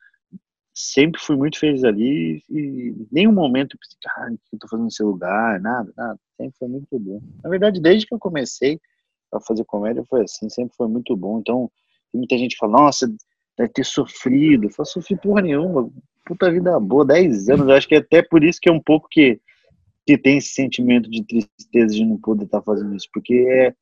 sempre 0.76 1.18
fui 1.18 1.36
muito 1.36 1.58
feliz 1.58 1.82
ali 1.84 2.44
e 2.50 2.94
nenhum 3.10 3.32
momento 3.32 3.78
pensei, 3.78 3.96
cara, 4.02 4.30
o 4.30 4.36
que 4.36 4.42
eu 4.52 4.58
tô 4.58 4.68
fazendo 4.68 4.84
nesse 4.84 5.02
lugar? 5.02 5.58
Nada, 5.58 5.90
nada. 5.96 6.20
Sempre 6.36 6.58
foi 6.58 6.68
muito 6.68 6.98
bom. 6.98 7.22
Na 7.42 7.48
verdade, 7.48 7.80
desde 7.80 8.06
que 8.06 8.14
eu 8.14 8.18
comecei 8.18 8.78
a 9.32 9.40
fazer 9.40 9.64
comédia 9.64 10.04
foi 10.04 10.22
assim, 10.24 10.50
sempre 10.50 10.76
foi 10.76 10.86
muito 10.86 11.16
bom. 11.16 11.38
Então, 11.38 11.70
muita 12.12 12.36
gente 12.36 12.58
fala, 12.58 12.72
nossa, 12.72 13.10
deve 13.56 13.72
ter 13.72 13.86
sofrido. 13.86 14.66
Eu 14.66 14.70
falo, 14.70 14.86
sofri 14.86 15.16
porra 15.16 15.40
nenhuma. 15.40 15.90
Puta 16.26 16.52
vida 16.52 16.78
boa, 16.78 17.06
10 17.06 17.48
anos. 17.48 17.68
Eu 17.68 17.74
acho 17.74 17.88
que 17.88 17.94
é 17.94 17.98
até 17.98 18.20
por 18.22 18.44
isso 18.44 18.60
que 18.60 18.68
é 18.68 18.72
um 18.72 18.82
pouco 18.82 19.08
que, 19.10 19.40
que 20.06 20.18
tem 20.18 20.36
esse 20.36 20.48
sentimento 20.48 21.08
de 21.08 21.24
tristeza 21.24 21.94
de 21.94 22.04
não 22.04 22.18
poder 22.18 22.44
estar 22.44 22.60
fazendo 22.60 22.94
isso. 22.94 23.08
Porque 23.14 23.46
é, 23.48 23.74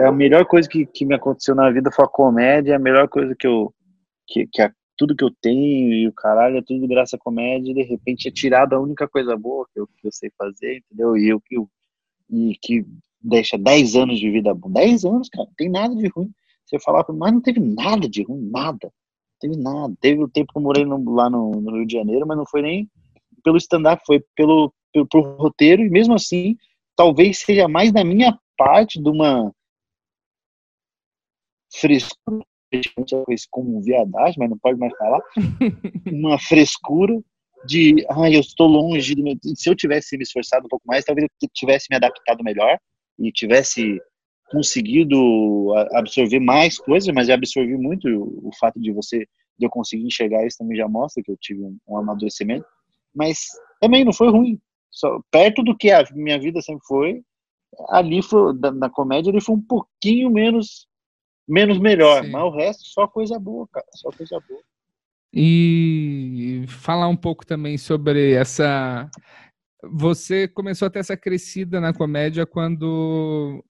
é 0.00 0.06
a 0.06 0.12
melhor 0.12 0.46
coisa 0.46 0.66
que, 0.66 0.86
que 0.86 1.04
me 1.04 1.14
aconteceu 1.14 1.54
na 1.54 1.70
vida 1.70 1.92
foi 1.92 2.06
a 2.06 2.08
comédia, 2.08 2.72
é 2.72 2.76
a 2.76 2.78
melhor 2.78 3.06
coisa 3.06 3.34
que 3.38 3.46
eu. 3.46 3.74
Que, 4.26 4.46
que 4.46 4.62
a, 4.62 4.72
tudo 5.02 5.16
que 5.16 5.24
eu 5.24 5.34
tenho 5.40 5.92
e 5.92 6.06
o 6.06 6.12
caralho 6.12 6.58
é 6.58 6.62
tudo 6.62 6.86
graças 6.86 7.14
à 7.14 7.18
comédia, 7.18 7.72
e 7.72 7.74
de 7.74 7.82
repente 7.82 8.28
é 8.28 8.30
tirada 8.30 8.76
a 8.76 8.80
única 8.80 9.08
coisa 9.08 9.36
boa 9.36 9.66
que 9.74 9.80
eu, 9.80 9.88
que 9.88 10.06
eu 10.06 10.12
sei 10.12 10.30
fazer, 10.38 10.76
entendeu? 10.78 11.16
E 11.16 11.28
eu 11.28 11.40
que 11.40 11.56
e 12.30 12.56
que 12.62 12.86
deixa 13.20 13.58
10 13.58 13.96
anos 13.96 14.20
de 14.20 14.30
vida 14.30 14.54
bom. 14.54 14.70
10 14.70 15.04
anos, 15.04 15.28
cara, 15.28 15.44
não 15.46 15.54
tem 15.54 15.68
nada 15.68 15.94
de 15.94 16.06
ruim. 16.06 16.30
Você 16.64 16.78
falar, 16.78 17.04
mas 17.12 17.32
não 17.32 17.40
teve 17.40 17.58
nada 17.58 18.08
de 18.08 18.22
ruim, 18.22 18.48
nada. 18.48 18.86
Não 18.86 19.38
teve 19.40 19.56
nada. 19.56 19.94
Teve 20.00 20.22
o 20.22 20.28
tempo 20.28 20.52
que 20.52 20.58
eu 20.58 20.62
morei 20.62 20.84
no- 20.84 21.12
lá 21.12 21.28
no, 21.28 21.50
no 21.50 21.76
Rio 21.76 21.86
de 21.86 21.92
Janeiro, 21.94 22.24
mas 22.24 22.38
não 22.38 22.46
foi 22.46 22.62
nem 22.62 22.88
pelo 23.42 23.56
stand-up, 23.56 24.00
foi 24.06 24.24
pelo, 24.36 24.72
pelo, 24.92 25.06
pelo 25.08 25.36
roteiro, 25.36 25.82
e 25.82 25.90
mesmo 25.90 26.14
assim, 26.14 26.56
talvez 26.94 27.40
seja 27.40 27.66
mais 27.66 27.90
da 27.92 28.04
minha 28.04 28.38
parte 28.56 29.02
de 29.02 29.10
uma 29.10 29.52
frescura, 31.72 32.44
a 32.72 32.76
gente 32.76 32.94
conhece 32.94 33.24
isso 33.30 33.48
como 33.50 33.80
viadagem, 33.82 34.36
mas 34.38 34.50
não 34.50 34.58
pode 34.58 34.78
mais 34.78 34.96
falar, 34.96 35.20
uma 36.12 36.38
frescura 36.38 37.18
de, 37.66 38.04
ai, 38.10 38.34
eu 38.34 38.40
estou 38.40 38.66
longe 38.66 39.14
do 39.14 39.22
meu... 39.22 39.36
Se 39.54 39.70
eu 39.70 39.76
tivesse 39.76 40.16
me 40.16 40.22
esforçado 40.22 40.66
um 40.66 40.68
pouco 40.68 40.84
mais, 40.86 41.04
talvez 41.04 41.28
eu 41.42 41.48
tivesse 41.54 41.86
me 41.90 41.96
adaptado 41.96 42.42
melhor 42.42 42.78
e 43.18 43.30
tivesse 43.30 44.00
conseguido 44.50 45.72
absorver 45.92 46.38
mais 46.38 46.76
coisas, 46.78 47.12
mas 47.14 47.28
eu 47.28 47.34
absorvi 47.34 47.76
muito 47.76 48.06
o, 48.08 48.50
fato 48.60 48.78
de 48.78 48.92
você, 48.92 49.26
de 49.58 49.66
eu 49.66 49.70
conseguir 49.70 50.04
enxergar 50.04 50.46
isso 50.46 50.58
também 50.58 50.76
já 50.76 50.86
mostra 50.86 51.22
que 51.22 51.30
eu 51.30 51.36
tive 51.40 51.62
um, 51.62 51.78
um 51.88 51.96
amadurecimento, 51.96 52.66
mas 53.14 53.38
também 53.80 54.04
não 54.04 54.12
foi 54.12 54.30
ruim, 54.30 54.60
só 54.90 55.20
perto 55.30 55.62
do 55.62 55.76
que 55.76 55.90
a 55.90 56.04
minha 56.12 56.38
vida 56.38 56.60
sempre 56.60 56.84
foi, 56.86 57.22
ali 57.88 58.22
foi, 58.22 58.56
da- 58.58 58.72
na 58.72 58.90
comédia 58.90 59.30
ele 59.30 59.40
foi 59.40 59.54
um 59.54 59.62
pouquinho 59.62 60.30
menos 60.30 60.86
menos 61.48 61.78
melhor, 61.78 62.24
Sim. 62.24 62.30
mas 62.30 62.42
o 62.42 62.50
resto 62.50 62.84
só 62.86 63.06
coisa 63.06 63.38
boa, 63.38 63.66
cara, 63.72 63.86
só 63.94 64.10
coisa 64.10 64.40
boa. 64.48 64.60
E 65.32 66.64
falar 66.68 67.08
um 67.08 67.16
pouco 67.16 67.46
também 67.46 67.78
sobre 67.78 68.32
essa. 68.32 69.08
Você 69.92 70.46
começou 70.46 70.86
a 70.86 70.90
ter 70.90 71.00
essa 71.00 71.16
crescida 71.16 71.80
na 71.80 71.92
comédia 71.92 72.46
quando 72.46 73.64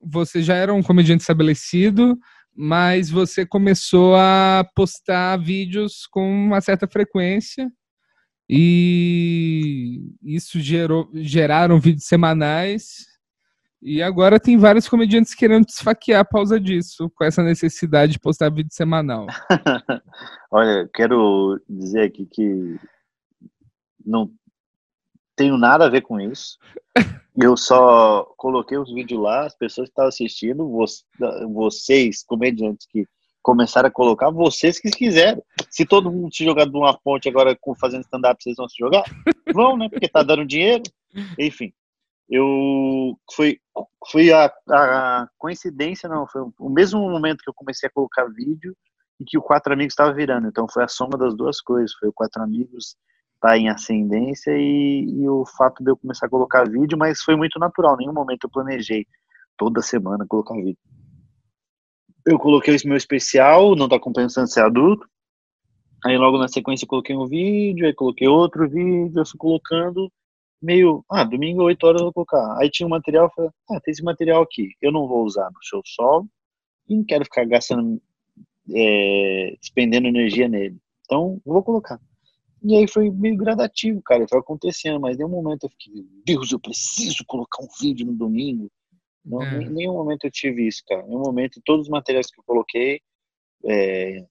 você 0.00 0.42
já 0.42 0.54
era 0.54 0.74
um 0.74 0.82
comediante 0.82 1.22
estabelecido, 1.22 2.18
mas 2.54 3.08
você 3.10 3.46
começou 3.46 4.16
a 4.16 4.68
postar 4.74 5.36
vídeos 5.38 6.06
com 6.06 6.28
uma 6.28 6.60
certa 6.60 6.86
frequência 6.86 7.70
e 8.48 10.12
isso 10.22 10.60
gerou, 10.60 11.10
geraram 11.14 11.80
vídeos 11.80 12.06
semanais. 12.06 13.06
E 13.82 14.02
agora 14.02 14.40
tem 14.40 14.56
vários 14.56 14.88
comediantes 14.88 15.34
querendo 15.34 15.66
te 15.66 15.70
esfaquear 15.74 16.24
por 16.24 16.38
causa 16.38 16.58
disso, 16.58 17.10
com 17.14 17.24
essa 17.24 17.42
necessidade 17.42 18.12
de 18.12 18.18
postar 18.18 18.50
vídeo 18.50 18.72
semanal. 18.72 19.26
Olha, 20.50 20.88
quero 20.94 21.60
dizer 21.68 22.02
aqui 22.04 22.26
que 22.26 22.80
não 24.04 24.30
tenho 25.36 25.58
nada 25.58 25.84
a 25.86 25.90
ver 25.90 26.00
com 26.00 26.18
isso. 26.20 26.58
Eu 27.40 27.54
só 27.56 28.24
coloquei 28.38 28.78
os 28.78 28.92
vídeos 28.92 29.20
lá, 29.20 29.44
as 29.44 29.54
pessoas 29.54 29.88
que 29.88 29.92
estavam 29.92 30.08
assistindo, 30.08 30.66
vo- 30.68 30.84
vocês, 31.52 32.24
comediantes 32.24 32.86
que 32.90 33.06
começaram 33.42 33.88
a 33.88 33.92
colocar, 33.92 34.30
vocês 34.30 34.80
que 34.80 34.90
quiseram. 34.90 35.42
Se 35.70 35.84
todo 35.84 36.10
mundo 36.10 36.34
se 36.34 36.44
jogar 36.44 36.64
de 36.64 36.76
uma 36.76 36.98
ponte 36.98 37.28
agora 37.28 37.56
fazendo 37.78 38.02
stand-up, 38.04 38.42
vocês 38.42 38.56
vão 38.56 38.66
se 38.68 38.76
jogar? 38.78 39.04
Vão, 39.52 39.76
né? 39.76 39.88
Porque 39.90 40.08
tá 40.08 40.22
dando 40.22 40.46
dinheiro. 40.46 40.82
Enfim, 41.38 41.72
eu 42.30 43.16
foi 43.34 43.60
foi 44.10 44.32
a, 44.32 44.52
a 44.70 45.28
coincidência 45.38 46.08
não 46.08 46.26
foi 46.26 46.42
o 46.58 46.68
mesmo 46.70 47.00
momento 47.00 47.42
que 47.42 47.50
eu 47.50 47.54
comecei 47.54 47.88
a 47.88 47.92
colocar 47.92 48.26
vídeo 48.26 48.76
e 49.20 49.24
que 49.24 49.38
o 49.38 49.42
quatro 49.42 49.72
amigos 49.72 49.92
estava 49.92 50.12
virando. 50.12 50.48
Então 50.48 50.66
foi 50.68 50.84
a 50.84 50.88
soma 50.88 51.16
das 51.18 51.34
duas 51.34 51.60
coisas. 51.60 51.92
Foi 51.94 52.08
o 52.08 52.12
quatro 52.12 52.42
amigos 52.42 52.96
tá 53.40 53.56
em 53.56 53.68
ascendência 53.68 54.52
e, 54.56 55.04
e 55.10 55.28
o 55.28 55.44
fato 55.44 55.84
de 55.84 55.90
eu 55.90 55.96
começar 55.96 56.24
a 56.26 56.30
colocar 56.30 56.68
vídeo 56.68 56.96
mas 56.96 57.20
foi 57.22 57.36
muito 57.36 57.58
natural. 57.58 57.94
Em 57.94 57.98
nenhum 57.98 58.12
momento 58.12 58.44
eu 58.44 58.50
planejei 58.50 59.06
toda 59.56 59.82
semana 59.82 60.26
colocar 60.26 60.54
vídeo. 60.54 60.78
Eu 62.24 62.38
coloquei 62.38 62.74
esse 62.74 62.86
meu 62.86 62.96
especial 62.96 63.76
não 63.76 63.88
tá 63.88 63.98
compensando 63.98 64.48
ser 64.48 64.60
adulto. 64.60 65.06
Aí 66.04 66.16
logo 66.16 66.38
na 66.38 66.48
sequência 66.48 66.84
eu 66.84 66.88
coloquei 66.88 67.16
um 67.16 67.26
vídeo 67.26 67.86
aí 67.86 67.94
coloquei 67.94 68.28
outro 68.28 68.68
vídeo 68.68 69.18
eu 69.18 69.26
fui 69.26 69.38
colocando 69.38 70.10
meio, 70.60 71.04
ah, 71.10 71.24
domingo 71.24 71.62
8 71.62 71.84
horas 71.84 72.00
eu 72.00 72.06
vou 72.06 72.12
colocar. 72.12 72.58
Aí 72.58 72.70
tinha 72.70 72.86
um 72.86 72.90
material, 72.90 73.26
eu 73.26 73.30
falei, 73.30 73.50
ah, 73.70 73.80
tem 73.80 73.92
esse 73.92 74.02
material 74.02 74.42
aqui, 74.42 74.70
eu 74.80 74.92
não 74.92 75.06
vou 75.06 75.24
usar 75.24 75.50
no 75.50 75.58
show 75.62 75.82
solo, 75.84 76.28
e 76.88 76.96
não 76.96 77.04
quero 77.04 77.24
ficar 77.24 77.44
gastando 77.44 78.00
é, 78.74 79.56
despendendo 79.60 80.08
energia 80.08 80.48
nele. 80.48 80.76
Então, 81.04 81.40
vou 81.44 81.62
colocar. 81.62 82.00
E 82.62 82.74
aí 82.76 82.88
foi 82.88 83.10
meio 83.10 83.36
gradativo, 83.36 84.02
cara, 84.02 84.26
foi 84.28 84.38
acontecendo, 84.38 84.98
mas 84.98 85.16
nenhum 85.16 85.28
momento 85.28 85.64
eu 85.64 85.70
fiquei, 85.70 86.04
Deus, 86.24 86.50
eu 86.50 86.58
preciso 86.58 87.24
colocar 87.26 87.62
um 87.62 87.68
vídeo 87.80 88.06
no 88.06 88.14
domingo. 88.14 88.70
Não, 89.24 89.42
É. 89.42 89.62
em 89.62 89.70
nenhum 89.70 89.92
momento 89.94 90.24
eu 90.24 90.30
tive 90.30 90.66
isso, 90.66 90.82
cara. 90.86 91.02
Em 91.02 91.08
nenhum 91.08 91.22
momento, 91.22 91.60
todos 91.64 91.86
os 91.86 91.90
materiais 91.90 92.28
que 92.28 92.40
eu 92.40 92.44
coloquei, 92.44 93.00
é, 93.64 94.24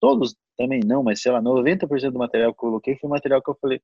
todos 0.00 0.34
também 0.56 0.80
não, 0.84 1.02
mas 1.02 1.20
sei 1.20 1.32
lá, 1.32 1.40
90% 1.40 2.12
do 2.12 2.18
material 2.18 2.52
que 2.52 2.56
eu 2.56 2.68
coloquei 2.68 2.96
foi 2.96 3.10
material 3.10 3.42
que 3.42 3.50
eu 3.50 3.58
falei, 3.60 3.80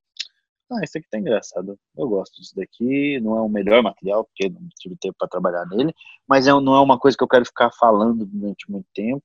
ah, 0.73 0.85
isso 0.85 0.99
aqui 0.99 1.09
tá 1.11 1.19
engraçado, 1.19 1.79
eu 1.97 2.09
gosto 2.09 2.41
disso 2.41 2.55
daqui, 2.57 3.21
não 3.21 3.37
é 3.37 3.41
o 3.41 3.49
melhor 3.49 3.83
material, 3.83 4.25
porque 4.25 4.49
não 4.49 4.69
tive 4.79 4.97
tempo 4.97 5.17
para 5.19 5.29
trabalhar 5.29 5.67
nele, 5.67 5.95
mas 6.27 6.47
é, 6.47 6.51
não 6.51 6.75
é 6.75 6.81
uma 6.81 6.99
coisa 6.99 7.17
que 7.17 7.25
eu 7.25 7.29
quero 7.29 7.45
ficar 7.45 7.71
falando 7.73 8.27
durante 8.27 8.71
muito 8.71 8.87
tempo. 8.95 9.25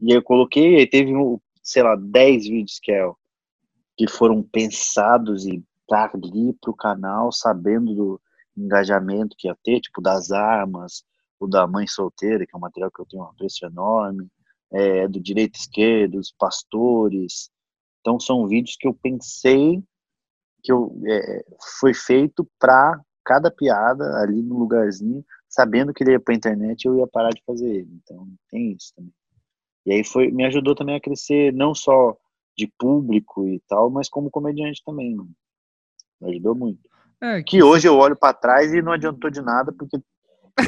E 0.00 0.12
eu 0.12 0.22
coloquei, 0.22 0.86
teve, 0.86 1.12
sei 1.62 1.82
lá, 1.82 1.96
10 1.96 2.44
vídeos 2.44 2.78
que, 2.80 2.92
é, 2.92 3.10
que 3.96 4.08
foram 4.08 4.42
pensados 4.42 5.46
e 5.46 5.62
tá 5.88 6.10
ali 6.14 6.52
pro 6.60 6.74
canal, 6.74 7.32
sabendo 7.32 7.94
do 7.94 8.20
engajamento 8.56 9.36
que 9.36 9.48
ia 9.48 9.56
ter, 9.64 9.80
tipo 9.80 10.00
das 10.00 10.30
armas, 10.30 11.04
o 11.40 11.46
da 11.46 11.66
mãe 11.66 11.86
solteira, 11.86 12.46
que 12.46 12.54
é 12.54 12.58
um 12.58 12.60
material 12.60 12.90
que 12.90 13.00
eu 13.00 13.06
tenho 13.06 13.22
um 13.22 13.26
apreço 13.26 13.64
enorme, 13.64 14.28
é, 14.72 15.08
do 15.08 15.20
direito 15.20 15.56
esquerdo, 15.56 16.12
dos 16.12 16.32
pastores. 16.32 17.50
Então 18.00 18.20
são 18.20 18.46
vídeos 18.46 18.76
que 18.76 18.86
eu 18.86 18.94
pensei 18.94 19.82
que 20.68 20.72
eu, 20.72 20.94
é, 21.06 21.44
foi 21.80 21.94
feito 21.94 22.46
para 22.58 23.00
cada 23.24 23.50
piada 23.50 24.04
ali 24.20 24.42
no 24.42 24.58
lugarzinho, 24.58 25.24
sabendo 25.48 25.94
que 25.94 26.04
ele 26.04 26.10
ia 26.10 26.20
para 26.20 26.34
internet 26.34 26.84
eu 26.84 26.98
ia 26.98 27.06
parar 27.06 27.30
de 27.30 27.42
fazer 27.46 27.66
ele. 27.66 27.88
Então 28.02 28.28
tem 28.50 28.72
isso 28.72 28.92
também. 28.94 29.12
E 29.86 29.92
aí 29.92 30.04
foi, 30.04 30.30
me 30.30 30.44
ajudou 30.44 30.74
também 30.74 30.94
a 30.94 31.00
crescer 31.00 31.54
não 31.54 31.74
só 31.74 32.14
de 32.54 32.70
público 32.78 33.48
e 33.48 33.62
tal, 33.66 33.88
mas 33.88 34.10
como 34.10 34.30
comediante 34.30 34.82
também, 34.84 35.14
mano. 35.14 35.30
Me 36.20 36.32
ajudou 36.32 36.54
muito. 36.54 36.86
É, 37.18 37.42
Que 37.42 37.62
hoje 37.62 37.88
eu 37.88 37.96
olho 37.96 38.14
para 38.14 38.34
trás 38.34 38.70
e 38.74 38.82
não 38.82 38.92
adiantou 38.92 39.30
de 39.30 39.40
nada 39.40 39.72
porque 39.72 39.96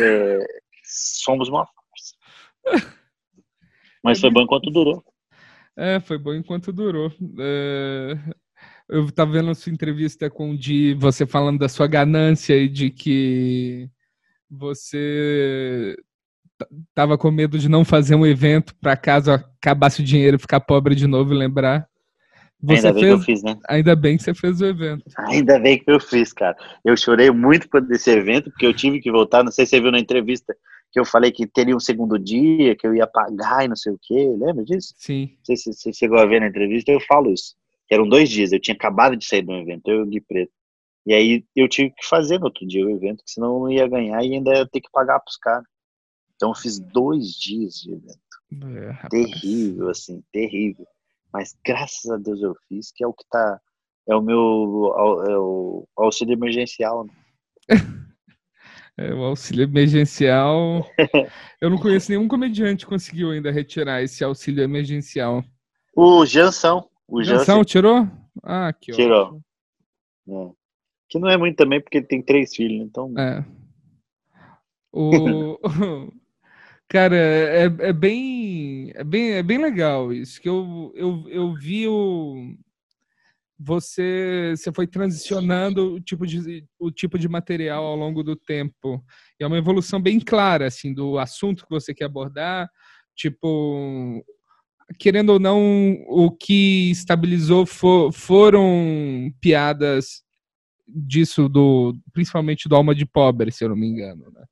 é, 0.01 0.63
somos 0.83 1.51
uma 1.51 1.67
farsa. 1.67 2.17
Mas 4.03 4.19
foi 4.19 4.31
bom 4.31 4.41
enquanto 4.41 4.71
durou. 4.71 5.05
É, 5.77 6.01
foi 6.01 6.17
bom 6.17 6.33
enquanto 6.33 6.73
durou. 6.73 7.13
É, 7.39 8.17
Eu 8.91 9.05
estava 9.05 9.31
vendo 9.31 9.51
a 9.51 9.55
sua 9.55 9.73
entrevista 9.73 10.29
com 10.29 10.51
o 10.51 10.59
Di, 10.59 10.95
você 10.95 11.25
falando 11.25 11.61
da 11.61 11.69
sua 11.69 11.87
ganância 11.87 12.57
e 12.57 12.69
de 12.69 12.91
que 12.91 13.89
você 14.51 15.97
tava 16.93 17.17
com 17.17 17.31
medo 17.31 17.57
de 17.57 17.69
não 17.69 17.85
fazer 17.85 18.17
um 18.17 18.27
evento 18.27 18.75
para 18.81 18.97
caso 18.97 19.31
acabasse 19.31 20.03
o 20.03 20.05
dinheiro 20.05 20.37
e 20.37 20.41
ficar 20.41 20.59
pobre 20.59 20.97
de 20.97 21.07
novo 21.07 21.33
e 21.33 21.39
lembrar. 21.39 21.89
Você 22.63 22.89
Ainda 22.89 22.93
bem 22.93 23.03
fez, 23.03 23.15
que 23.15 23.21
eu 23.21 23.25
fiz, 23.25 23.43
né? 23.43 23.59
ainda 23.69 23.97
bem 23.97 24.17
que 24.17 24.23
você 24.25 24.35
fez 24.35 24.61
o 24.61 24.67
evento. 24.67 25.05
Ainda 25.17 25.59
bem 25.59 25.79
que 25.79 25.91
eu 25.91 26.01
fiz, 26.01 26.33
cara. 26.33 26.57
Eu 26.85 26.97
chorei 26.97 27.31
muito 27.31 27.69
por 27.71 27.81
desse 27.81 28.11
evento, 28.11 28.51
porque 28.51 28.67
eu 28.67 28.75
tive 28.75 29.01
que 29.01 29.11
voltar. 29.11 29.43
Não 29.43 29.53
sei 29.53 29.65
se 29.65 29.71
você 29.71 29.81
viu 29.81 29.93
na 29.93 30.01
entrevista 30.01 30.55
que 30.93 30.99
eu 30.99 31.05
falei 31.05 31.31
que 31.31 31.47
teria 31.47 31.77
um 31.77 31.81
segundo 31.81 32.19
dia, 32.19 32.77
que 32.77 32.87
eu 32.87 32.95
ia 32.95 33.07
pagar 33.07 33.65
e 33.65 33.69
não 33.69 33.77
sei 33.77 33.93
o 33.93 33.99
quê. 34.03 34.35
Lembra 34.37 34.65
disso? 34.65 34.93
Sim. 34.99 35.29
Não 35.39 35.45
sei 35.45 35.57
se 35.57 35.73
você 35.73 35.93
chegou 35.93 36.19
a 36.19 36.27
ver 36.27 36.41
na 36.41 36.49
entrevista, 36.49 36.91
eu 36.91 37.01
falo 37.01 37.33
isso. 37.33 37.55
Eram 37.91 38.09
dois 38.09 38.31
dias, 38.31 38.53
eu 38.53 38.61
tinha 38.61 38.75
acabado 38.75 39.17
de 39.17 39.27
sair 39.27 39.43
do 39.43 39.53
evento, 39.53 39.91
eu 39.91 39.99
e 39.99 40.03
o 40.03 40.07
Gui 40.07 40.21
Preto. 40.21 40.53
E 41.07 41.15
aí 41.15 41.45
eu 41.57 41.69
tive 41.69 41.91
que 41.91 42.07
fazer 42.07 42.39
no 42.39 42.45
outro 42.45 42.67
dia 42.67 42.85
o 42.87 42.91
evento, 42.91 43.25
que 43.25 43.31
senão 43.33 43.55
eu 43.55 43.61
não 43.61 43.71
ia 43.71 43.89
ganhar 43.89 44.23
e 44.23 44.35
ainda 44.35 44.55
ia 44.55 44.67
ter 44.67 44.81
que 44.81 44.91
pagar 44.93 45.19
pros 45.21 45.37
caras. 45.37 45.67
Então 46.37 46.51
eu 46.51 46.55
fiz 46.55 46.79
dois 46.79 47.33
dias 47.33 47.75
de 47.75 47.93
evento. 47.93 48.19
É. 48.77 49.09
Terrível, 49.09 49.89
assim, 49.89 50.23
terrível. 50.33 50.87
Mas 51.33 51.57
graças 51.65 52.11
a 52.11 52.17
Deus 52.17 52.43
eu 52.43 52.55
fiz, 52.69 52.93
que 52.93 53.05
é 53.05 53.07
o 53.07 53.13
que 53.13 53.25
tá. 53.31 53.61
É 54.09 54.15
o 54.15 54.23
meu 54.23 54.93
é 55.29 55.39
o 55.39 55.87
auxílio 55.97 56.33
emergencial. 56.33 57.05
né? 57.05 57.13
É, 58.99 59.15
o 59.15 59.25
auxílio 59.25 59.63
emergencial. 59.63 60.85
Eu 61.59 61.71
não 61.71 61.79
conheço 61.79 62.11
nenhum 62.11 62.29
comediante 62.29 62.85
que 62.85 62.91
conseguiu 62.91 63.31
ainda 63.31 63.51
retirar 63.51 64.03
esse 64.03 64.23
auxílio 64.23 64.63
emergencial. 64.63 65.43
O 65.97 66.27
Jansão. 66.27 66.90
O 67.11 67.23
Jansão. 67.25 67.65
tirou? 67.65 68.09
Ah, 68.43 68.73
que 68.73 68.93
Tirou. 68.93 69.41
É. 70.29 70.51
Que 71.09 71.19
não 71.19 71.29
é 71.29 71.37
muito 71.37 71.57
também, 71.57 71.81
porque 71.81 71.99
ele 71.99 72.07
tem 72.07 72.23
três 72.23 72.55
filhos, 72.55 72.87
então. 72.87 73.13
É. 73.19 73.45
O... 74.93 75.59
Cara, 76.89 77.17
é, 77.17 77.65
é 77.65 77.93
bem, 77.93 78.91
é 78.95 79.05
bem, 79.05 79.33
é 79.33 79.43
bem 79.43 79.59
legal 79.59 80.13
isso, 80.13 80.41
que 80.41 80.49
eu, 80.49 80.93
eu, 80.95 81.25
eu 81.29 81.55
vi 81.55 81.87
o... 81.87 82.57
Você, 83.59 84.55
você 84.57 84.73
foi 84.73 84.87
transicionando 84.87 85.95
o 85.95 86.01
tipo, 86.01 86.27
de, 86.27 86.65
o 86.79 86.91
tipo 86.91 87.19
de 87.19 87.29
material 87.29 87.85
ao 87.85 87.95
longo 87.95 88.23
do 88.23 88.35
tempo. 88.35 89.05
E 89.39 89.45
é 89.45 89.47
uma 89.47 89.59
evolução 89.59 90.01
bem 90.01 90.19
clara, 90.19 90.67
assim, 90.67 90.95
do 90.95 91.19
assunto 91.19 91.65
que 91.65 91.71
você 91.71 91.93
quer 91.93 92.07
abordar. 92.07 92.71
Tipo, 93.15 94.25
querendo 94.99 95.31
ou 95.31 95.39
não, 95.39 95.95
o 96.09 96.31
que 96.31 96.91
estabilizou 96.91 97.65
fo- 97.67 98.11
foram 98.13 99.33
piadas 99.41 100.23
disso, 100.87 101.49
do 101.49 101.97
principalmente 102.13 102.69
do 102.69 102.75
Alma 102.75 102.95
de 102.95 103.07
Pobre, 103.07 103.53
se 103.53 103.65
eu 103.65 103.69
não 103.69 103.77
me 103.77 103.87
engano. 103.87 104.31
Né? 104.33 104.45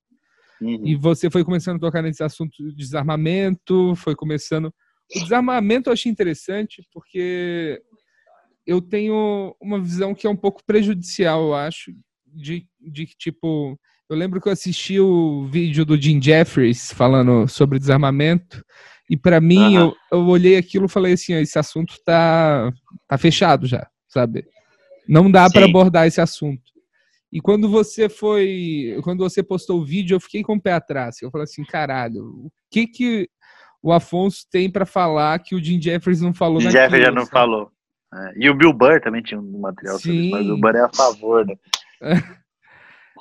Uhum. 0.61 0.87
E 0.87 0.95
você 0.95 1.31
foi 1.31 1.45
começando 1.45 1.77
a 1.77 1.81
tocar 1.81 2.03
nesse 2.03 2.23
assunto 2.23 2.57
de 2.57 2.75
desarmamento, 2.75 3.95
foi 3.97 4.15
começando. 4.15 4.73
O 5.17 5.21
desarmamento 5.21 5.89
eu 5.89 5.93
achei 5.93 6.11
interessante 6.11 6.87
porque 6.93 7.81
eu 8.67 8.81
tenho 8.81 9.57
uma 9.61 9.81
visão 9.81 10.15
que 10.15 10.27
é 10.27 10.31
um 10.31 10.37
pouco 10.37 10.63
prejudicial, 10.65 11.41
eu 11.43 11.55
acho, 11.55 11.91
de, 12.27 12.67
de 12.79 13.07
tipo, 13.07 13.79
eu 14.11 14.17
lembro 14.17 14.41
que 14.41 14.49
eu 14.49 14.53
assisti 14.53 15.01
o 15.01 15.47
vídeo 15.47 15.87
do 15.87 16.01
Jim 16.01 16.21
Jeffries 16.21 16.93
falando 16.93 17.49
sobre 17.49 17.79
desarmamento, 17.79 18.63
e 19.09 19.17
para 19.17 19.41
mim 19.41 19.75
Aham. 19.75 19.87
eu, 19.87 19.97
eu 20.13 20.27
olhei 20.27 20.57
aquilo 20.57 20.87
e 20.87 20.91
falei 20.91 21.15
assim: 21.15 21.33
"Ah, 21.35 21.41
esse 21.41 21.59
assunto 21.59 21.95
tá, 22.05 22.73
tá 23.07 23.17
fechado 23.17 23.67
já, 23.67 23.89
sabe? 24.09 24.47
Não 25.09 25.31
dá 25.31 25.49
para 25.49 25.65
Sim. 25.65 25.71
abordar 25.71 26.07
esse 26.07 26.21
assunto. 26.21 26.63
E 27.33 27.41
quando 27.41 27.69
você 27.69 28.09
foi, 28.09 28.99
quando 29.03 29.21
você 29.21 29.43
postou 29.43 29.81
o 29.81 29.85
vídeo, 29.85 30.15
eu 30.15 30.21
fiquei 30.21 30.43
com 30.43 30.55
o 30.57 30.61
pé 30.61 30.73
atrás. 30.73 31.21
Eu 31.21 31.31
falei 31.31 31.45
assim, 31.45 31.65
caralho, 31.65 32.25
o 32.25 32.51
que 32.71 32.87
que 32.87 33.29
o 33.83 33.93
Afonso 33.93 34.47
tem 34.51 34.71
para 34.71 34.87
falar 34.87 35.39
que 35.39 35.55
o 35.55 35.63
Jim 35.63 35.81
Jeffries 35.81 36.21
não 36.21 36.33
falou 36.33 36.59
O 36.61 36.65
naquilo? 36.65 36.81
Jeff 36.83 37.01
já 37.03 37.11
não 37.11 37.23
sabe? 37.23 37.33
falou. 37.33 37.71
É, 38.15 38.33
E 38.37 38.49
o 38.51 38.55
Bill 38.55 38.73
Burr 38.73 39.01
também 39.01 39.23
tinha 39.23 39.39
um 39.39 39.61
material 39.61 39.99
sobre 39.99 40.21
isso, 40.21 40.31
mas 40.31 40.47
o 40.49 40.55
Sim. 40.55 40.61
Burr 40.61 40.77
é 40.77 40.81
a 40.81 40.89
favor, 40.89 41.47
né? 41.47 41.55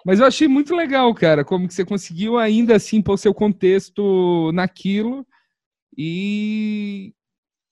Mas 0.05 0.19
eu 0.19 0.25
achei 0.25 0.47
muito 0.47 0.73
legal, 0.75 1.13
cara, 1.13 1.43
como 1.43 1.67
que 1.67 1.73
você 1.73 1.83
conseguiu 1.83 2.37
ainda 2.37 2.75
assim 2.75 3.01
pôr 3.01 3.17
seu 3.17 3.33
contexto 3.33 4.51
naquilo 4.53 5.25
e 5.97 7.13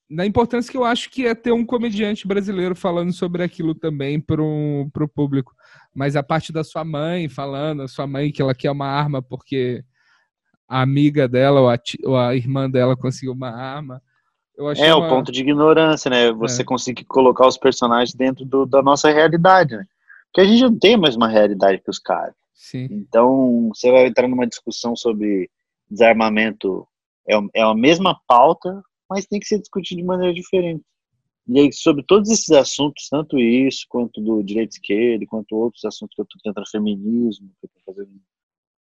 na 0.10 0.26
importância 0.26 0.72
que 0.72 0.78
eu 0.78 0.84
acho 0.84 1.10
que 1.10 1.26
é 1.26 1.34
ter 1.36 1.52
um 1.52 1.66
comediante 1.66 2.28
brasileiro 2.28 2.76
falando 2.76 3.12
sobre 3.14 3.44
aquilo 3.44 3.74
também 3.76 4.20
para 4.20 4.42
o 4.42 4.90
público. 5.14 5.54
Mas 5.94 6.16
a 6.16 6.24
parte 6.24 6.52
da 6.52 6.64
sua 6.64 6.84
mãe 6.84 7.28
falando, 7.30 7.82
a 7.84 7.88
sua 7.88 8.06
mãe 8.08 8.32
que 8.32 8.42
ela 8.42 8.54
quer 8.56 8.72
uma 8.72 8.88
arma 8.88 9.22
porque 9.22 9.84
a 10.68 10.82
amiga 10.82 11.28
dela 11.28 11.62
ou 11.62 11.70
a, 11.70 11.78
ou 12.04 12.18
a 12.18 12.36
irmã 12.36 12.70
dela 12.70 12.96
conseguiu 12.98 13.34
uma 13.34 13.50
arma. 13.50 14.02
É 14.78 14.94
uma- 14.94 15.06
o 15.06 15.10
ponto 15.10 15.32
de 15.32 15.42
ignorância, 15.42 16.10
né? 16.10 16.32
Você 16.32 16.62
É. 16.62 16.66
conseguir 16.66 17.04
colocar 17.06 17.46
os 17.48 17.58
personagens 17.58 18.14
dentro 18.16 18.46
do- 18.46 18.66
da 18.66 18.82
nossa 18.82 19.12
realidade, 19.12 19.76
né? 19.76 19.86
Porque 20.28 20.42
a 20.42 20.46
gente 20.46 20.62
não 20.64 20.78
tem 20.78 20.98
mais 20.98 21.16
uma 21.16 21.28
realidade 21.28 21.82
que 21.84 21.90
os 21.90 22.00
caras. 22.00 22.34
Sim, 22.54 22.88
Então, 22.90 23.70
você 23.74 23.92
vai 23.92 24.08
entrar 24.08 24.28
numa 24.28 24.48
discussão 24.48 24.96
sobre 24.96 25.50
desarmamento, 25.90 26.88
é, 27.28 27.36
é 27.54 27.62
a 27.62 27.74
mesma 27.74 28.20
pauta, 28.28 28.82
mas 29.10 29.26
tem 29.26 29.40
que 29.40 29.48
ser 29.48 29.60
discutido 29.60 30.02
de 30.02 30.08
maneira 30.08 30.34
diferente. 30.34 30.84
E 31.48 31.60
aí, 31.60 31.72
sobre 31.72 32.04
todos 32.04 32.30
esses 32.32 32.50
assuntos, 32.52 33.08
tanto 33.10 33.38
isso, 33.38 33.86
quanto 33.88 34.20
do 34.20 34.42
direito 34.42 34.72
esquerdo, 34.72 35.28
quanto 35.28 35.56
outros 35.56 35.86
assuntos 35.86 36.16
que 36.16 36.22
eu 36.22 36.24
estou 36.24 36.42
tentando, 36.44 36.70
feminismo, 36.70 37.50
que 37.60 37.68
eu 37.68 37.70
estou 37.78 37.94
fazendo 37.94 38.20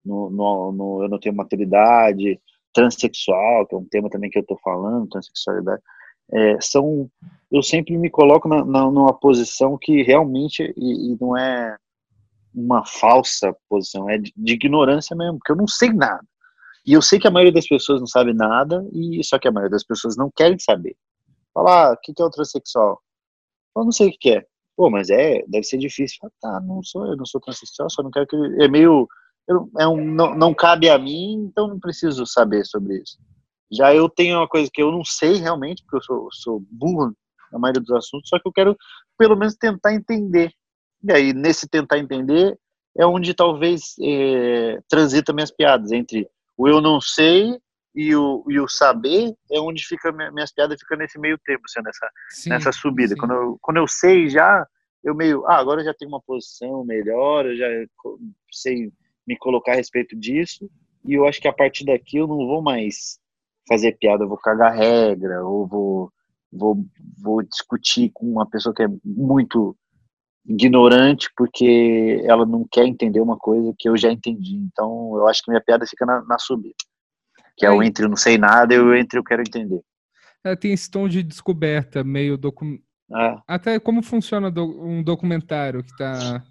no, 0.03 0.29
no, 0.29 0.71
no 0.71 1.03
Eu 1.03 1.09
Não 1.09 1.19
Tenho 1.19 1.35
Maturidade, 1.35 2.39
transexual, 2.73 3.67
que 3.67 3.75
é 3.75 3.77
um 3.77 3.85
tema 3.85 4.09
também 4.09 4.29
que 4.29 4.37
eu 4.37 4.41
estou 4.41 4.57
falando, 4.63 5.07
transexualidade, 5.07 5.81
é, 6.31 6.59
são, 6.59 7.09
eu 7.51 7.63
sempre 7.63 7.97
me 7.97 8.09
coloco 8.09 8.47
na, 8.47 8.65
na, 8.65 8.91
numa 8.91 9.13
posição 9.13 9.77
que 9.79 10.03
realmente, 10.03 10.73
e, 10.75 11.13
e 11.13 11.17
não 11.19 11.37
é 11.37 11.77
uma 12.53 12.85
falsa 12.85 13.55
posição, 13.69 14.09
é 14.09 14.17
de, 14.17 14.33
de 14.35 14.53
ignorância 14.53 15.15
mesmo, 15.15 15.37
porque 15.37 15.51
eu 15.51 15.55
não 15.55 15.67
sei 15.67 15.93
nada. 15.93 16.25
E 16.87 16.93
eu 16.93 17.01
sei 17.01 17.19
que 17.19 17.27
a 17.27 17.31
maioria 17.31 17.51
das 17.51 17.67
pessoas 17.67 17.99
não 17.99 18.07
sabe 18.07 18.33
nada, 18.33 18.87
e 18.93 19.21
só 19.21 19.37
que 19.37 19.45
a 19.45 19.51
maioria 19.51 19.71
das 19.71 19.83
pessoas 19.83 20.15
não 20.15 20.31
querem 20.33 20.57
saber. 20.57 20.95
Falar, 21.53 21.89
ah, 21.89 21.93
o 21.93 21.97
que 21.97 22.13
que 22.13 22.21
é 22.21 22.25
o 22.25 22.29
transexual? 22.29 23.01
Eu 23.75 23.83
não 23.83 23.91
sei 23.91 24.07
o 24.07 24.17
que 24.17 24.31
é. 24.31 24.45
Pô, 24.73 24.89
mas 24.89 25.09
é, 25.09 25.43
deve 25.47 25.63
ser 25.63 25.77
difícil. 25.77 26.17
Fala, 26.21 26.31
tá, 26.39 26.61
não 26.65 26.81
sou, 26.81 27.05
eu 27.05 27.17
não 27.17 27.25
sou 27.25 27.41
transexual, 27.41 27.89
só 27.89 28.01
não 28.01 28.09
quero 28.09 28.25
que. 28.25 28.37
É 28.63 28.69
meio. 28.69 29.05
é 29.77 29.87
um, 29.87 29.97
não, 29.97 30.33
não 30.33 30.53
cabe 30.53 30.89
a 30.89 30.97
mim, 30.97 31.47
então 31.49 31.67
não 31.67 31.79
preciso 31.79 32.25
saber 32.25 32.65
sobre 32.65 33.01
isso. 33.01 33.17
Já 33.69 33.93
eu 33.93 34.07
tenho 34.07 34.37
uma 34.37 34.47
coisa 34.47 34.69
que 34.73 34.81
eu 34.81 34.89
não 34.89 35.03
sei 35.03 35.33
realmente, 35.33 35.83
porque 35.83 35.97
eu 35.97 36.03
sou, 36.03 36.29
sou 36.31 36.63
burro 36.71 37.13
na 37.51 37.59
maioria 37.59 37.81
dos 37.81 37.91
assuntos, 37.91 38.29
só 38.29 38.39
que 38.39 38.47
eu 38.47 38.53
quero 38.53 38.77
pelo 39.17 39.35
menos 39.35 39.55
tentar 39.55 39.93
entender. 39.93 40.53
E 41.03 41.11
aí, 41.11 41.33
nesse 41.33 41.67
tentar 41.67 41.97
entender, 41.97 42.57
é 42.97 43.05
onde 43.05 43.33
talvez 43.33 43.93
é, 44.01 44.79
transita 44.87 45.33
minhas 45.33 45.51
piadas, 45.51 45.91
entre 45.91 46.29
o 46.57 46.67
eu 46.67 46.81
não 46.81 46.99
sei 46.99 47.57
e 47.95 48.15
o, 48.15 48.43
e 48.47 48.59
o 48.59 48.67
saber, 48.67 49.33
é 49.51 49.59
onde 49.59 49.83
fica 49.83 50.11
minhas 50.11 50.51
piadas 50.51 50.79
fica 50.79 50.95
nesse 50.95 51.19
meio 51.19 51.37
tempo, 51.39 51.63
assim, 51.65 51.81
nessa, 51.83 52.11
sim, 52.29 52.49
nessa 52.49 52.71
subida. 52.71 53.15
Quando 53.15 53.33
eu, 53.33 53.57
quando 53.61 53.77
eu 53.77 53.87
sei 53.87 54.29
já, 54.29 54.67
eu 55.03 55.15
meio, 55.15 55.45
ah, 55.47 55.57
agora 55.57 55.81
eu 55.81 55.85
já 55.85 55.93
tenho 55.93 56.09
uma 56.11 56.21
posição 56.21 56.83
melhor, 56.83 57.45
eu 57.45 57.57
já 57.57 57.65
sei 58.51 58.91
me 59.25 59.37
colocar 59.37 59.71
a 59.71 59.75
respeito 59.75 60.15
disso, 60.15 60.69
e 61.03 61.13
eu 61.13 61.25
acho 61.25 61.41
que 61.41 61.47
a 61.47 61.53
partir 61.53 61.85
daqui 61.85 62.17
eu 62.17 62.27
não 62.27 62.37
vou 62.37 62.61
mais 62.61 63.19
fazer 63.67 63.97
piada, 63.97 64.23
eu 64.23 64.29
vou 64.29 64.37
cagar 64.37 64.75
regra, 64.75 65.43
ou 65.43 65.65
vou, 65.67 66.11
vou, 66.51 66.85
vou 67.19 67.41
discutir 67.43 68.11
com 68.13 68.25
uma 68.27 68.47
pessoa 68.47 68.75
que 68.75 68.83
é 68.83 68.87
muito 69.03 69.75
ignorante 70.47 71.29
porque 71.35 72.21
ela 72.25 72.45
não 72.45 72.65
quer 72.71 72.85
entender 72.85 73.19
uma 73.19 73.37
coisa 73.37 73.73
que 73.77 73.89
eu 73.89 73.97
já 73.97 74.11
entendi. 74.11 74.55
Então, 74.55 75.15
eu 75.15 75.27
acho 75.27 75.43
que 75.43 75.51
minha 75.51 75.61
piada 75.61 75.85
fica 75.85 76.05
na, 76.05 76.23
na 76.23 76.39
subida. 76.39 76.75
Que 77.57 77.65
é, 77.65 77.69
é 77.69 77.71
o 77.71 77.83
entre 77.83 78.05
eu 78.05 78.09
não 78.09 78.15
sei 78.15 78.37
nada 78.37 78.73
e 78.73 78.79
o 78.79 78.95
entre 78.95 79.19
eu 79.19 79.23
quero 79.23 79.41
entender. 79.41 79.81
É, 80.43 80.55
tem 80.55 80.71
esse 80.71 80.89
tom 80.89 81.07
de 81.07 81.21
descoberta, 81.21 82.03
meio 82.03 82.37
docu... 82.37 82.65
É. 83.13 83.37
Até 83.47 83.79
como 83.79 84.03
funciona 84.03 84.53
um 84.59 85.01
documentário 85.01 85.83
que 85.83 85.95
tá 85.97 86.43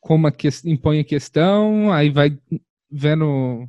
como 0.00 0.26
a 0.26 0.30
que, 0.30 0.48
impõe 0.64 1.00
a 1.00 1.04
questão, 1.04 1.92
aí 1.92 2.10
vai 2.10 2.38
vendo 2.90 3.66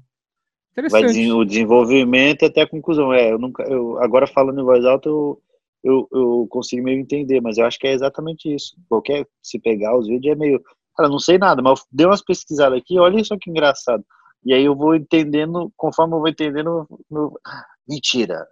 vai 0.92 1.04
o 1.04 1.44
desenvolvimento 1.44 2.46
até 2.46 2.62
a 2.62 2.70
conclusão. 2.70 3.12
É, 3.12 3.32
eu 3.32 3.40
nunca, 3.40 3.64
eu 3.64 3.98
agora 4.02 4.28
falando 4.28 4.62
em 4.62 4.64
voz 4.64 4.86
alta, 4.86 5.10
eu, 5.10 5.42
eu, 5.84 6.08
eu 6.12 6.48
consigo 6.50 6.84
meio 6.84 7.00
entender, 7.00 7.42
mas 7.42 7.58
eu 7.58 7.66
acho 7.66 7.80
que 7.80 7.88
é 7.88 7.94
exatamente 7.94 8.54
isso. 8.54 8.76
Qualquer 8.90 9.26
se 9.42 9.60
pegar 9.60 9.98
os 9.98 10.08
vídeos 10.08 10.36
é 10.36 10.40
meio, 10.40 10.62
cara, 10.96 11.10
não 11.10 11.20
sei 11.20 11.38
nada, 11.38 11.62
mas 11.62 11.80
eu 11.80 11.86
dei 11.92 12.06
umas 12.06 12.24
pesquisadas 12.24 12.78
aqui, 12.80 13.00
olha 13.00 13.24
só 13.24 13.38
que 13.40 13.50
engraçado. 13.50 14.04
E 14.46 14.54
aí 14.54 14.64
eu 14.64 14.76
vou 14.76 14.96
entendendo, 14.96 15.72
conforme 15.76 16.16
eu 16.16 16.20
vou 16.20 16.30
entendendo, 16.30 16.88
no... 17.10 17.40
mentira, 17.88 18.46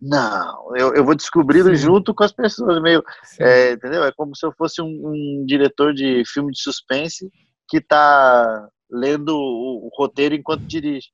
não, 0.00 0.76
eu, 0.76 0.94
eu 0.94 1.04
vou 1.04 1.16
descobrindo 1.16 1.70
Sim. 1.70 1.86
junto 1.86 2.14
com 2.14 2.22
as 2.22 2.32
pessoas, 2.32 2.80
meio, 2.80 3.02
é, 3.40 3.72
entendeu? 3.72 4.04
É 4.04 4.12
como 4.12 4.34
se 4.36 4.46
eu 4.46 4.52
fosse 4.52 4.80
um, 4.80 4.86
um, 4.86 5.44
diretor 5.44 5.92
de 5.92 6.22
filme 6.24 6.52
de 6.52 6.62
suspense 6.62 7.28
que 7.68 7.80
tá 7.80 8.68
lendo 8.88 9.30
o, 9.30 9.86
o 9.86 9.90
roteiro 9.96 10.36
enquanto 10.36 10.62
dirige. 10.62 11.08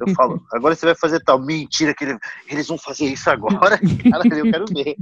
Eu 0.00 0.14
falo, 0.14 0.42
agora 0.52 0.74
você 0.74 0.86
vai 0.86 0.94
fazer 0.94 1.20
tal. 1.20 1.38
Mentira, 1.40 1.94
que 1.94 2.04
eles 2.48 2.66
vão 2.66 2.78
fazer 2.78 3.06
isso 3.06 3.28
agora? 3.30 3.78
Cara, 4.10 4.36
eu 4.36 4.50
quero 4.50 4.64
ver. 4.66 4.96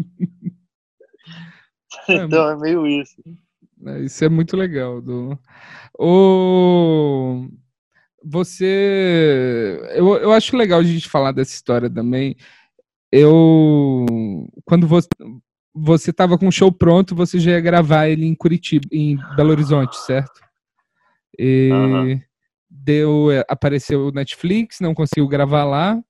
É, 2.08 2.14
então 2.14 2.50
é 2.50 2.56
meio 2.56 2.86
isso. 2.86 3.16
É, 3.86 4.00
isso 4.00 4.24
é 4.24 4.28
muito 4.28 4.56
legal. 4.56 5.00
Do... 5.00 5.38
O... 5.98 7.48
Você. 8.24 9.80
Eu, 9.94 10.16
eu 10.16 10.32
acho 10.32 10.56
legal 10.56 10.80
a 10.80 10.84
gente 10.84 11.08
falar 11.08 11.32
dessa 11.32 11.54
história 11.54 11.88
também 11.88 12.36
eu 13.12 14.04
quando 14.64 14.86
você 14.86 15.08
você 15.78 16.10
estava 16.10 16.38
com 16.38 16.48
o 16.48 16.52
show 16.52 16.72
pronto, 16.72 17.14
você 17.14 17.38
já 17.38 17.50
ia 17.50 17.60
gravar 17.60 18.08
ele 18.08 18.24
em 18.24 18.34
Curitiba, 18.34 18.86
em 18.90 19.18
Belo 19.36 19.50
Horizonte, 19.50 19.94
certo? 19.98 20.40
E 21.38 21.68
uhum. 21.70 22.20
Deu 22.84 23.28
apareceu 23.48 24.06
o 24.06 24.12
Netflix, 24.12 24.78
não 24.80 24.94
conseguiu 24.94 25.28
gravar 25.28 25.64
lá. 25.64 26.00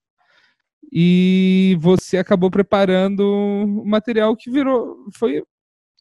E 0.92 1.76
você 1.80 2.18
acabou 2.18 2.50
preparando 2.50 3.22
um 3.24 3.84
material 3.84 4.36
que 4.36 4.50
virou 4.50 4.96
foi 5.16 5.42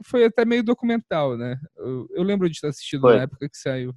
foi 0.04 0.26
até 0.26 0.44
meio 0.44 0.64
documental, 0.64 1.38
né? 1.38 1.58
Eu, 1.78 2.08
eu 2.12 2.24
lembro 2.24 2.50
de 2.50 2.60
ter 2.60 2.68
assistido 2.68 3.02
foi. 3.02 3.16
na 3.16 3.24
época 3.24 3.48
que 3.48 3.58
saiu. 3.58 3.94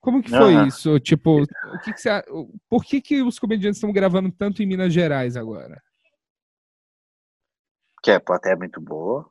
Como 0.00 0.22
que 0.22 0.30
foi 0.30 0.54
uhum. 0.54 0.66
isso? 0.66 1.00
Tipo, 1.00 1.42
o 1.42 1.78
que, 1.82 1.92
que 1.92 2.00
você, 2.00 2.10
por 2.68 2.84
que, 2.84 3.00
que 3.00 3.22
os 3.22 3.40
comediantes 3.40 3.78
estão 3.78 3.92
gravando 3.92 4.30
tanto 4.30 4.62
em 4.62 4.66
Minas 4.66 4.92
Gerais 4.92 5.36
agora? 5.36 5.82
Que 8.00 8.12
é 8.12 8.56
muito 8.56 8.80
boa, 8.80 9.28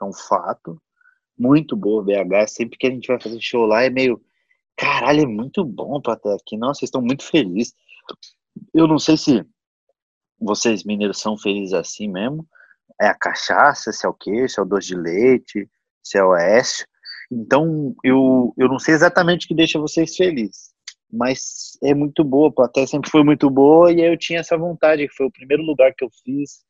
é 0.00 0.04
um 0.04 0.12
fato. 0.12 0.82
Muito 1.38 1.76
boa 1.76 2.02
BH. 2.02 2.48
Sempre 2.48 2.78
que 2.78 2.86
a 2.88 2.90
gente 2.90 3.06
vai 3.06 3.20
fazer 3.20 3.40
show 3.40 3.64
lá 3.64 3.84
é 3.84 3.90
meio. 3.90 4.20
Caralho, 4.76 5.22
é 5.22 5.26
muito 5.26 5.64
bom 5.64 5.96
a 5.96 6.02
plateia 6.02 6.36
aqui. 6.36 6.56
Nossa, 6.56 6.80
vocês 6.80 6.88
estão 6.88 7.02
muito 7.02 7.24
felizes. 7.24 7.74
Eu 8.74 8.86
não 8.86 8.98
sei 8.98 9.16
se 9.16 9.44
vocês 10.38 10.84
mineiros 10.84 11.18
são 11.18 11.36
felizes 11.36 11.74
assim 11.74 12.08
mesmo. 12.08 12.46
É 13.00 13.06
a 13.06 13.14
cachaça, 13.14 13.92
se 13.92 14.04
é 14.06 14.08
o 14.08 14.14
quê? 14.14 14.48
Se 14.48 14.58
é 14.60 14.62
o 14.62 14.66
doce 14.66 14.88
de 14.88 14.96
leite, 14.96 15.68
se 16.02 16.18
é 16.18 16.24
o 16.24 16.30
oeste. 16.30 16.86
Então, 17.30 17.94
eu, 18.04 18.52
eu 18.58 18.68
não 18.68 18.78
sei 18.78 18.94
exatamente 18.94 19.46
o 19.46 19.48
que 19.48 19.54
deixa 19.54 19.78
vocês 19.78 20.14
felizes, 20.14 20.74
mas 21.10 21.78
é 21.82 21.94
muito 21.94 22.22
boa, 22.22 22.48
a 22.50 22.52
plateia 22.52 22.86
sempre 22.86 23.10
foi 23.10 23.24
muito 23.24 23.48
boa 23.48 23.90
e 23.90 24.02
eu 24.02 24.18
tinha 24.18 24.40
essa 24.40 24.56
vontade, 24.58 25.08
foi 25.16 25.26
o 25.26 25.32
primeiro 25.32 25.62
lugar 25.62 25.94
que 25.94 26.04
eu 26.04 26.10
fiz. 26.22 26.62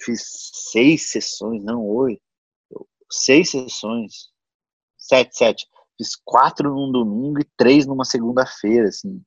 Fiz 0.00 0.22
seis 0.70 1.10
sessões, 1.10 1.64
não 1.64 1.84
oito, 1.84 2.22
seis 3.10 3.50
sessões, 3.50 4.30
sete, 4.96 5.36
sete. 5.36 5.66
Fiz 5.96 6.16
quatro 6.24 6.74
num 6.74 6.90
domingo 6.90 7.40
e 7.40 7.46
três 7.56 7.86
numa 7.86 8.04
segunda-feira, 8.04 8.88
assim. 8.88 9.22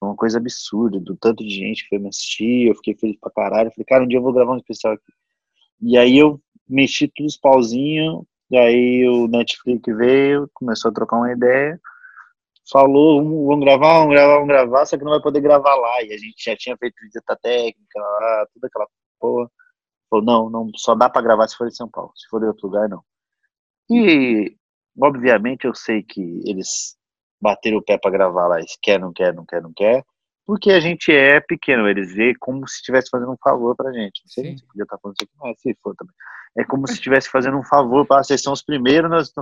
Uma 0.00 0.14
coisa 0.14 0.38
absurda, 0.38 1.00
do 1.00 1.16
tanto 1.16 1.44
de 1.44 1.50
gente 1.50 1.82
que 1.82 1.88
foi 1.88 1.98
me 1.98 2.08
assistir, 2.08 2.68
eu 2.68 2.74
fiquei 2.76 2.94
feliz 2.94 3.18
pra 3.18 3.30
caralho. 3.30 3.70
Falei, 3.70 3.84
cara, 3.86 4.04
um 4.04 4.06
dia 4.06 4.18
eu 4.18 4.22
vou 4.22 4.32
gravar 4.32 4.52
um 4.52 4.58
especial 4.58 4.94
aqui. 4.94 5.12
E 5.80 5.96
aí 5.98 6.18
eu 6.18 6.40
mexi 6.68 7.08
todos 7.08 7.34
os 7.34 7.40
pauzinhos, 7.40 8.24
e 8.50 8.56
aí 8.56 9.08
o 9.08 9.26
Netflix 9.26 9.82
veio, 9.96 10.48
começou 10.54 10.90
a 10.90 10.94
trocar 10.94 11.16
uma 11.16 11.32
ideia, 11.32 11.80
falou, 12.70 13.22
vamos 13.46 13.64
gravar, 13.64 14.00
vamos 14.00 14.14
gravar, 14.14 14.34
vamos 14.34 14.48
gravar, 14.48 14.86
só 14.86 14.96
que 14.96 15.04
não 15.04 15.12
vai 15.12 15.20
poder 15.20 15.40
gravar 15.40 15.74
lá. 15.74 16.02
E 16.02 16.12
a 16.12 16.18
gente 16.18 16.44
já 16.44 16.56
tinha 16.56 16.76
feito 16.76 16.94
visita 17.02 17.36
técnica 17.42 17.98
lá, 17.98 18.46
toda 18.52 18.66
aquela 18.66 18.86
porra. 19.18 19.50
Falou, 20.10 20.24
não, 20.24 20.50
não, 20.50 20.70
só 20.76 20.94
dá 20.94 21.08
para 21.08 21.22
gravar 21.22 21.48
se 21.48 21.56
for 21.56 21.66
em 21.66 21.70
São 21.70 21.88
Paulo, 21.88 22.12
se 22.16 22.28
for 22.28 22.42
em 22.42 22.46
outro 22.46 22.66
lugar, 22.66 22.88
não. 22.88 23.02
E, 23.90 24.56
obviamente, 25.00 25.66
eu 25.66 25.74
sei 25.74 26.02
que 26.02 26.42
eles 26.44 26.96
bateram 27.40 27.78
o 27.78 27.82
pé 27.82 27.98
para 27.98 28.10
gravar 28.10 28.48
lá, 28.48 28.56
quer, 28.82 28.98
não 28.98 29.12
quer, 29.12 29.32
não 29.32 29.44
quer, 29.44 29.62
não 29.62 29.72
quer, 29.72 30.04
porque 30.48 30.70
a 30.70 30.80
gente 30.80 31.12
é 31.12 31.40
pequeno, 31.40 31.86
eles 31.86 32.14
veem 32.14 32.34
como 32.40 32.66
se 32.66 32.76
estivesse 32.76 33.10
fazendo 33.10 33.32
um 33.32 33.36
favor 33.42 33.76
pra 33.76 33.92
gente. 33.92 34.22
Não 34.24 34.30
sei 34.30 34.44
Sim. 34.44 34.56
se 34.56 34.66
podia 34.66 34.84
estar 34.84 34.98
falando 34.98 35.16
isso 35.16 35.24
aqui, 35.24 35.34
mas 35.38 35.60
se 35.60 35.76
for 35.82 35.94
também. 35.94 36.14
É 36.56 36.64
como 36.64 36.86
se 36.86 36.94
estivesse 36.94 37.28
fazendo 37.28 37.58
um 37.58 37.62
favor 37.62 38.06
para 38.06 38.24
vocês 38.24 38.42
são 38.42 38.54
os 38.54 38.62
primeiros, 38.62 39.10
nós, 39.10 39.32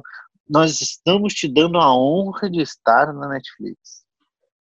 nós 0.49 0.81
estamos 0.81 1.33
te 1.33 1.47
dando 1.47 1.79
a 1.79 1.97
honra 1.97 2.51
de 2.51 2.61
estar 2.61 3.13
na 3.13 3.29
Netflix. 3.29 4.05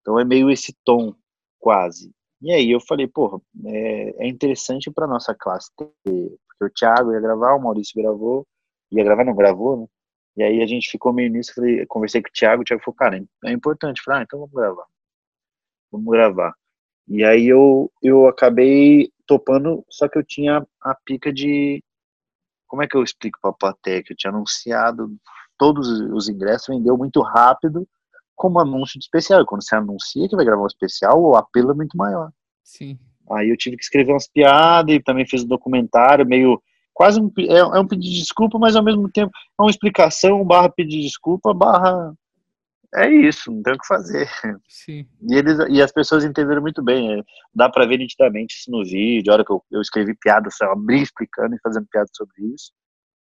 Então 0.01 0.19
é 0.19 0.23
meio 0.23 0.51
esse 0.51 0.71
tom, 0.85 1.15
quase. 1.59 2.11
E 2.39 2.51
aí 2.51 2.71
eu 2.71 2.79
falei, 2.79 3.07
porra, 3.07 3.39
é, 3.65 4.25
é 4.25 4.27
interessante 4.27 4.91
para 4.91 5.07
nossa 5.07 5.33
classe 5.33 5.71
ter, 5.75 5.89
porque 6.03 6.65
o 6.65 6.69
Thiago 6.69 7.11
ia 7.11 7.19
gravar, 7.19 7.55
o 7.55 7.59
Maurício 7.59 7.99
gravou, 7.99 8.45
ia 8.91 9.03
gravar, 9.03 9.25
não 9.25 9.35
gravou, 9.35 9.77
né? 9.77 9.87
E 10.37 10.43
aí 10.43 10.61
a 10.61 10.67
gente 10.67 10.89
ficou 10.89 11.13
meio 11.13 11.31
nisso, 11.31 11.53
falei, 11.55 11.85
conversei 11.85 12.21
com 12.21 12.29
o 12.29 12.31
Thiago, 12.31 12.61
o 12.61 12.65
Thiago 12.65 12.83
falou, 12.83 12.95
cara, 12.95 13.23
é 13.45 13.51
importante. 13.51 14.01
falei, 14.03 14.21
ah, 14.21 14.23
então 14.23 14.39
vamos 14.39 14.53
gravar 14.53 14.85
vamos 15.95 16.11
gravar. 16.11 16.53
E 17.07 17.23
aí 17.23 17.47
eu, 17.47 17.91
eu 18.01 18.27
acabei 18.27 19.11
topando, 19.27 19.85
só 19.89 20.07
que 20.07 20.17
eu 20.17 20.23
tinha 20.23 20.65
a 20.81 20.95
pica 21.05 21.31
de. 21.31 21.83
Como 22.67 22.81
é 22.83 22.87
que 22.87 22.97
eu 22.97 23.03
explico 23.03 23.39
para 23.41 23.51
a 23.51 23.53
plateia? 23.53 24.03
Que 24.03 24.13
eu 24.13 24.17
tinha 24.17 24.31
anunciado 24.31 25.15
todos 25.57 25.87
os 25.87 26.27
ingressos, 26.27 26.75
vendeu 26.75 26.97
muito 26.97 27.21
rápido, 27.21 27.87
como 28.35 28.59
anúncio 28.59 28.99
de 28.99 29.05
especial. 29.05 29.41
E 29.41 29.45
quando 29.45 29.63
você 29.63 29.75
anuncia 29.75 30.27
que 30.27 30.35
vai 30.35 30.43
gravar 30.43 30.63
um 30.63 30.67
especial, 30.67 31.21
o 31.21 31.35
apelo 31.35 31.71
é 31.71 31.75
muito 31.75 31.95
maior. 31.95 32.31
Sim. 32.63 32.99
Aí 33.31 33.49
eu 33.49 33.57
tive 33.57 33.77
que 33.77 33.83
escrever 33.83 34.11
umas 34.11 34.27
piadas 34.27 34.95
e 34.95 34.99
também 34.99 35.27
fiz 35.27 35.43
um 35.43 35.47
documentário, 35.47 36.25
meio. 36.25 36.61
Quase 36.95 37.19
um, 37.19 37.29
é, 37.37 37.57
é 37.57 37.79
um 37.79 37.87
pedido 37.87 38.11
de 38.11 38.19
desculpa, 38.21 38.57
mas 38.57 38.75
ao 38.75 38.83
mesmo 38.83 39.11
tempo 39.11 39.31
é 39.59 39.61
uma 39.61 39.69
explicação, 39.69 40.43
barra 40.45 40.69
pedir 40.69 41.01
desculpa, 41.01 41.53
barra 41.53 42.15
é 42.95 43.09
isso, 43.09 43.51
não 43.51 43.61
tem 43.61 43.73
o 43.73 43.77
que 43.77 43.87
fazer. 43.87 44.29
Sim. 44.69 45.05
E, 45.29 45.35
eles, 45.35 45.57
e 45.69 45.81
as 45.81 45.91
pessoas 45.91 46.23
entenderam 46.23 46.61
muito 46.61 46.81
bem. 46.81 47.19
É, 47.19 47.23
dá 47.53 47.69
para 47.69 47.85
ver 47.85 47.97
nitidamente 47.97 48.55
isso 48.55 48.71
no 48.71 48.85
vídeo. 48.85 49.31
A 49.31 49.33
hora 49.33 49.45
que 49.45 49.51
eu, 49.51 49.61
eu 49.69 49.81
escrevi 49.81 50.15
piada, 50.15 50.47
eu 50.61 50.71
abri 50.71 51.01
explicando 51.01 51.55
e 51.55 51.59
fazendo 51.61 51.85
piada 51.91 52.07
sobre 52.13 52.33
isso. 52.53 52.71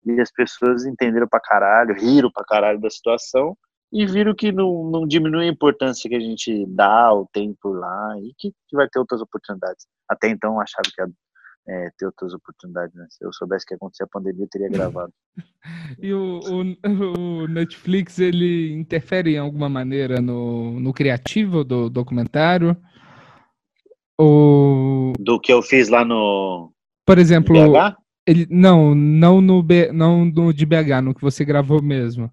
E 0.05 0.22
as 0.22 0.32
pessoas 0.32 0.86
entenderam 0.86 1.28
pra 1.28 1.39
caralho, 1.39 1.95
riram 1.95 2.30
pra 2.32 2.45
caralho 2.45 2.80
da 2.80 2.91
situação 2.91 3.57
e 3.91 4.05
viram 4.05 4.36
que 4.36 4.51
não, 4.51 4.84
não 4.91 5.07
diminui 5.07 5.47
a 5.47 5.51
importância 5.51 6.07
que 6.07 6.16
a 6.16 6.20
gente 6.20 6.66
dá 6.68 7.05
ao 7.05 7.28
tempo 7.34 7.70
lá 7.70 8.20
e 8.20 8.34
que, 8.38 8.51
que 8.68 8.76
vai 8.76 8.88
ter 8.88 8.99
outras 8.99 9.22
oportunidades. 9.22 9.88
Até 10.07 10.30
então 10.30 10.59
achava 10.59 10.88
que 10.93 11.01
a 11.01 11.07
é, 11.68 11.89
ter 11.97 12.05
outras 12.05 12.34
oportunidades. 12.34 12.95
Né? 12.95 13.05
Se 13.09 13.26
eu 13.26 13.34
soubesse 13.34 13.66
que 13.66 13.74
ia 13.74 13.76
acontecer 13.76 14.03
a 14.03 14.07
pandemia, 14.07 14.43
eu 14.43 14.49
teria 14.49 14.70
gravado. 14.70 15.13
e 15.99 16.13
o, 16.13 16.39
o, 16.39 17.43
o, 17.43 17.47
Netflix, 17.47 18.20
ele 18.20 18.74
interfere 18.74 19.36
em 19.36 19.39
alguma 19.39 19.70
maneira 19.70 20.22
no, 20.22 20.80
no 20.80 20.93
criativo 20.93 21.63
do 21.63 21.89
documentário? 21.89 22.78
O, 24.20 25.13
Do 25.20 25.39
que 25.39 25.51
eu 25.51 25.61
fiz 25.61 25.89
lá 25.89 26.05
no 26.05 26.72
por 27.05 27.20
exemplo, 27.20 27.53
BH? 27.53 27.95
ele 28.26 28.47
não, 28.49 28.95
não 28.95 29.39
no 29.39 29.61
B, 29.61 29.91
não 29.91 30.26
no 30.26 30.51
de 30.51 30.66
BH, 30.66 31.01
no 31.03 31.13
que 31.13 31.22
você 31.22 31.45
gravou 31.45 31.82
mesmo. 31.82 32.32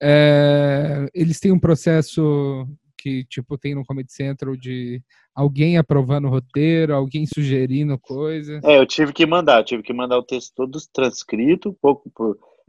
É, 0.00 1.08
eles 1.12 1.40
têm 1.40 1.50
um 1.50 1.58
processo 1.58 2.68
que 3.04 3.22
tipo 3.26 3.58
tem 3.58 3.74
no 3.74 3.84
Comedy 3.84 4.10
Central 4.10 4.56
de 4.56 5.02
alguém 5.34 5.76
aprovando 5.76 6.26
o 6.26 6.30
roteiro, 6.30 6.94
alguém 6.94 7.26
sugerindo 7.26 7.98
coisa. 7.98 8.62
É, 8.64 8.78
eu 8.78 8.86
tive 8.86 9.12
que 9.12 9.26
mandar, 9.26 9.60
eu 9.60 9.64
tive 9.64 9.82
que 9.82 9.92
mandar 9.92 10.16
o 10.16 10.22
texto 10.22 10.54
todo 10.56 10.78
transcrito, 10.90 11.68
um 11.68 11.74
pouco 11.74 12.10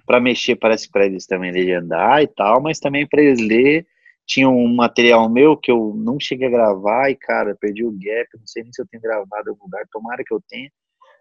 para 0.05 0.19
mexer, 0.19 0.57
parece 0.57 0.91
para 0.91 1.05
eles 1.05 1.25
também 1.25 1.53
legendar 1.53 2.21
e 2.21 2.27
tal, 2.27 2.61
mas 2.61 2.79
também 2.79 3.07
para 3.07 3.21
eles 3.21 3.39
ler. 3.39 3.87
Tinha 4.27 4.49
um 4.49 4.75
material 4.75 5.29
meu 5.29 5.55
que 5.55 5.71
eu 5.71 5.93
não 5.95 6.19
cheguei 6.19 6.47
a 6.47 6.51
gravar 6.51 7.09
e, 7.09 7.15
cara, 7.15 7.55
perdi 7.55 7.85
o 7.85 7.91
gap, 7.91 8.27
não 8.37 8.45
sei 8.45 8.63
nem 8.63 8.73
se 8.73 8.81
eu 8.81 8.87
tenho 8.87 9.01
gravado 9.01 9.47
em 9.47 9.51
algum 9.51 9.63
lugar, 9.63 9.85
tomara 9.89 10.21
que 10.25 10.33
eu 10.33 10.43
tenha, 10.49 10.69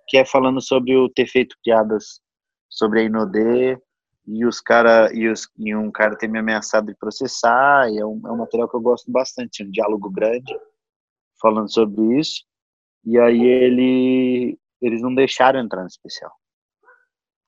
que 0.09 0.17
é 0.17 0.25
falando 0.25 0.61
sobre 0.61 0.93
eu 0.93 1.09
ter 1.09 1.27
feito 1.27 1.55
piadas 1.62 2.21
sobre 2.69 3.01
a 3.01 3.03
Inodê 3.05 3.79
e 4.27 4.47
os 4.47 4.61
cara 4.61 5.11
e, 5.12 5.29
os, 5.29 5.49
e 5.59 5.75
um 5.75 5.91
cara 5.91 6.16
ter 6.16 6.29
me 6.29 6.39
ameaçado 6.39 6.87
de 6.87 6.95
processar, 6.97 7.91
e 7.91 7.99
é 7.99 8.07
um, 8.07 8.20
é 8.27 8.33
um 8.33 8.39
material 8.39 8.68
que 8.68 8.77
eu 8.77 8.81
gosto 8.81 9.11
bastante, 9.11 9.62
um 9.62 9.70
diálogo 9.70 10.11
grande 10.11 10.55
falando 11.41 11.70
sobre 11.72 12.18
isso. 12.18 12.45
E 13.05 13.18
aí 13.18 13.43
ele 13.43 14.59
eles 14.81 15.03
não 15.03 15.14
deixaram 15.14 15.61
entrar 15.61 15.83
no 15.83 15.89
especial. 15.89 16.33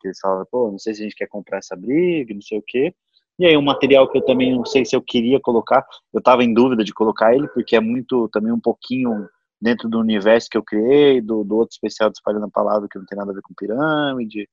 Eles 0.04 0.18
falaram, 0.20 0.46
pô, 0.50 0.70
não 0.70 0.78
sei 0.78 0.94
se 0.94 1.00
a 1.00 1.04
gente 1.04 1.16
quer 1.16 1.26
comprar 1.26 1.58
essa 1.58 1.74
briga, 1.76 2.32
não 2.32 2.40
sei 2.40 2.58
o 2.58 2.64
quê. 2.64 2.94
E 3.38 3.44
aí 3.46 3.56
um 3.56 3.62
material 3.62 4.08
que 4.10 4.16
eu 4.16 4.24
também 4.24 4.54
não 4.54 4.64
sei 4.64 4.84
se 4.84 4.96
eu 4.96 5.02
queria 5.02 5.40
colocar, 5.40 5.84
eu 6.12 6.22
tava 6.22 6.44
em 6.44 6.54
dúvida 6.54 6.84
de 6.84 6.94
colocar 6.94 7.34
ele, 7.34 7.48
porque 7.48 7.76
é 7.76 7.80
muito, 7.80 8.28
também 8.28 8.52
um 8.52 8.60
pouquinho 8.60 9.28
dentro 9.60 9.88
do 9.88 9.98
universo 9.98 10.48
que 10.50 10.56
eu 10.56 10.62
criei, 10.62 11.20
do, 11.20 11.44
do 11.44 11.56
outro 11.56 11.74
especial 11.74 12.08
de 12.10 12.16
Espalhando 12.16 12.46
a 12.46 12.50
Palavra, 12.50 12.88
que 12.90 12.98
não 12.98 13.06
tem 13.06 13.18
nada 13.18 13.32
a 13.32 13.34
ver 13.34 13.42
com 13.42 13.54
pirâmide. 13.54 14.48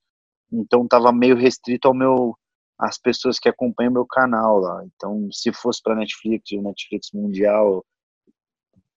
Então 0.53 0.87
tava 0.87 1.11
meio 1.11 1.35
restrito 1.35 1.87
ao 1.87 1.93
meu 1.93 2.37
às 2.77 2.97
pessoas 2.97 3.39
que 3.39 3.49
acompanham 3.49 3.93
meu 3.93 4.05
canal 4.05 4.59
lá. 4.59 4.83
Então, 4.85 5.29
se 5.31 5.53
fosse 5.53 5.81
para 5.81 5.95
Netflix, 5.95 6.51
o 6.51 6.61
Netflix 6.61 7.09
mundial 7.13 7.85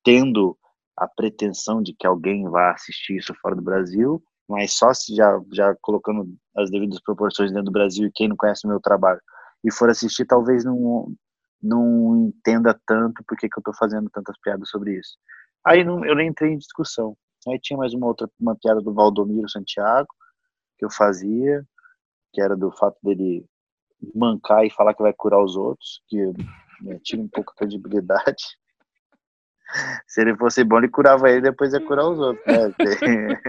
tendo 0.04 0.56
a 0.96 1.06
pretensão 1.06 1.82
de 1.82 1.92
que 1.94 2.06
alguém 2.06 2.48
vá 2.48 2.72
assistir 2.72 3.16
isso 3.16 3.34
fora 3.40 3.54
do 3.54 3.62
Brasil, 3.62 4.22
mas 4.48 4.74
só 4.74 4.94
se 4.94 5.14
já 5.14 5.40
já 5.52 5.74
colocando 5.80 6.28
as 6.56 6.70
devidas 6.70 7.00
proporções 7.00 7.50
dentro 7.50 7.66
do 7.66 7.72
Brasil 7.72 8.06
e 8.06 8.12
quem 8.12 8.28
não 8.28 8.36
conhece 8.36 8.66
o 8.66 8.68
meu 8.68 8.80
trabalho 8.80 9.20
e 9.64 9.72
for 9.72 9.90
assistir, 9.90 10.24
talvez 10.26 10.64
não 10.64 11.12
não 11.62 12.28
entenda 12.28 12.78
tanto 12.86 13.24
porque 13.26 13.48
que 13.48 13.58
eu 13.58 13.60
estou 13.60 13.74
fazendo 13.74 14.08
tantas 14.10 14.38
piadas 14.40 14.68
sobre 14.68 14.98
isso. 14.98 15.16
Aí 15.66 15.82
não, 15.82 16.04
eu 16.04 16.14
nem 16.14 16.28
entrei 16.28 16.52
em 16.52 16.58
discussão. 16.58 17.16
Aí 17.48 17.58
tinha 17.60 17.76
mais 17.76 17.92
uma 17.94 18.06
outra 18.06 18.28
uma 18.38 18.54
piada 18.54 18.80
do 18.80 18.94
Valdomiro 18.94 19.48
Santiago 19.48 20.08
que 20.78 20.84
eu 20.84 20.90
fazia, 20.90 21.64
que 22.32 22.40
era 22.40 22.56
do 22.56 22.70
fato 22.72 22.98
dele 23.02 23.44
mancar 24.14 24.64
e 24.64 24.70
falar 24.70 24.94
que 24.94 25.02
vai 25.02 25.12
curar 25.12 25.42
os 25.42 25.56
outros, 25.56 26.02
que 26.08 26.22
né, 26.82 26.98
tira 27.02 27.22
um 27.22 27.28
pouco 27.28 27.52
a 27.52 27.56
credibilidade. 27.56 28.44
Se 30.06 30.20
ele 30.20 30.36
fosse 30.36 30.62
bom, 30.62 30.78
ele 30.78 30.88
curava 30.88 31.30
ele, 31.30 31.40
depois 31.40 31.72
ia 31.72 31.80
curar 31.80 32.08
os 32.08 32.18
outros. 32.18 32.46
Né? 32.46 33.40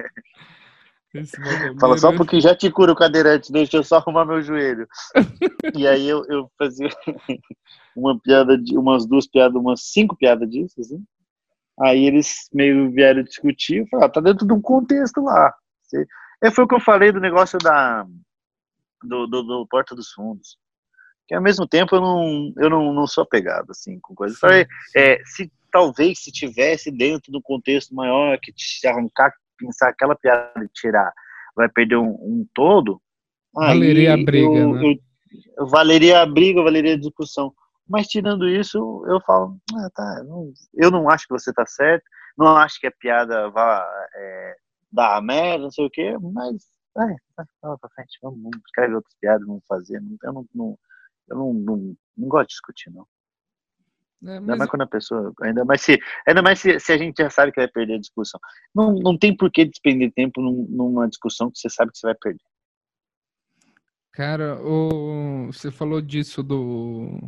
Fala 1.80 1.97
só 1.97 2.13
porque 2.15 2.39
já 2.39 2.55
te 2.55 2.69
cura 2.69 2.91
o 2.91 2.95
cadeirante, 2.95 3.51
deixa 3.51 3.78
eu 3.78 3.84
só 3.84 3.97
arrumar 3.97 4.25
meu 4.25 4.41
joelho. 4.41 4.88
e 5.75 5.88
aí 5.88 6.07
eu, 6.07 6.23
eu 6.28 6.51
fazia 6.57 6.89
uma 7.95 8.19
piada, 8.19 8.57
de, 8.57 8.78
umas 8.78 9.05
duas 9.05 9.28
piadas, 9.28 9.55
umas 9.55 9.82
cinco 9.84 10.15
piadas 10.15 10.49
disso, 10.49 10.80
assim. 10.80 11.03
Aí 11.80 12.05
eles 12.05 12.49
meio 12.53 12.91
vieram 12.91 13.23
discutir, 13.23 13.88
falei, 13.89 14.05
ah, 14.05 14.09
tá 14.09 14.19
dentro 14.19 14.45
de 14.45 14.53
um 14.53 14.61
contexto 14.61 15.21
lá. 15.21 15.53
É, 16.43 16.51
foi 16.51 16.65
o 16.65 16.67
que 16.67 16.75
eu 16.75 16.79
falei 16.79 17.11
do 17.11 17.19
negócio 17.19 17.57
da, 17.59 18.05
do, 19.03 19.27
do, 19.27 19.43
do 19.43 19.67
Porta 19.67 19.95
dos 19.95 20.11
Fundos. 20.11 20.57
Que 21.27 21.35
ao 21.35 21.41
mesmo 21.41 21.67
tempo 21.67 21.95
eu 21.95 22.01
não, 22.01 22.53
eu 22.57 22.69
não, 22.69 22.93
não 22.93 23.07
sou 23.07 23.23
apegado, 23.23 23.71
assim, 23.71 23.99
com 23.99 24.15
coisas. 24.15 24.39
Falei, 24.39 24.65
é, 24.95 25.21
se, 25.25 25.51
talvez 25.71 26.19
se 26.19 26.31
tivesse 26.31 26.89
dentro 26.91 27.31
do 27.31 27.41
contexto 27.41 27.93
maior, 27.93 28.39
que 28.41 28.53
te 28.53 28.88
arrancar, 28.88 29.33
pensar 29.57 29.89
aquela 29.89 30.15
piada 30.15 30.63
e 30.63 30.69
tirar, 30.69 31.11
vai 31.55 31.67
perder 31.67 31.97
um, 31.97 32.11
um 32.11 32.47
todo. 32.53 33.01
Valeria 33.53 34.13
a 34.13 34.17
briga, 34.17 34.55
eu, 34.55 34.73
né? 34.73 34.83
Eu, 34.85 34.99
eu, 35.57 35.67
valeria 35.67 36.21
a 36.21 36.25
briga, 36.25 36.63
valeria 36.63 36.93
a 36.93 36.99
discussão. 36.99 37.53
Mas 37.89 38.07
tirando 38.07 38.47
isso, 38.47 38.77
eu 39.07 39.19
falo, 39.21 39.57
ah, 39.75 39.89
tá, 39.93 40.23
eu 40.75 40.91
não 40.91 41.09
acho 41.09 41.25
que 41.25 41.33
você 41.33 41.53
tá 41.53 41.65
certo, 41.65 42.03
não 42.38 42.55
acho 42.55 42.79
que 42.79 42.88
a 42.88 42.91
piada 42.91 43.49
vá 43.49 43.85
é, 44.13 44.55
dar 44.98 45.22
merda, 45.22 45.64
não 45.64 45.72
sei 45.72 45.86
o 45.86 45.89
quê, 45.89 46.18
mas 46.20 46.68
é, 46.98 47.16
vai 47.62 47.78
pra 47.78 47.89
frente, 47.93 48.18
vamos, 48.22 48.41
vamos 48.41 48.58
escrever 48.66 48.95
outras 48.95 49.16
piadas, 49.22 49.48
vamos 49.48 49.64
fazer. 49.68 50.02
Eu 50.24 50.34
não, 50.34 50.45
não 50.54 50.80
eu 51.30 51.38
não, 51.38 51.54
não, 51.54 51.98
não 52.18 52.28
gosto 52.28 52.48
de 52.48 52.54
discutir, 52.54 52.89
não. 52.91 53.06
É, 54.24 54.39
mas... 54.39 54.39
Ainda 54.39 54.56
mais 54.56 54.70
quando 54.70 54.82
a 54.82 54.88
pessoa. 54.88 55.34
Ainda 55.41 55.64
mais, 55.64 55.82
se, 55.82 56.00
ainda 56.28 56.41
mais 56.41 56.60
se, 56.60 56.80
se, 56.80 56.91
a 56.91 56.98
gente 56.98 57.22
já 57.22 57.30
sabe 57.30 57.52
que 57.52 57.60
vai 57.60 57.68
perder 57.68 57.95
a 57.95 58.00
discussão. 58.00 58.39
Não, 58.74 58.93
não 58.93 59.18
tem 59.18 59.36
por 59.36 59.52
que 59.52 59.66
despender 59.66 60.12
tempo 60.14 60.41
num, 60.41 60.66
numa 60.70 61.08
discussão 61.08 61.52
que 61.52 61.60
você 61.60 61.70
sabe 61.70 61.91
que 61.91 62.00
você 62.00 62.08
vai 62.08 62.16
perder. 62.16 62.41
Cara, 64.12 64.60
o, 64.64 65.48
você 65.48 65.70
falou 65.70 66.02
disso 66.02 66.41
do, 66.41 67.20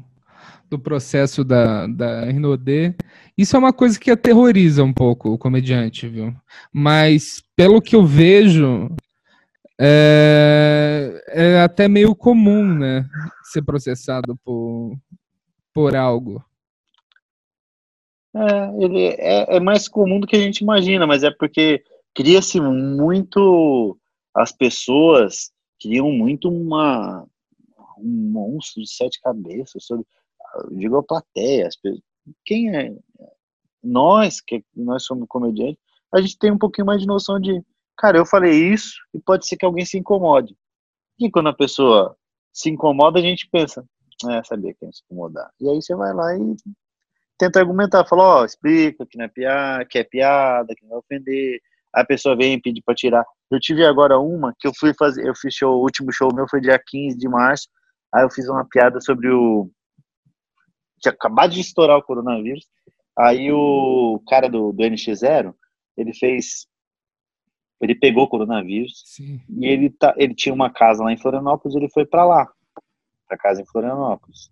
do 0.69 0.77
processo 0.77 1.43
da, 1.43 1.87
da 1.87 2.25
Rinodê. 2.25 2.93
Isso 3.37 3.55
é 3.55 3.59
uma 3.59 3.73
coisa 3.73 3.99
que 3.99 4.11
aterroriza 4.11 4.83
um 4.83 4.93
pouco 4.93 5.29
o 5.29 5.37
comediante, 5.37 6.07
viu? 6.07 6.33
Mas, 6.71 7.41
pelo 7.55 7.81
que 7.81 7.95
eu 7.95 8.05
vejo, 8.05 8.89
é, 9.79 11.23
é 11.29 11.61
até 11.61 11.87
meio 11.87 12.13
comum, 12.13 12.65
né? 12.65 13.07
Ser 13.43 13.63
processado 13.63 14.37
por, 14.43 14.97
por 15.73 15.95
algo. 15.95 16.43
É, 18.35 18.83
ele 18.83 19.05
é, 19.07 19.55
é 19.55 19.59
mais 19.59 19.87
comum 19.87 20.19
do 20.19 20.27
que 20.27 20.35
a 20.35 20.39
gente 20.39 20.59
imagina, 20.59 21.07
mas 21.07 21.23
é 21.23 21.31
porque 21.31 21.83
cria-se 22.13 22.59
muito. 22.59 23.97
As 24.35 24.51
pessoas 24.51 25.51
criam 25.81 26.11
muito 26.11 26.49
uma, 26.49 27.25
um 27.97 28.31
monstro 28.31 28.81
de 28.81 28.91
sete 28.91 29.19
cabeças 29.21 29.85
sobre. 29.85 30.05
Digo 30.71 30.97
a 30.97 31.03
plateia, 31.03 31.67
as 31.67 31.75
pessoas, 31.75 32.01
quem 32.45 32.75
é? 32.75 32.95
Nós, 33.83 34.41
que 34.41 34.63
nós 34.75 35.05
somos 35.05 35.25
comediantes, 35.27 35.81
a 36.13 36.21
gente 36.21 36.37
tem 36.37 36.51
um 36.51 36.57
pouquinho 36.57 36.87
mais 36.87 37.01
de 37.01 37.07
noção 37.07 37.39
de 37.39 37.63
cara, 37.97 38.17
eu 38.17 38.25
falei 38.25 38.73
isso 38.73 38.95
e 39.13 39.19
pode 39.19 39.47
ser 39.47 39.57
que 39.57 39.65
alguém 39.65 39.85
se 39.85 39.97
incomode. 39.97 40.55
E 41.19 41.29
quando 41.29 41.49
a 41.49 41.53
pessoa 41.53 42.15
se 42.53 42.69
incomoda, 42.69 43.19
a 43.19 43.21
gente 43.21 43.47
pensa, 43.51 43.85
é, 44.29 44.43
sabia 44.43 44.73
que 44.73 44.85
ia 44.85 44.91
se 44.91 45.01
incomodar. 45.03 45.49
E 45.59 45.69
aí 45.69 45.81
você 45.81 45.95
vai 45.95 46.13
lá 46.13 46.35
e 46.35 46.55
tenta 47.37 47.59
argumentar, 47.59 48.05
fala, 48.05 48.23
ó, 48.23 48.41
oh, 48.41 48.45
explica 48.45 49.05
que 49.05 49.17
não 49.17 49.25
é 49.25 49.27
piada, 49.27 49.85
que 49.85 49.97
é 49.97 50.03
piada, 50.03 50.73
que 50.75 50.83
não 50.83 50.89
vai 50.89 50.99
ofender. 50.99 51.61
A 51.93 52.05
pessoa 52.05 52.35
vem 52.35 52.53
e 52.53 52.61
pede 52.61 52.81
para 52.83 52.95
tirar. 52.95 53.25
Eu 53.49 53.59
tive 53.59 53.85
agora 53.85 54.19
uma 54.19 54.53
que 54.59 54.67
eu 54.67 54.71
fui 54.77 54.93
fazer, 54.93 55.25
eu 55.25 55.33
fiz 55.35 55.53
show, 55.53 55.77
o 55.77 55.81
último 55.81 56.11
show 56.11 56.33
meu 56.33 56.47
foi 56.49 56.61
dia 56.61 56.79
15 56.85 57.17
de 57.17 57.27
março. 57.27 57.67
Aí 58.13 58.23
eu 58.23 58.29
fiz 58.29 58.47
uma 58.47 58.65
piada 58.67 58.99
sobre 59.01 59.29
o 59.29 59.69
tinha 60.99 61.11
acabado 61.11 61.51
de 61.51 61.61
estourar 61.61 61.97
o 61.97 62.03
coronavírus. 62.03 62.65
Aí 63.17 63.51
o 63.51 64.21
cara 64.27 64.47
do, 64.49 64.71
do 64.71 64.83
NX0, 64.83 65.53
ele 65.97 66.13
fez 66.13 66.67
ele 67.81 67.95
pegou 67.95 68.23
o 68.23 68.27
coronavírus 68.27 69.03
Sim. 69.05 69.39
e 69.49 69.65
ele, 69.65 69.89
tá, 69.89 70.13
ele 70.17 70.35
tinha 70.35 70.53
uma 70.53 70.69
casa 70.69 71.03
lá 71.03 71.13
em 71.13 71.17
Florianópolis, 71.17 71.75
ele 71.75 71.89
foi 71.89 72.05
para 72.05 72.25
lá, 72.25 72.51
para 73.27 73.37
casa 73.37 73.61
em 73.61 73.65
Florianópolis. 73.65 74.49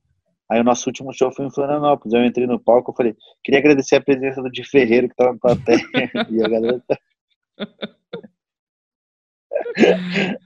Aí 0.49 0.61
o 0.61 0.63
nosso 0.63 0.87
último 0.87 1.13
show 1.13 1.29
foi 1.29 1.45
em 1.45 1.51
Florianópolis. 1.51 2.13
Eu 2.13 2.23
entrei 2.23 2.47
no 2.47 2.57
palco, 2.57 2.91
eu 2.91 2.95
falei, 2.95 3.15
queria 3.43 3.59
agradecer 3.59 3.97
a 3.97 4.01
presença 4.01 4.41
do 4.41 4.49
Di 4.49 4.63
Ferreiro 4.63 5.07
que 5.07 5.13
estava 5.13 5.33
na 5.33 5.39
plateia. 5.39 5.81
e 6.31 6.41
a 6.41 6.47
galera 6.47 6.81
tá... 6.87 6.97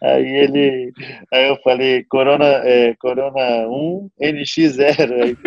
Aí 0.01 0.28
ele, 0.28 0.91
aí 1.32 1.47
eu 1.47 1.57
falei 1.64 2.03
Corona, 2.05 2.45
é, 2.45 2.95
Corona 2.95 3.68
1, 3.68 4.09
NX0, 4.22 5.22
aí 5.24 5.38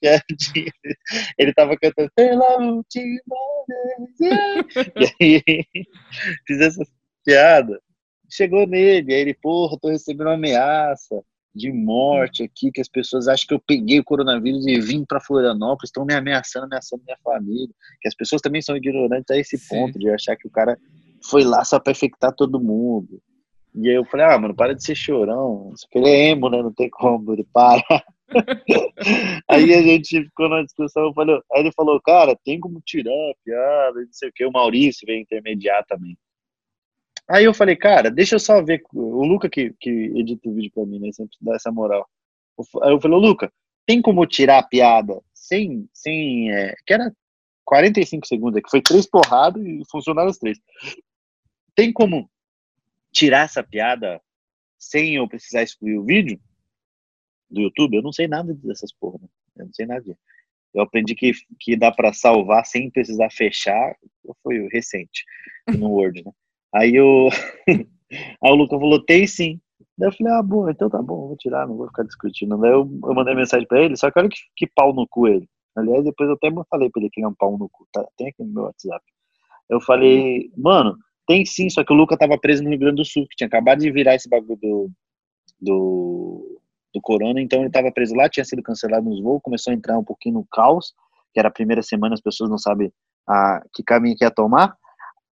piadinhas. 0.00 0.72
Ele 1.38 1.52
tava 1.54 1.76
cantando 1.76 2.10
vez. 3.78 5.16
E 5.20 5.42
aí 5.50 5.64
fiz 6.46 6.60
essa 6.60 6.82
piada. 7.24 7.80
Chegou 8.30 8.66
nele, 8.66 9.14
aí 9.14 9.20
ele, 9.20 9.34
porra, 9.34 9.78
tô 9.80 9.88
recebendo 9.88 10.26
uma 10.26 10.34
ameaça 10.34 11.22
de 11.54 11.72
morte 11.72 12.42
aqui, 12.42 12.70
que 12.70 12.80
as 12.80 12.88
pessoas 12.88 13.28
acham 13.28 13.46
que 13.48 13.54
eu 13.54 13.62
peguei 13.66 13.98
o 13.98 14.04
coronavírus 14.04 14.66
e 14.66 14.78
vim 14.78 15.04
para 15.06 15.20
Florianópolis, 15.20 15.88
estão 15.88 16.04
me 16.04 16.14
ameaçando, 16.14 16.66
ameaçando 16.66 17.02
minha 17.04 17.16
família. 17.24 17.74
Que 18.00 18.08
as 18.08 18.14
pessoas 18.14 18.42
também 18.42 18.60
são 18.60 18.76
ignorantes 18.76 19.30
a 19.30 19.38
esse 19.38 19.56
Sim. 19.56 19.68
ponto 19.68 19.98
de 19.98 20.10
achar 20.10 20.36
que 20.36 20.46
o 20.46 20.50
cara 20.50 20.76
foi 21.28 21.44
lá 21.44 21.64
só 21.64 21.78
pra 21.78 21.92
infectar 21.92 22.34
todo 22.34 22.60
mundo. 22.60 23.20
E 23.74 23.90
aí 23.90 23.96
eu 23.96 24.04
falei, 24.06 24.26
ah, 24.26 24.38
mano, 24.38 24.54
para 24.54 24.74
de 24.74 24.82
ser 24.82 24.94
chorão. 24.94 25.72
Ele 25.92 26.08
é 26.08 26.28
emo, 26.30 26.48
né? 26.48 26.62
Não 26.62 26.72
tem 26.72 26.88
como, 26.88 27.32
ele 27.32 27.44
para. 27.52 27.82
aí 29.48 29.74
a 29.74 29.82
gente 29.82 30.24
ficou 30.24 30.48
na 30.48 30.62
discussão, 30.62 31.12
falei, 31.12 31.38
aí 31.52 31.60
ele 31.60 31.72
falou, 31.72 32.00
cara, 32.00 32.36
tem 32.44 32.58
como 32.58 32.80
tirar 32.80 33.12
a 33.12 33.34
piada, 33.44 34.00
não 34.00 34.12
sei 34.12 34.28
o 34.28 34.32
que, 34.32 34.44
o 34.44 34.50
Maurício 34.50 35.06
veio 35.06 35.20
intermediar 35.20 35.84
também. 35.86 36.16
Aí 37.28 37.44
eu 37.44 37.54
falei, 37.54 37.76
cara, 37.76 38.10
deixa 38.10 38.36
eu 38.36 38.40
só 38.40 38.62
ver, 38.62 38.82
o 38.92 39.24
Luca 39.24 39.48
que, 39.48 39.74
que 39.80 39.90
edita 39.90 40.48
o 40.48 40.54
vídeo 40.54 40.70
pra 40.74 40.86
mim, 40.86 40.98
né, 40.98 41.12
sempre 41.12 41.36
dá 41.40 41.54
essa 41.54 41.70
moral. 41.70 42.08
Aí 42.82 42.92
eu 42.92 43.00
falei, 43.00 43.18
Luca, 43.18 43.52
tem 43.84 44.00
como 44.00 44.26
tirar 44.26 44.58
a 44.58 44.66
piada 44.66 45.20
sem, 45.34 45.88
sem, 45.92 46.50
é, 46.52 46.74
que 46.86 46.94
era 46.94 47.12
45 47.64 48.26
segundos, 48.26 48.62
que 48.62 48.70
foi 48.70 48.80
três 48.80 49.06
porradas 49.06 49.64
e 49.64 49.82
funcionaram 49.90 50.30
as 50.30 50.38
três. 50.38 50.58
Tem 51.76 51.92
como 51.92 52.28
tirar 53.12 53.44
essa 53.44 53.62
piada 53.62 54.20
sem 54.78 55.16
eu 55.16 55.28
precisar 55.28 55.62
excluir 55.62 55.98
o 55.98 56.04
vídeo 56.04 56.40
do 57.50 57.60
YouTube? 57.60 57.96
Eu 57.96 58.02
não 58.02 58.12
sei 58.12 58.26
nada 58.26 58.54
dessas 58.54 58.92
porra, 58.92 59.18
né? 59.20 59.28
Eu 59.58 59.66
não 59.66 59.72
sei 59.72 59.86
nada. 59.86 60.18
Eu 60.74 60.82
aprendi 60.82 61.14
que, 61.14 61.32
que 61.60 61.76
dá 61.76 61.92
para 61.92 62.12
salvar 62.12 62.64
sem 62.64 62.90
precisar 62.90 63.30
fechar. 63.30 63.94
Foi 64.42 64.66
recente 64.72 65.24
no 65.78 65.90
Word, 65.90 66.24
né? 66.24 66.32
Aí, 66.74 66.96
eu... 66.96 67.28
Aí 68.42 68.50
o 68.50 68.54
Lucas 68.54 68.78
falou: 68.78 69.04
tem 69.04 69.26
sim. 69.26 69.60
Daí 69.98 70.08
eu 70.08 70.12
falei: 70.12 70.32
ah, 70.32 70.42
bom, 70.42 70.68
então 70.68 70.88
tá 70.88 71.02
bom, 71.02 71.28
vou 71.28 71.36
tirar, 71.36 71.66
não 71.66 71.76
vou 71.76 71.88
ficar 71.88 72.04
discutindo. 72.04 72.56
Daí 72.58 72.70
eu, 72.70 72.88
eu 73.04 73.14
mandei 73.14 73.34
mensagem 73.34 73.66
para 73.66 73.82
ele, 73.82 73.96
só 73.96 74.10
que 74.10 74.18
olha 74.18 74.28
que, 74.28 74.38
que 74.56 74.66
pau 74.66 74.94
no 74.94 75.06
cu 75.08 75.26
ele. 75.26 75.48
Aliás, 75.74 76.04
depois 76.04 76.28
eu 76.28 76.36
até 76.36 76.50
falei 76.70 76.88
pra 76.90 77.02
ele 77.02 77.10
que 77.10 77.20
ele 77.20 77.26
é 77.26 77.28
um 77.28 77.34
pau 77.34 77.58
no 77.58 77.68
cu, 77.68 77.86
tá? 77.92 78.06
Tem 78.16 78.28
aqui 78.28 78.42
no 78.42 78.52
meu 78.52 78.62
WhatsApp. 78.64 79.04
Eu 79.68 79.80
falei, 79.80 80.50
mano, 80.56 80.96
tem 81.26 81.44
sim, 81.44 81.68
só 81.68 81.84
que 81.84 81.92
o 81.92 81.96
Luca 81.96 82.16
tava 82.16 82.38
preso 82.38 82.62
no 82.62 82.70
Rio 82.70 82.78
Grande 82.78 82.96
do 82.96 83.04
Sul, 83.04 83.26
que 83.28 83.36
tinha 83.36 83.48
acabado 83.48 83.80
de 83.80 83.90
virar 83.90 84.14
esse 84.14 84.28
bagulho 84.28 84.58
do, 84.60 84.90
do, 85.60 86.60
do 86.94 87.00
corona, 87.00 87.40
então 87.40 87.60
ele 87.60 87.70
tava 87.70 87.90
preso 87.92 88.14
lá, 88.14 88.28
tinha 88.28 88.44
sido 88.44 88.62
cancelado 88.62 89.08
nos 89.08 89.20
voos, 89.20 89.42
começou 89.42 89.72
a 89.72 89.74
entrar 89.76 89.98
um 89.98 90.04
pouquinho 90.04 90.36
no 90.36 90.46
caos, 90.50 90.94
que 91.32 91.40
era 91.40 91.48
a 91.48 91.52
primeira 91.52 91.82
semana, 91.82 92.14
as 92.14 92.20
pessoas 92.20 92.48
não 92.48 92.58
sabem 92.58 92.92
a, 93.28 93.60
que 93.74 93.82
caminho 93.82 94.16
que 94.16 94.24
ia 94.24 94.30
tomar. 94.30 94.76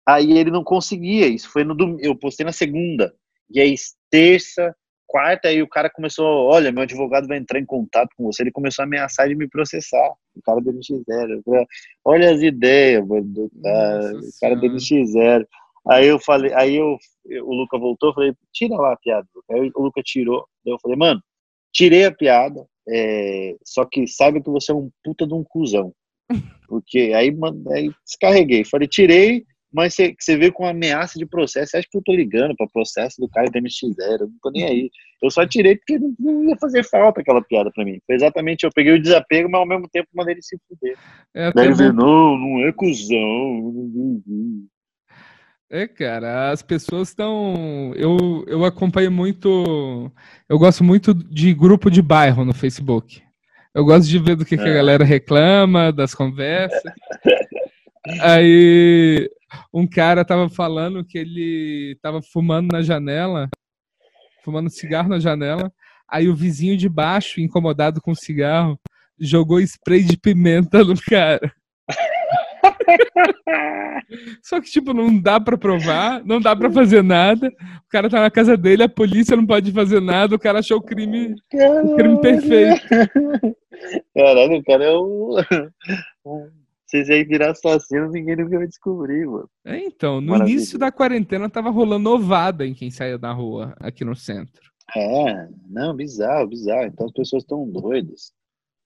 Aí 0.08 0.32
ele 0.32 0.50
não 0.50 0.64
conseguia, 0.64 1.28
isso 1.28 1.50
foi 1.50 1.64
no 1.64 1.76
domingo, 1.76 2.00
eu 2.02 2.16
postei 2.16 2.46
na 2.46 2.52
segunda, 2.52 3.14
e 3.50 3.60
aí 3.60 3.76
terça, 4.10 4.76
quarta, 5.06 5.50
aí 5.50 5.62
o 5.62 5.68
cara 5.68 5.90
começou, 5.90 6.26
olha, 6.26 6.72
meu 6.72 6.84
advogado 6.84 7.28
vai 7.28 7.38
entrar 7.38 7.60
em 7.60 7.66
contato 7.66 8.10
com 8.18 8.24
você, 8.24 8.42
ele 8.44 8.52
começou 8.52 8.82
a 8.82 8.86
ameaçar 8.86 9.28
de 9.28 9.36
me 9.36 9.48
processar, 9.48 10.12
o 10.36 10.42
cara 10.42 10.62
do 10.62 10.72
NX0, 10.72 11.42
olha 12.06 12.32
as 12.32 12.42
ideias, 12.42 13.06
mano, 13.06 13.52
cara, 13.62 14.14
o 14.16 14.40
cara 14.40 14.56
do 14.56 14.68
NX0, 14.68 15.46
aí 15.88 16.08
eu 16.08 16.20
falei, 16.20 16.54
aí 16.54 16.76
eu, 16.76 16.98
o 17.44 17.54
Luca 17.54 17.78
voltou, 17.78 18.14
falei, 18.14 18.34
tira 18.54 18.76
lá 18.76 18.94
a 18.94 18.98
piada, 18.98 19.28
aí 19.50 19.72
o 19.76 19.82
Luca 19.82 20.02
tirou, 20.04 20.46
eu 20.66 20.78
falei, 20.82 20.98
mano, 20.98 21.22
tirei 21.74 22.06
a 22.06 22.12
piada, 22.14 22.66
é, 22.88 23.56
só 23.66 23.86
que 23.86 24.08
saiba 24.08 24.42
que 24.42 24.50
você 24.50 24.72
é 24.72 24.76
um 24.76 24.90
puta 25.04 25.26
de 25.26 25.34
um 25.34 25.44
cuzão, 25.44 25.94
porque 26.68 27.12
aí, 27.16 27.36
aí 27.74 27.92
descarreguei, 28.06 28.64
falei, 28.66 28.88
tirei, 28.88 29.46
mas 29.74 29.96
você 29.96 30.38
vê 30.38 30.52
com 30.52 30.66
ameaça 30.66 31.18
de 31.18 31.26
processo. 31.26 31.72
Você 31.72 31.78
acha 31.78 31.88
que 31.90 31.98
eu 31.98 32.04
tô 32.04 32.14
ligando 32.14 32.54
para 32.56 32.68
processo 32.68 33.22
do 33.22 33.30
cara 33.30 33.50
da 33.50 33.60
MX0? 33.60 33.96
Eu 34.20 34.28
não 34.28 34.36
tô 34.42 34.52
nem 34.52 34.66
aí. 34.66 34.92
Eu 35.24 35.32
só 35.32 35.48
tirei 35.48 35.78
porque 35.78 35.98
não 36.20 36.50
ia 36.50 36.58
fazer 36.58 36.84
falta 36.84 37.22
aquela 37.22 37.42
piada 37.42 37.72
para 37.74 37.86
mim. 37.86 37.98
Foi 38.06 38.16
exatamente, 38.16 38.66
eu 38.66 38.72
peguei 38.76 38.94
o 38.94 39.02
desapego, 39.02 39.50
mas 39.50 39.60
ao 39.60 39.68
mesmo 39.68 39.88
tempo 39.90 40.10
mandei 40.14 40.34
ele 40.34 40.44
se 40.44 40.58
fuder. 40.68 40.98
É, 41.34 41.54
Daí 41.54 41.68
ele 41.68 41.76
veio, 41.76 41.94
não, 41.94 42.38
não 42.38 42.68
é 42.68 42.72
cuzão. 42.74 43.74
É, 45.74 45.88
cara, 45.88 46.52
as 46.52 46.62
pessoas 46.62 47.08
estão. 47.08 47.94
Eu, 47.96 48.44
eu 48.46 48.66
acompanho 48.66 49.10
muito. 49.10 50.12
Eu 50.50 50.60
gosto 50.60 50.84
muito 50.84 51.14
de 51.14 51.54
grupo 51.54 51.90
de 51.90 52.02
bairro 52.02 52.44
no 52.44 52.54
Facebook. 52.54 53.24
Eu 53.74 53.86
gosto 53.86 54.10
de 54.10 54.20
ver 54.20 54.36
do 54.36 54.44
que, 54.44 54.56
é. 54.56 54.58
que 54.58 54.66
a 54.66 54.68
é. 54.68 54.74
galera 54.74 55.06
reclama, 55.06 55.90
das 55.94 56.14
conversas. 56.14 56.82
Aí 58.22 59.30
um 59.74 59.88
cara 59.88 60.26
tava 60.26 60.50
falando 60.50 61.06
que 61.06 61.18
ele 61.18 61.98
tava 62.02 62.22
fumando 62.22 62.74
na 62.74 62.82
janela, 62.82 63.50
fumando 64.44 64.70
cigarro 64.70 65.08
na 65.08 65.20
janela. 65.20 65.72
Aí 66.06 66.28
o 66.28 66.36
vizinho 66.36 66.76
de 66.76 66.90
baixo, 66.90 67.40
incomodado 67.40 68.02
com 68.02 68.12
o 68.12 68.16
cigarro, 68.16 68.78
jogou 69.18 69.62
spray 69.62 70.04
de 70.04 70.18
pimenta 70.18 70.84
no 70.84 71.00
cara. 71.02 71.54
Só 74.44 74.60
que, 74.62 74.70
tipo, 74.70 74.94
não 74.94 75.20
dá 75.20 75.40
para 75.40 75.58
provar, 75.58 76.24
não 76.26 76.40
dá 76.40 76.56
para 76.56 76.72
fazer 76.72 77.04
nada. 77.04 77.48
O 77.48 77.90
cara 77.90 78.10
tá 78.10 78.22
na 78.22 78.32
casa 78.32 78.58
dele, 78.58 78.84
a 78.84 78.90
polícia 78.90 79.36
não 79.36 79.46
pode 79.46 79.72
fazer 79.72 80.02
nada, 80.02 80.36
o 80.36 80.40
cara 80.40 80.60
achou 80.60 80.78
o 80.78 80.82
crime, 80.82 81.36
o 81.84 81.96
crime 81.96 82.22
perfeito. 82.22 82.82
Caralho, 84.16 84.58
o 84.58 84.64
cara 84.64 84.84
é 84.86 84.96
um, 86.26 86.50
vocês 86.86 87.10
aí 87.10 87.24
virar 87.24 87.52
assassino, 87.52 88.12
ninguém 88.12 88.36
nunca 88.36 88.58
vai 88.58 88.68
descobrir, 88.68 89.26
mano. 89.26 89.50
É, 89.66 89.78
então, 89.78 90.20
no 90.20 90.36
início 90.38 90.78
da 90.78 90.92
quarentena 90.92 91.50
tava 91.50 91.70
rolando 91.70 92.10
ovada 92.10 92.68
em 92.68 92.74
quem 92.74 92.92
saía 92.92 93.18
da 93.18 93.32
rua, 93.32 93.74
aqui 93.80 94.04
no 94.04 94.16
centro. 94.16 94.62
É, 94.96 95.48
não, 95.70 95.96
bizarro, 95.96 96.48
bizarro. 96.48 96.88
Então 96.88 97.06
as 97.06 97.14
pessoas 97.14 97.44
estão 97.44 97.66
doidas. 97.70 98.34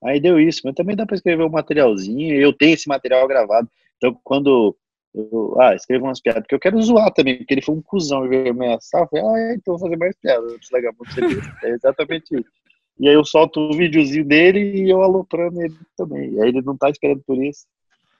Aí 0.04 0.20
deu 0.20 0.40
isso, 0.40 0.62
mas 0.64 0.76
também 0.76 0.96
dá 0.96 1.06
para 1.06 1.16
escrever 1.16 1.44
um 1.44 1.50
materialzinho, 1.50 2.36
eu 2.36 2.54
tenho 2.54 2.74
esse 2.74 2.88
material 2.88 3.28
gravado. 3.28 3.70
Então 3.98 4.18
quando 4.24 4.76
eu, 5.14 5.56
ah, 5.60 5.74
escrevo 5.74 6.06
umas 6.06 6.22
piadas, 6.22 6.44
porque 6.44 6.56
eu 6.56 6.60
quero 6.60 6.82
zoar 6.82 7.12
também, 7.14 7.38
porque 7.38 7.54
ele 7.54 7.62
foi 7.62 7.76
um 7.76 7.82
cuzão 7.82 8.26
e 8.26 8.30
veio 8.30 8.52
ameaçar, 8.52 9.02
eu 9.02 9.08
falei, 9.08 9.26
ah, 9.26 9.54
então 9.56 9.78
vou 9.78 9.88
fazer 9.88 9.98
mais 9.98 10.16
piadas, 10.18 10.52
eu 10.52 10.58
preciso 10.58 11.32
muito 11.32 11.66
É 11.66 11.70
exatamente 11.70 12.36
isso. 12.36 12.50
E 13.00 13.08
aí 13.10 13.14
eu 13.14 13.26
solto 13.26 13.60
o 13.60 13.74
um 13.74 13.78
videozinho 13.78 14.26
dele 14.26 14.84
e 14.84 14.90
eu 14.90 15.02
aloprando 15.02 15.62
ele 15.62 15.76
também. 15.98 16.34
E 16.34 16.42
aí 16.42 16.50
ele 16.50 16.62
não 16.62 16.78
tá 16.78 16.90
esperando 16.90 17.22
por 17.26 17.42
isso 17.44 17.66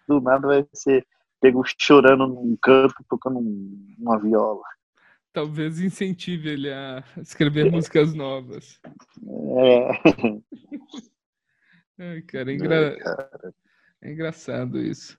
do 0.08 0.22
nada 0.22 0.48
vai 0.48 0.66
ser 0.74 1.06
pego 1.42 1.64
chorando 1.80 2.28
num 2.28 2.58
canto, 2.62 2.96
tocando 3.10 3.40
uma 4.00 4.20
viola. 4.20 4.64
Talvez 5.34 5.80
incentive 5.82 6.50
ele 6.50 6.72
a 6.72 7.04
escrever 7.18 7.70
músicas 7.70 8.14
novas. 8.14 8.80
É. 9.58 9.90
Ai, 12.00 12.22
cara, 12.22 12.52
é, 12.52 12.56
engra... 12.56 12.98
é 14.02 14.12
engraçado 14.12 14.82
isso. 14.82 15.18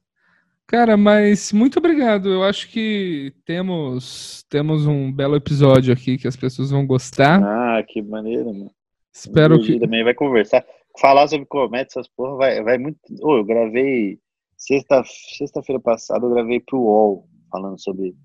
Cara, 0.66 0.97
mas 0.97 1.53
muito 1.53 1.79
obrigado. 1.79 2.29
Eu 2.29 2.43
acho 2.43 2.68
que 2.68 3.33
temos 3.45 4.45
temos 4.49 4.87
um 4.87 5.12
belo 5.12 5.37
episódio 5.37 5.93
aqui 5.93 6.18
que 6.18 6.27
as 6.27 6.37
pessoas 6.37 6.70
vão 6.70 6.87
gostar. 6.87 7.41
Ah, 7.43 7.83
que 7.83 8.03
maneiro, 8.03 8.53
mano. 8.53 8.72
Espero 9.12 9.61
que 9.61 9.79
também 9.79 10.05
vai 10.05 10.12
conversar, 10.12 10.66
falar 11.01 11.29
sobre 11.29 11.47
comédia, 11.47 11.89
essas 11.91 12.09
porra 12.09 12.37
vai 12.37 12.62
vai 12.62 12.79
muito. 12.79 12.99
Oh, 13.22 13.39
eu 13.39 13.45
gravei 13.45 14.18
Sexta, 14.57 15.03
sexta-feira 15.05 15.79
passada 15.79 16.24
eu 16.24 16.31
gravei 16.31 16.61
pro 16.61 16.81
UOL, 16.81 17.29
falando 17.51 17.79
sobre, 17.79 18.16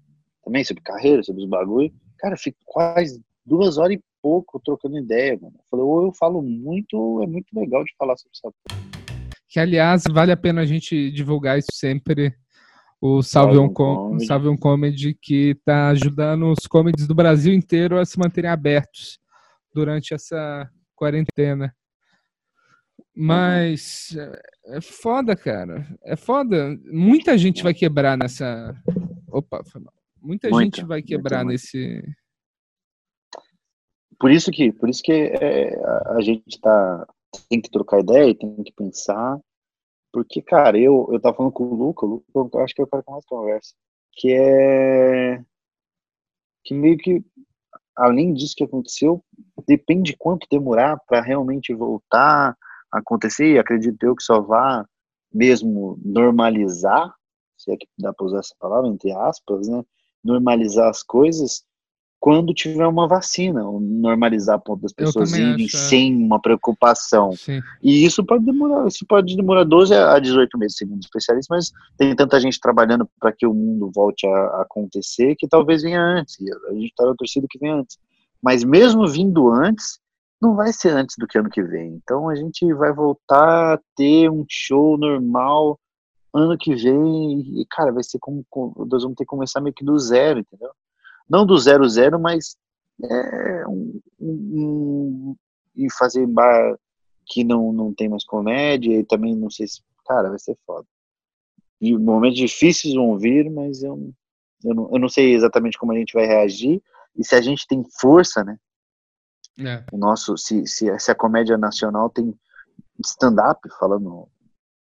também 0.44 0.64
sobre 0.64 0.82
carreira, 0.82 1.22
sobre 1.24 1.44
os 1.44 1.50
bagulho. 1.50 1.92
Cara, 2.18 2.38
fico 2.38 2.58
quase 2.66 3.22
duas 3.46 3.78
horas 3.78 3.98
e 3.98 4.04
pouco 4.22 4.62
trocando 4.64 4.98
ideia, 4.98 5.38
mano. 5.42 5.56
Eu 5.58 5.64
falei, 5.70 5.86
ou 5.86 6.06
eu 6.06 6.14
falo 6.14 6.42
muito, 6.42 6.98
ou 6.98 7.24
é 7.24 7.28
muito 7.28 7.48
legal 7.54 7.84
de 7.84 7.94
falar 7.98 8.16
sobre 8.18 8.32
essa 8.36 8.54
Que, 9.48 9.60
aliás, 9.60 10.04
vale 10.12 10.32
a 10.32 10.38
pena 10.38 10.62
a 10.62 10.66
gente 10.66 11.12
divulgar 11.12 11.58
isso 11.58 11.72
sempre. 11.74 12.36
O 13.00 13.24
Salve, 13.24 13.58
um, 13.58 13.74
Com 13.74 14.20
Salve 14.20 14.48
um 14.48 14.56
Comedy, 14.58 15.18
que 15.20 15.52
está 15.52 15.90
ajudando 15.90 16.52
os 16.52 16.68
comedies 16.68 17.08
do 17.08 17.16
Brasil 17.16 17.54
inteiro 17.54 17.98
a 17.98 18.06
se 18.06 18.20
manterem 18.20 18.50
abertos 18.50 19.20
durante 19.74 20.14
essa 20.14 20.70
quarentena. 20.96 21.76
Mas 23.16 24.16
é, 24.16 24.78
é 24.78 24.82
foda, 24.82 25.36
cara. 25.36 25.88
É 26.04 26.16
foda. 26.16 26.78
Muita 26.86 27.38
gente 27.38 27.64
vai 27.64 27.74
quebrar 27.74 28.18
nessa. 28.18 28.76
Opa, 29.28 29.64
foi 29.64 29.82
mal. 29.82 29.94
Muita, 30.22 30.50
muita 30.50 30.64
gente 30.64 30.86
vai 30.86 31.02
quebrar 31.02 31.44
nesse. 31.44 32.04
Por 34.22 34.30
isso 34.30 34.52
que, 34.52 34.72
por 34.72 34.88
isso 34.88 35.02
que 35.02 35.12
é, 35.12 35.76
a 36.16 36.22
gente 36.22 36.62
tá, 36.62 37.08
tem 37.50 37.60
que 37.60 37.72
trocar 37.72 38.02
ideia, 38.02 38.38
tem 38.38 38.64
que 38.64 38.72
pensar. 38.72 39.40
Porque, 40.14 40.44
cara, 40.44 40.78
eu, 40.78 41.10
eu 41.12 41.20
tava 41.20 41.36
falando 41.36 41.54
com 41.54 41.64
o 41.64 41.74
Luca, 41.74 42.06
o 42.06 42.24
Luca, 42.36 42.60
eu 42.60 42.64
acho 42.64 42.76
que 42.76 42.82
é 42.82 42.84
o 42.84 42.88
cara 42.88 43.04
mais 43.08 43.26
conversa. 43.26 43.74
Que 44.14 44.32
é. 44.32 45.44
Que 46.64 46.76
meio 46.76 47.00
que, 47.00 47.26
além 47.96 48.32
disso 48.32 48.54
que 48.56 48.64
aconteceu, 48.64 49.24
depende 49.68 50.12
de 50.12 50.18
quanto 50.18 50.46
demorar 50.52 51.00
para 51.08 51.22
realmente 51.22 51.74
voltar 51.74 52.56
acontecer, 52.92 53.54
e 53.54 53.58
acredito 53.58 54.04
eu 54.04 54.16
que 54.16 54.22
só 54.22 54.40
vá 54.40 54.86
mesmo 55.34 55.98
normalizar, 56.04 57.12
se 57.58 57.72
é 57.72 57.78
que 57.78 57.88
dá 57.98 58.14
para 58.14 58.26
usar 58.26 58.40
essa 58.40 58.54
palavra, 58.60 58.88
entre 58.88 59.12
aspas, 59.14 59.68
né? 59.68 59.84
Normalizar 60.24 60.90
as 60.90 61.02
coisas 61.02 61.64
quando 62.22 62.54
tiver 62.54 62.86
uma 62.86 63.08
vacina, 63.08 63.64
normalizar 63.64 64.56
a 64.56 64.60
ponto 64.60 64.84
das 64.84 64.94
pessoas 64.94 65.34
irem 65.34 65.66
acho, 65.66 65.76
é. 65.76 65.80
sem 65.80 66.16
uma 66.16 66.40
preocupação. 66.40 67.32
Sim. 67.32 67.60
E 67.82 68.06
isso 68.06 68.24
pode 68.24 68.46
demorar, 68.46 68.88
isso 68.88 69.04
pode 69.10 69.36
demorar 69.36 69.64
12 69.64 69.96
a 69.96 70.20
18 70.20 70.56
meses, 70.56 70.78
segundo 70.78 71.02
especialistas, 71.02 71.48
mas 71.50 71.98
tem 71.98 72.16
tanta 72.16 72.40
gente 72.40 72.60
trabalhando 72.60 73.10
para 73.20 73.32
que 73.32 73.48
o 73.48 73.54
mundo 73.56 73.90
volte 73.92 74.28
a, 74.28 74.62
acontecer 74.62 75.36
que 75.36 75.48
talvez 75.48 75.82
venha 75.82 76.00
antes. 76.00 76.38
A 76.70 76.74
gente 76.74 76.92
está 76.92 77.08
na 77.08 77.16
torcida 77.16 77.48
que 77.50 77.58
venha 77.58 77.78
antes. 77.78 77.98
Mas 78.40 78.64
mesmo 78.64 79.08
vindo 79.08 79.50
antes, 79.50 80.00
não 80.40 80.56
vai 80.56 80.72
ser 80.72 80.90
antes 80.90 81.16
do 81.18 81.26
que 81.26 81.40
ano 81.40 81.50
que 81.50 81.64
vem. 81.64 82.00
Então 82.04 82.30
a 82.30 82.36
gente 82.36 82.72
vai 82.76 82.94
voltar 82.94 83.74
a 83.74 83.80
ter 83.96 84.30
um 84.30 84.46
show 84.48 84.96
normal 84.96 85.80
ano 86.32 86.56
que 86.56 86.76
vem 86.76 87.60
e, 87.60 87.66
cara, 87.68 87.92
vai 87.92 88.04
ser 88.04 88.20
como, 88.20 88.46
nós 88.90 89.02
vamos 89.02 89.16
ter 89.16 89.24
que 89.24 89.30
começar 89.30 89.60
meio 89.60 89.74
que 89.74 89.84
do 89.84 89.98
zero, 89.98 90.40
entendeu? 90.40 90.70
Não 91.32 91.46
do 91.46 91.58
zero 91.58 91.88
zero, 91.88 92.20
mas 92.20 92.58
é, 93.02 93.66
um, 93.66 94.02
um, 94.20 95.36
e 95.74 95.90
fazer 95.90 96.28
bar 96.28 96.78
que 97.26 97.42
não, 97.42 97.72
não 97.72 97.94
tem 97.94 98.10
mais 98.10 98.26
comédia 98.26 99.00
e 99.00 99.06
também 99.06 99.34
não 99.34 99.50
sei 99.50 99.66
se, 99.66 99.82
cara, 100.06 100.28
vai 100.28 100.38
ser 100.38 100.58
foda. 100.68 100.86
E 101.80 101.98
momentos 101.98 102.38
difíceis 102.38 102.94
vão 102.94 103.18
vir, 103.18 103.50
mas 103.50 103.82
eu, 103.82 104.14
eu, 104.62 104.76
não, 104.76 104.90
eu 104.92 105.00
não 105.00 105.08
sei 105.08 105.34
exatamente 105.34 105.78
como 105.78 105.94
a 105.94 105.98
gente 105.98 106.14
vai 106.14 106.26
reagir 106.26 106.84
e 107.16 107.24
se 107.24 107.34
a 107.34 107.40
gente 107.40 107.66
tem 107.66 107.82
força, 107.98 108.44
né? 108.44 108.58
É. 109.58 109.86
O 109.90 109.98
nosso, 109.98 110.38
se, 110.38 110.68
se, 110.68 111.00
se 111.00 111.12
a 111.12 111.16
comédia 111.16 111.58
nacional 111.58 112.10
tem 112.10 112.34
stand-up, 113.06 113.62
falando 113.80 114.28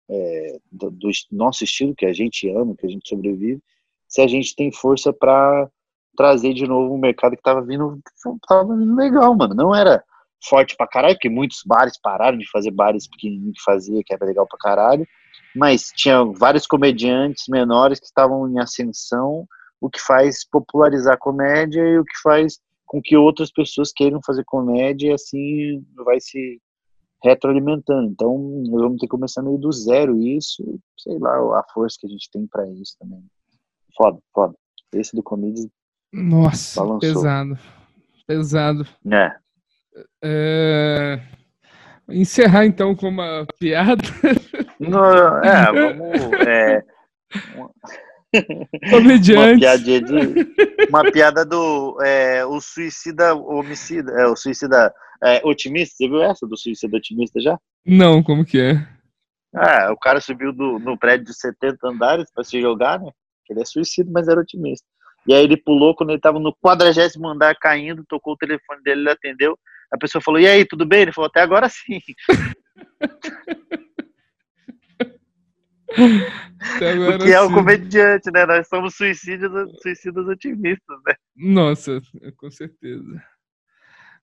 é, 0.09 0.59
do, 0.69 0.91
do, 0.91 1.09
nosso 1.31 1.63
estilo, 1.63 1.95
que 1.95 2.05
a 2.05 2.13
gente 2.13 2.49
ama, 2.49 2.75
que 2.75 2.85
a 2.85 2.89
gente 2.89 3.07
sobrevive, 3.07 3.61
se 4.05 4.21
a 4.21 4.27
gente 4.27 4.53
tem 4.53 4.69
força 4.69 5.13
para 5.13 5.69
trazer 6.15 6.53
de 6.53 6.67
novo 6.67 6.93
um 6.93 6.99
mercado 6.99 7.31
que 7.31 7.39
estava 7.39 7.61
vindo, 7.61 7.99
tava 8.47 8.75
vindo 8.75 8.95
legal, 8.95 9.35
mano. 9.35 9.53
Não 9.53 9.73
era 9.73 10.03
forte 10.43 10.75
pra 10.75 10.87
caralho, 10.87 11.15
porque 11.15 11.29
muitos 11.29 11.61
bares 11.65 11.99
pararam 11.99 12.37
de 12.37 12.49
fazer 12.49 12.71
bares 12.71 13.07
pequenininhos 13.07 13.57
que 13.57 13.63
fazia, 13.63 14.01
que 14.03 14.13
era 14.13 14.25
legal 14.25 14.47
pra 14.47 14.57
caralho, 14.57 15.07
mas 15.55 15.91
tinha 15.95 16.23
vários 16.23 16.65
comediantes 16.65 17.45
menores 17.47 17.99
que 17.99 18.05
estavam 18.05 18.47
em 18.49 18.59
ascensão, 18.59 19.45
o 19.79 19.89
que 19.89 19.99
faz 19.99 20.45
popularizar 20.45 21.13
a 21.13 21.17
comédia 21.17 21.81
e 21.81 21.99
o 21.99 22.05
que 22.05 22.17
faz 22.23 22.59
com 22.85 23.01
que 23.01 23.15
outras 23.15 23.51
pessoas 23.51 23.91
queiram 23.91 24.19
fazer 24.25 24.43
comédia 24.45 25.09
e 25.09 25.13
assim 25.13 25.85
vai 26.03 26.19
se 26.19 26.59
retroalimentando. 27.23 28.09
Então, 28.09 28.63
vamos 28.69 28.97
ter 28.99 29.05
que 29.05 29.11
começar 29.11 29.41
meio 29.41 29.57
do 29.57 29.71
zero 29.71 30.19
isso, 30.19 30.79
sei 30.97 31.17
lá, 31.19 31.35
a 31.59 31.63
força 31.73 31.97
que 31.99 32.07
a 32.07 32.09
gente 32.09 32.29
tem 32.31 32.47
para 32.47 32.67
isso 32.69 32.95
também. 32.99 33.23
Foda, 33.95 34.19
foda. 34.33 34.55
Esse 34.93 35.15
do 35.15 35.23
Comedies 35.23 35.67
Nossa, 36.11 36.81
balançou. 36.81 36.99
pesado. 36.99 37.59
Pesado. 38.27 38.87
É. 39.11 39.35
é. 40.23 41.21
Encerrar 42.09 42.65
então 42.65 42.95
com 42.95 43.07
uma 43.07 43.45
piada. 43.59 44.03
É, 45.43 45.71
vamos. 45.71 46.33
É, 46.47 46.83
Comediante. 48.89 49.53
Uma, 49.53 49.59
piadinha 49.59 50.01
de, 50.01 50.87
uma 50.89 51.11
piada 51.11 51.45
do 51.45 51.97
é, 52.01 52.45
o 52.45 52.61
suicida 52.61 53.35
homicida, 53.35 54.11
é, 54.13 54.25
o 54.27 54.35
suicida 54.35 54.93
é, 55.23 55.41
otimista. 55.43 55.95
Você 55.97 56.07
viu 56.07 56.21
essa 56.21 56.47
do 56.47 56.57
suicida 56.57 56.97
otimista 56.97 57.41
já? 57.41 57.59
Não, 57.85 58.23
como 58.23 58.45
que 58.45 58.59
é? 58.59 58.87
Ah, 59.53 59.91
o 59.91 59.97
cara 59.97 60.21
subiu 60.21 60.53
do, 60.53 60.79
no 60.79 60.97
prédio 60.97 61.25
de 61.25 61.33
70 61.33 61.77
andares 61.89 62.31
para 62.33 62.43
se 62.43 62.61
jogar, 62.61 62.99
né? 62.99 63.11
Ele 63.49 63.61
é 63.61 63.65
suicida, 63.65 64.09
mas 64.09 64.29
era 64.29 64.39
otimista. 64.39 64.87
E 65.27 65.33
aí 65.33 65.43
ele 65.43 65.57
pulou 65.57 65.95
quando 65.95 66.09
ele 66.09 66.17
estava 66.17 66.39
no 66.39 66.55
quadragésimo 66.55 67.27
andar 67.27 67.55
caindo, 67.55 68.05
tocou 68.07 68.33
o 68.33 68.37
telefone 68.37 68.81
dele, 68.83 69.01
ele 69.01 69.09
atendeu. 69.11 69.57
A 69.91 69.97
pessoa 69.97 70.21
falou: 70.21 70.39
"E 70.39 70.47
aí, 70.47 70.65
tudo 70.65 70.85
bem?" 70.85 71.01
Ele 71.01 71.13
falou: 71.13 71.27
"Até 71.27 71.41
agora 71.41 71.69
sim." 71.69 71.99
Agora, 76.93 77.17
Porque 77.17 77.31
é 77.31 77.41
o 77.41 77.53
comediante, 77.53 78.31
né? 78.31 78.45
Nós 78.45 78.67
somos 78.67 78.95
suicidas, 78.95 79.51
suicidas 79.81 80.25
otimistas, 80.27 80.97
né? 81.05 81.15
Nossa, 81.35 82.01
com 82.37 82.49
certeza. 82.49 83.23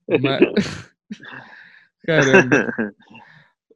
Mas... 0.08 0.94
Caramba. 2.06 2.72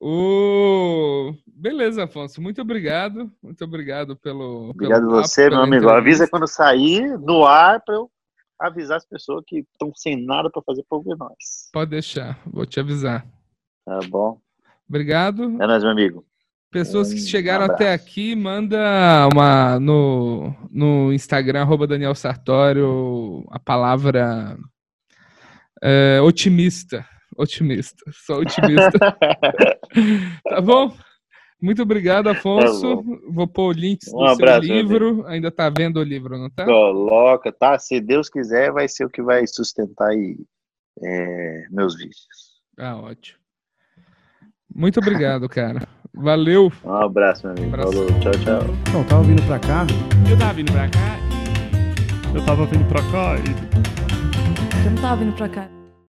O... 0.04 1.32
Beleza, 1.46 2.02
Afonso. 2.02 2.42
Muito 2.42 2.60
obrigado. 2.60 3.30
Muito 3.40 3.64
obrigado 3.64 4.16
pelo. 4.16 4.70
Obrigado 4.70 5.06
pelo 5.06 5.12
você, 5.12 5.48
meu 5.48 5.60
amigo. 5.60 5.88
Avisa 5.88 6.26
quando 6.26 6.48
sair 6.48 7.16
no 7.20 7.46
ar 7.46 7.80
para 7.84 7.94
eu 7.94 8.10
avisar 8.58 8.96
as 8.96 9.06
pessoas 9.06 9.44
que 9.46 9.60
estão 9.60 9.92
sem 9.94 10.26
nada 10.26 10.50
para 10.50 10.60
fazer 10.62 10.84
por 10.90 11.04
nós. 11.16 11.70
Pode 11.72 11.92
deixar, 11.92 12.36
vou 12.44 12.66
te 12.66 12.80
avisar. 12.80 13.24
Tá 13.86 14.00
bom. 14.08 14.40
Obrigado. 14.88 15.44
É 15.62 15.66
nóis, 15.68 15.84
meu 15.84 15.92
amigo. 15.92 16.26
Pessoas 16.72 17.12
que 17.12 17.20
chegaram 17.20 17.66
um 17.66 17.70
até 17.70 17.92
aqui, 17.92 18.34
manda 18.34 19.28
uma 19.32 19.78
no, 19.78 20.52
no 20.68 21.12
Instagram, 21.12 21.60
arroba 21.60 21.86
Daniel 21.86 22.14
Sartório, 22.16 23.44
a 23.50 23.60
palavra 23.60 24.58
é, 25.80 26.20
otimista. 26.20 27.06
Otimista, 27.36 27.98
só 28.12 28.38
otimista. 28.38 28.98
tá 30.48 30.60
bom? 30.60 30.94
Muito 31.60 31.82
obrigado, 31.82 32.28
Afonso. 32.28 32.96
Tá 32.96 33.02
Vou 33.30 33.46
pôr 33.46 33.68
o 33.68 33.72
link 33.72 34.04
do 34.04 34.16
um 34.16 34.24
abraço, 34.24 34.66
seu 34.66 34.74
livro. 34.76 35.24
Ainda 35.26 35.50
tá 35.50 35.70
vendo 35.70 36.00
o 36.00 36.02
livro, 36.02 36.36
não 36.36 36.50
tá? 36.50 36.64
Coloca, 36.64 37.52
tá? 37.52 37.78
Se 37.78 38.00
Deus 38.00 38.28
quiser, 38.28 38.72
vai 38.72 38.88
ser 38.88 39.04
o 39.04 39.10
que 39.10 39.22
vai 39.22 39.46
sustentar 39.46 40.08
aí, 40.08 40.36
é, 41.00 41.64
meus 41.70 41.96
vícios. 41.96 42.60
Ah, 42.76 42.96
ótimo. 42.96 43.38
Muito 44.74 44.98
obrigado, 44.98 45.48
cara. 45.48 45.86
Valeu. 46.14 46.72
Um 46.84 46.94
abraço, 46.94 47.46
meu 47.46 47.52
amigo. 47.56 47.68
Um 47.68 47.74
abraço. 47.74 47.92
Falou, 47.92 48.20
tchau, 48.20 48.32
tchau. 48.32 48.92
Não, 48.92 49.04
tava 49.04 49.22
vindo 49.22 49.42
pra 49.46 49.58
cá. 49.58 49.86
Eu 50.28 50.38
tava 50.38 50.52
vindo 50.54 50.72
pra 50.72 50.88
cá. 50.88 51.22
Eu 52.34 52.44
tava 52.44 52.66
vindo 52.66 52.88
pra 52.88 53.02
cá 53.12 53.36
e. 53.36 54.84
Eu 54.84 54.90
não 54.90 55.02
tava 55.02 55.16
vindo 55.16 55.36
pra 55.36 55.48
cá. 55.48 55.81